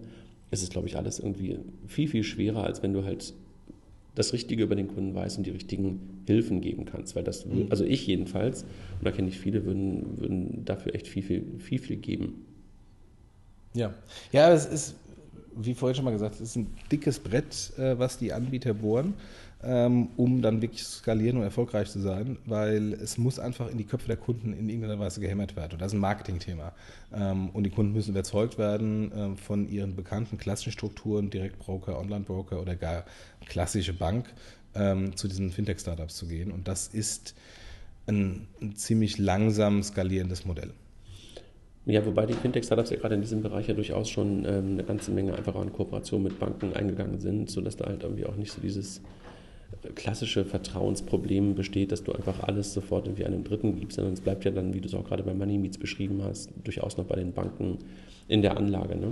ist 0.50 0.62
es, 0.62 0.70
glaube 0.70 0.88
ich, 0.88 0.96
alles 0.96 1.20
irgendwie 1.20 1.58
viel, 1.86 2.08
viel 2.08 2.24
schwerer, 2.24 2.64
als 2.64 2.82
wenn 2.82 2.92
du 2.92 3.04
halt 3.04 3.32
das 4.16 4.32
Richtige 4.32 4.64
über 4.64 4.74
den 4.74 4.88
Kunden 4.88 5.14
weißt 5.14 5.38
und 5.38 5.46
die 5.46 5.50
richtigen 5.50 6.22
Hilfen 6.26 6.60
geben 6.60 6.84
kannst. 6.84 7.14
Weil 7.14 7.22
das, 7.22 7.46
mhm. 7.46 7.66
also 7.70 7.84
ich 7.84 8.06
jedenfalls, 8.06 8.62
und 8.62 9.04
da 9.04 9.12
kenne 9.12 9.28
ich 9.28 9.38
viele, 9.38 9.64
würden, 9.64 10.18
würden 10.18 10.64
dafür 10.64 10.94
echt 10.94 11.06
viel, 11.06 11.22
viel, 11.22 11.44
viel, 11.58 11.78
viel 11.78 11.96
geben. 11.96 12.44
Ja, 13.72 13.94
ja, 14.32 14.52
es 14.52 14.66
ist, 14.66 14.96
wie 15.56 15.74
vorhin 15.74 15.94
schon 15.94 16.04
mal 16.04 16.10
gesagt, 16.10 16.34
es 16.36 16.40
ist 16.40 16.56
ein 16.56 16.66
dickes 16.90 17.20
Brett, 17.20 17.72
äh, 17.78 17.96
was 17.98 18.18
die 18.18 18.32
Anbieter 18.32 18.74
bohren, 18.74 19.14
um 19.62 20.40
dann 20.40 20.62
wirklich 20.62 20.84
zu 20.84 20.98
skalieren 20.98 21.36
und 21.36 21.42
erfolgreich 21.42 21.90
zu 21.90 22.00
sein, 22.00 22.38
weil 22.46 22.94
es 22.94 23.18
muss 23.18 23.38
einfach 23.38 23.70
in 23.70 23.76
die 23.76 23.84
Köpfe 23.84 24.06
der 24.06 24.16
Kunden 24.16 24.52
in 24.52 24.68
irgendeiner 24.68 24.98
Weise 24.98 25.20
gehämmert 25.20 25.54
werden. 25.54 25.74
Und 25.74 25.82
das 25.82 25.88
ist 25.92 25.98
ein 25.98 26.00
Marketingthema. 26.00 26.72
Ähm, 27.14 27.50
und 27.50 27.64
die 27.64 27.70
Kunden 27.70 27.92
müssen 27.92 28.10
überzeugt 28.10 28.56
werden 28.56 29.12
ähm, 29.14 29.36
von 29.36 29.68
ihren 29.68 29.96
bekannten 29.96 30.38
klassischen 30.38 30.72
Strukturen, 30.72 31.28
Direktbroker, 31.28 31.98
Online-Broker 31.98 32.60
oder 32.60 32.74
gar 32.76 33.04
klassische 33.46 33.92
Bank, 33.92 34.32
zu 34.72 35.26
diesen 35.26 35.50
Fintech-Startups 35.50 36.14
zu 36.14 36.28
gehen. 36.28 36.52
Und 36.52 36.68
das 36.68 36.86
ist 36.86 37.34
ein, 38.06 38.46
ein 38.60 38.76
ziemlich 38.76 39.18
langsam 39.18 39.82
skalierendes 39.82 40.44
Modell. 40.44 40.72
Ja, 41.86 42.04
wobei 42.04 42.26
die 42.26 42.34
Fintech-Startups 42.34 42.90
ja 42.90 42.98
gerade 42.98 43.14
in 43.14 43.22
diesem 43.22 43.42
Bereich 43.42 43.66
ja 43.66 43.74
durchaus 43.74 44.10
schon 44.10 44.44
ähm, 44.44 44.72
eine 44.72 44.84
ganze 44.84 45.10
Menge 45.10 45.34
einfach 45.34 45.54
an 45.54 45.72
Kooperation 45.72 46.22
mit 46.22 46.38
Banken 46.38 46.74
eingegangen 46.74 47.18
sind, 47.18 47.50
sodass 47.50 47.76
da 47.76 47.86
halt 47.86 48.02
irgendwie 48.02 48.26
auch 48.26 48.36
nicht 48.36 48.52
so 48.52 48.60
dieses 48.60 49.00
klassische 49.94 50.44
Vertrauensproblem 50.44 51.54
besteht, 51.54 51.92
dass 51.92 52.04
du 52.04 52.12
einfach 52.12 52.42
alles 52.42 52.74
sofort 52.74 53.06
irgendwie 53.06 53.24
einem 53.24 53.44
Dritten 53.44 53.78
gibst, 53.78 53.96
sondern 53.96 54.14
es 54.14 54.20
bleibt 54.20 54.44
ja 54.44 54.50
dann, 54.50 54.74
wie 54.74 54.80
du 54.80 54.88
es 54.88 54.94
auch 54.94 55.04
gerade 55.04 55.22
bei 55.22 55.34
Money 55.34 55.58
Meets 55.58 55.78
beschrieben 55.78 56.22
hast, 56.24 56.50
durchaus 56.64 56.96
noch 56.96 57.04
bei 57.04 57.16
den 57.16 57.32
Banken 57.32 57.78
in 58.28 58.42
der 58.42 58.56
Anlage. 58.56 58.96
Ne? 58.96 59.08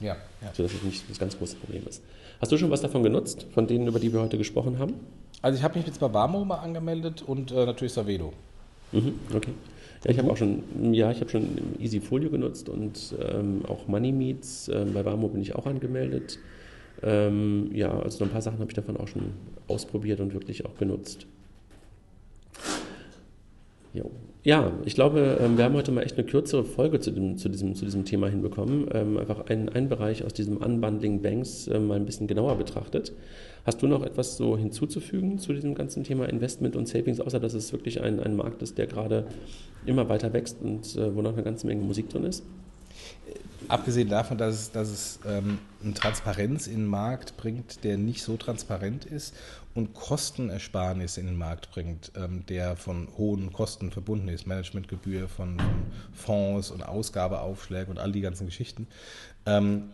Ja, 0.00 0.16
ja. 0.42 0.52
Sodass 0.52 0.74
es 0.74 0.82
nicht 0.82 1.08
das 1.08 1.18
ganz 1.18 1.38
große 1.38 1.56
Problem 1.56 1.82
ist. 1.88 2.02
Hast 2.40 2.52
du 2.52 2.56
schon 2.56 2.70
was 2.70 2.80
davon 2.80 3.02
genutzt, 3.02 3.46
von 3.52 3.66
denen, 3.66 3.86
über 3.86 4.00
die 4.00 4.12
wir 4.12 4.20
heute 4.20 4.38
gesprochen 4.38 4.78
haben? 4.78 4.94
Also 5.42 5.58
ich 5.58 5.64
habe 5.64 5.78
mich 5.78 5.86
jetzt 5.86 6.00
bei 6.00 6.12
Warmo 6.12 6.44
mal 6.44 6.56
angemeldet 6.56 7.22
und 7.22 7.50
äh, 7.50 7.66
natürlich 7.66 7.92
Savedo. 7.92 8.32
Mhm, 8.92 9.14
okay. 9.34 9.52
Ja, 10.04 10.10
ich 10.10 10.18
habe 10.18 10.30
auch 10.30 10.36
schon, 10.36 10.62
ja, 10.94 11.10
ich 11.10 11.20
habe 11.20 11.30
schon 11.30 11.46
Easyfolio 11.78 12.30
genutzt 12.30 12.70
und 12.70 13.14
ähm, 13.20 13.62
auch 13.68 13.86
Money 13.86 14.12
Meets. 14.12 14.68
Ähm, 14.68 14.94
bei 14.94 15.04
Warmo 15.04 15.28
bin 15.28 15.42
ich 15.42 15.54
auch 15.54 15.66
angemeldet. 15.66 16.38
Ähm, 17.02 17.70
ja, 17.72 17.98
also 17.98 18.24
ein 18.24 18.30
paar 18.30 18.42
Sachen 18.42 18.58
habe 18.58 18.70
ich 18.70 18.74
davon 18.74 18.96
auch 18.96 19.08
schon 19.08 19.32
ausprobiert 19.68 20.20
und 20.20 20.34
wirklich 20.34 20.66
auch 20.66 20.76
genutzt. 20.76 21.26
Jo. 23.92 24.10
Ja, 24.42 24.72
ich 24.86 24.94
glaube, 24.94 25.38
ähm, 25.38 25.58
wir 25.58 25.64
haben 25.64 25.74
heute 25.74 25.92
mal 25.92 26.02
echt 26.02 26.16
eine 26.16 26.26
kürzere 26.26 26.64
Folge 26.64 26.98
zu, 26.98 27.10
dem, 27.10 27.36
zu, 27.36 27.50
diesem, 27.50 27.74
zu 27.74 27.84
diesem 27.84 28.06
Thema 28.06 28.28
hinbekommen. 28.28 28.86
Ähm, 28.92 29.18
einfach 29.18 29.46
einen, 29.50 29.68
einen 29.68 29.88
Bereich 29.90 30.24
aus 30.24 30.32
diesem 30.32 30.56
Unbundling 30.56 31.20
Banks 31.20 31.66
äh, 31.66 31.78
mal 31.78 31.96
ein 31.96 32.06
bisschen 32.06 32.26
genauer 32.26 32.56
betrachtet. 32.56 33.12
Hast 33.66 33.82
du 33.82 33.86
noch 33.86 34.02
etwas 34.02 34.38
so 34.38 34.56
hinzuzufügen 34.56 35.38
zu 35.38 35.52
diesem 35.52 35.74
ganzen 35.74 36.04
Thema 36.04 36.26
Investment 36.26 36.74
und 36.74 36.88
Savings, 36.88 37.20
außer 37.20 37.38
dass 37.38 37.52
es 37.52 37.72
wirklich 37.72 38.00
ein, 38.00 38.18
ein 38.18 38.34
Markt 38.34 38.62
ist, 38.62 38.78
der 38.78 38.86
gerade 38.86 39.26
immer 39.84 40.08
weiter 40.08 40.32
wächst 40.32 40.62
und 40.62 40.96
äh, 40.96 41.14
wo 41.14 41.20
noch 41.20 41.34
eine 41.34 41.42
ganze 41.42 41.66
Menge 41.66 41.82
Musik 41.82 42.08
drin 42.08 42.24
ist? 42.24 42.46
Abgesehen 43.68 44.08
davon, 44.08 44.38
dass 44.38 44.54
es, 44.54 44.72
dass 44.72 44.88
es 44.88 45.20
ähm, 45.26 45.58
eine 45.82 45.94
Transparenz 45.94 46.66
in 46.66 46.78
den 46.78 46.86
Markt 46.86 47.36
bringt, 47.36 47.84
der 47.84 47.98
nicht 47.98 48.22
so 48.22 48.36
transparent 48.36 49.04
ist 49.04 49.34
und 49.74 49.94
Kostenersparnis 49.94 51.16
in 51.16 51.26
den 51.26 51.36
Markt 51.36 51.70
bringt, 51.70 52.10
ähm, 52.16 52.44
der 52.46 52.76
von 52.76 53.08
hohen 53.16 53.52
Kosten 53.52 53.90
verbunden 53.92 54.28
ist, 54.28 54.46
Managementgebühr 54.46 55.28
von, 55.28 55.58
von 56.12 56.30
Fonds 56.40 56.70
und 56.70 56.82
Ausgabeaufschläge 56.82 57.90
und 57.90 57.98
all 57.98 58.12
die 58.12 58.20
ganzen 58.20 58.46
Geschichten, 58.46 58.86
ähm, 59.46 59.90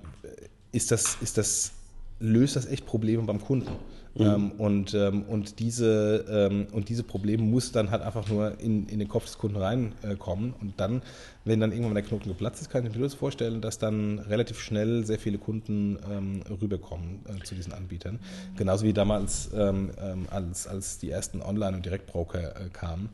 ist, 0.72 0.90
das, 0.90 1.16
ist 1.20 1.38
das 1.38 1.72
löst 2.18 2.57
das 2.57 2.66
echt 2.66 2.87
Probleme 2.87 3.22
beim 3.24 3.40
Kunden. 3.40 3.72
Mhm. 4.14 4.24
Ähm, 4.24 4.50
und, 4.52 4.94
ähm, 4.94 5.24
und, 5.24 5.59
diese, 5.59 6.24
ähm, 6.31 6.68
und 6.72 6.88
diese 6.88 7.02
Probleme 7.02 7.42
muss 7.42 7.72
dann 7.72 7.90
halt 7.90 8.02
einfach 8.02 8.29
nur 8.29 8.59
in, 8.61 8.88
in 8.88 8.98
den 8.98 9.09
Kopf 9.09 9.26
des 9.26 9.37
Kunden 9.37 9.57
reinkommen. 9.57 10.55
Äh, 10.55 10.62
und 10.62 10.81
dann, 10.81 11.02
wenn 11.44 11.61
dann 11.61 11.70
irgendwann 11.70 11.94
der 11.94 12.02
Knoten 12.02 12.29
geplatzt 12.29 12.62
ist, 12.62 12.70
kann 12.70 12.83
ich 12.83 12.88
mir 12.88 12.98
durchaus 12.98 13.14
vorstellen, 13.14 13.61
dass 13.61 13.79
dann 13.79 14.18
relativ 14.20 14.59
schnell 14.59 15.05
sehr 15.05 15.18
viele 15.18 15.37
Kunden 15.37 15.98
ähm, 16.11 16.42
rüberkommen 16.62 17.20
äh, 17.26 17.42
zu 17.44 17.55
diesen 17.55 17.74
Anbietern. 17.74 18.18
Genauso 18.57 18.87
wie 18.87 18.94
damals, 18.94 19.50
ähm, 19.55 19.90
ähm, 20.00 20.26
als, 20.31 20.66
als 20.66 20.98
die 20.98 21.11
ersten 21.11 21.42
Online- 21.42 21.76
und 21.76 21.85
Direktbroker 21.85 22.57
äh, 22.57 22.68
kamen, 22.72 23.11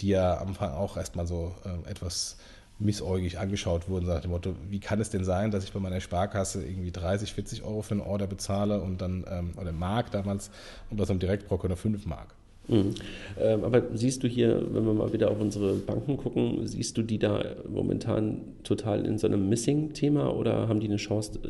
die 0.00 0.08
ja 0.08 0.38
am 0.40 0.48
Anfang 0.48 0.72
auch 0.72 0.96
erstmal 0.96 1.26
so 1.26 1.54
äh, 1.64 1.90
etwas 1.90 2.36
missäugig 2.84 3.38
angeschaut 3.38 3.88
wurden, 3.88 4.06
nach 4.06 4.20
dem 4.20 4.30
Motto, 4.30 4.54
wie 4.68 4.80
kann 4.80 5.00
es 5.00 5.10
denn 5.10 5.24
sein, 5.24 5.50
dass 5.50 5.64
ich 5.64 5.72
bei 5.72 5.80
meiner 5.80 6.00
Sparkasse 6.00 6.64
irgendwie 6.64 6.92
30, 6.92 7.32
40 7.32 7.64
Euro 7.64 7.82
für 7.82 7.92
einen 7.92 8.00
Order 8.00 8.26
bezahle 8.26 8.80
und 8.80 9.00
dann, 9.00 9.24
ähm, 9.28 9.52
oder 9.60 9.72
Mark 9.72 10.10
damals, 10.10 10.50
und 10.90 11.00
das 11.00 11.10
am 11.10 11.18
Direktbroker 11.18 11.68
nur 11.68 11.76
5 11.76 12.06
Mark. 12.06 12.34
Mhm. 12.68 12.94
Ähm, 13.38 13.64
aber 13.64 13.82
siehst 13.94 14.22
du 14.22 14.28
hier, 14.28 14.62
wenn 14.70 14.86
wir 14.86 14.94
mal 14.94 15.12
wieder 15.12 15.30
auf 15.30 15.40
unsere 15.40 15.74
Banken 15.74 16.16
gucken, 16.16 16.66
siehst 16.66 16.96
du 16.96 17.02
die 17.02 17.18
da 17.18 17.44
momentan 17.68 18.40
total 18.62 19.04
in 19.04 19.18
so 19.18 19.26
einem 19.26 19.48
Missing-Thema 19.48 20.34
oder 20.34 20.68
haben 20.68 20.80
die 20.80 20.86
eine 20.86 20.96
Chance, 20.96 21.38
äh, 21.42 21.48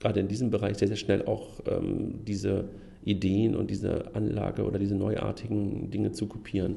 gerade 0.00 0.20
in 0.20 0.28
diesem 0.28 0.50
Bereich 0.50 0.76
sehr, 0.76 0.88
sehr 0.88 0.96
schnell 0.96 1.24
auch 1.26 1.60
ähm, 1.66 2.20
diese 2.26 2.64
Ideen 3.04 3.54
und 3.54 3.70
diese 3.70 4.14
Anlage 4.14 4.64
oder 4.64 4.78
diese 4.78 4.96
neuartigen 4.96 5.90
Dinge 5.90 6.12
zu 6.12 6.26
kopieren? 6.26 6.76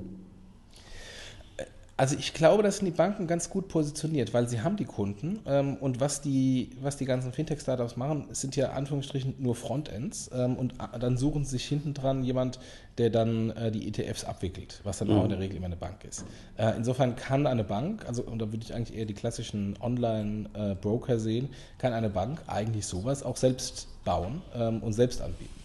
Also 1.99 2.15
ich 2.17 2.33
glaube, 2.33 2.63
das 2.63 2.77
sind 2.77 2.85
die 2.85 2.91
Banken 2.91 3.27
ganz 3.27 3.49
gut 3.49 3.67
positioniert, 3.67 4.33
weil 4.33 4.47
sie 4.47 4.61
haben 4.61 4.77
die 4.77 4.85
Kunden 4.85 5.39
ähm, 5.45 5.75
und 5.75 5.99
was 5.99 6.21
die, 6.21 6.69
was 6.81 6.95
die 6.95 7.03
ganzen 7.03 7.33
Fintech-Startups 7.33 7.97
machen, 7.97 8.27
sind 8.31 8.55
ja 8.55 8.69
Anführungsstrichen 8.69 9.35
nur 9.37 9.53
Frontends 9.53 10.31
ähm, 10.33 10.55
und 10.55 10.75
dann 10.97 11.17
suchen 11.17 11.43
sie 11.43 11.57
sich 11.57 11.65
hinten 11.65 11.93
dran 11.93 12.23
jemand, 12.23 12.57
der 12.99 13.09
dann 13.09 13.49
äh, 13.49 13.69
die 13.69 13.85
ETFs 13.85 14.23
abwickelt, 14.23 14.79
was 14.85 14.99
dann 14.99 15.09
mhm. 15.09 15.17
auch 15.17 15.23
in 15.25 15.31
der 15.31 15.39
Regel 15.39 15.57
immer 15.57 15.65
eine 15.65 15.75
Bank 15.75 16.05
ist. 16.05 16.23
Äh, 16.55 16.71
insofern 16.77 17.17
kann 17.17 17.45
eine 17.45 17.65
Bank, 17.65 18.07
also 18.07 18.23
und 18.23 18.39
da 18.39 18.49
würde 18.49 18.63
ich 18.63 18.73
eigentlich 18.73 18.97
eher 18.97 19.05
die 19.05 19.13
klassischen 19.13 19.75
Online-Broker 19.81 21.15
äh, 21.15 21.19
sehen, 21.19 21.49
kann 21.79 21.91
eine 21.91 22.09
Bank 22.09 22.41
eigentlich 22.47 22.85
sowas 22.85 23.23
auch 23.23 23.35
selbst 23.35 23.89
bauen 24.05 24.41
ähm, 24.55 24.81
und 24.81 24.93
selbst 24.93 25.21
anbieten. 25.21 25.58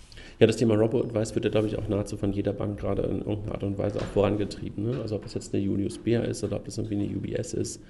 Ja, 0.45 0.47
das 0.47 0.59
Thema 0.59 0.75
Robo-Advice 0.75 1.35
wird 1.35 1.47
ja, 1.47 1.51
glaube 1.51 1.69
ich, 1.69 1.79
auch 1.79 1.89
nahezu 1.89 2.19
von 2.19 2.35
jeder 2.35 2.53
Bank 2.53 2.79
gerade 2.79 3.01
in 3.05 3.21
irgendeiner 3.21 3.53
Art 3.53 3.63
und 3.63 3.79
Weise 3.79 3.99
auch 3.99 4.05
vorangetrieben. 4.13 4.91
Ne? 4.91 5.01
Also 5.01 5.17
ob 5.17 5.23
das 5.23 5.33
jetzt 5.33 5.55
eine 5.55 5.65
Julius 5.65 5.97
Baer 5.97 6.23
ist 6.27 6.45
oder 6.45 6.57
ob 6.57 6.67
das 6.67 6.77
irgendwie 6.77 6.97
eine 6.97 7.17
UBS 7.17 7.55
ist. 7.55 7.81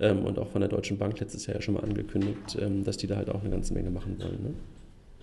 Ähm, 0.00 0.24
und 0.24 0.36
auch 0.40 0.48
von 0.48 0.60
der 0.60 0.68
Deutschen 0.68 0.98
Bank 0.98 1.20
letztes 1.20 1.46
Jahr 1.46 1.54
ja 1.54 1.62
schon 1.62 1.74
mal 1.74 1.84
angekündigt, 1.84 2.58
ähm, 2.60 2.82
dass 2.82 2.96
die 2.96 3.06
da 3.06 3.14
halt 3.14 3.30
auch 3.30 3.42
eine 3.42 3.50
ganze 3.50 3.74
Menge 3.74 3.90
machen 3.90 4.16
wollen. 4.18 4.42
Ne? 4.42 4.54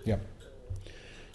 Ja. 0.06 0.18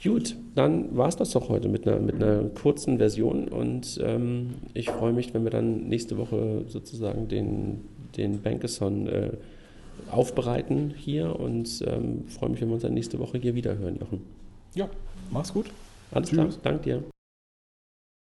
Gut, 0.03 0.37
dann 0.55 0.97
war 0.97 1.09
es 1.09 1.17
das 1.17 1.33
doch 1.33 1.51
heute 1.51 1.69
mit 1.69 1.87
einer, 1.87 2.01
mit 2.01 2.15
einer 2.15 2.45
kurzen 2.45 2.97
Version 2.97 3.49
und 3.49 4.01
ähm, 4.03 4.55
ich 4.73 4.89
freue 4.89 5.13
mich, 5.13 5.35
wenn 5.35 5.45
wir 5.45 5.51
dann 5.51 5.87
nächste 5.87 6.17
Woche 6.17 6.65
sozusagen 6.67 7.29
den, 7.29 7.83
den 8.17 8.41
Bankathon 8.41 9.07
äh, 9.07 9.33
aufbereiten 10.11 10.95
hier 10.97 11.39
und 11.39 11.85
ähm, 11.87 12.25
freue 12.29 12.49
mich, 12.49 12.63
wenn 12.63 12.69
wir 12.69 12.75
uns 12.77 12.85
dann 12.85 12.95
nächste 12.95 13.19
Woche 13.19 13.37
hier 13.37 13.55
wieder 13.55 13.77
hören, 13.77 13.99
Jochen. 14.01 14.42
Ja, 14.75 14.89
Mach's 15.31 15.53
gut. 15.53 15.67
Alles 16.13 16.29
Tschüss. 16.29 16.39
klar. 16.39 16.49
Danke 16.63 16.83
dir. 16.83 17.12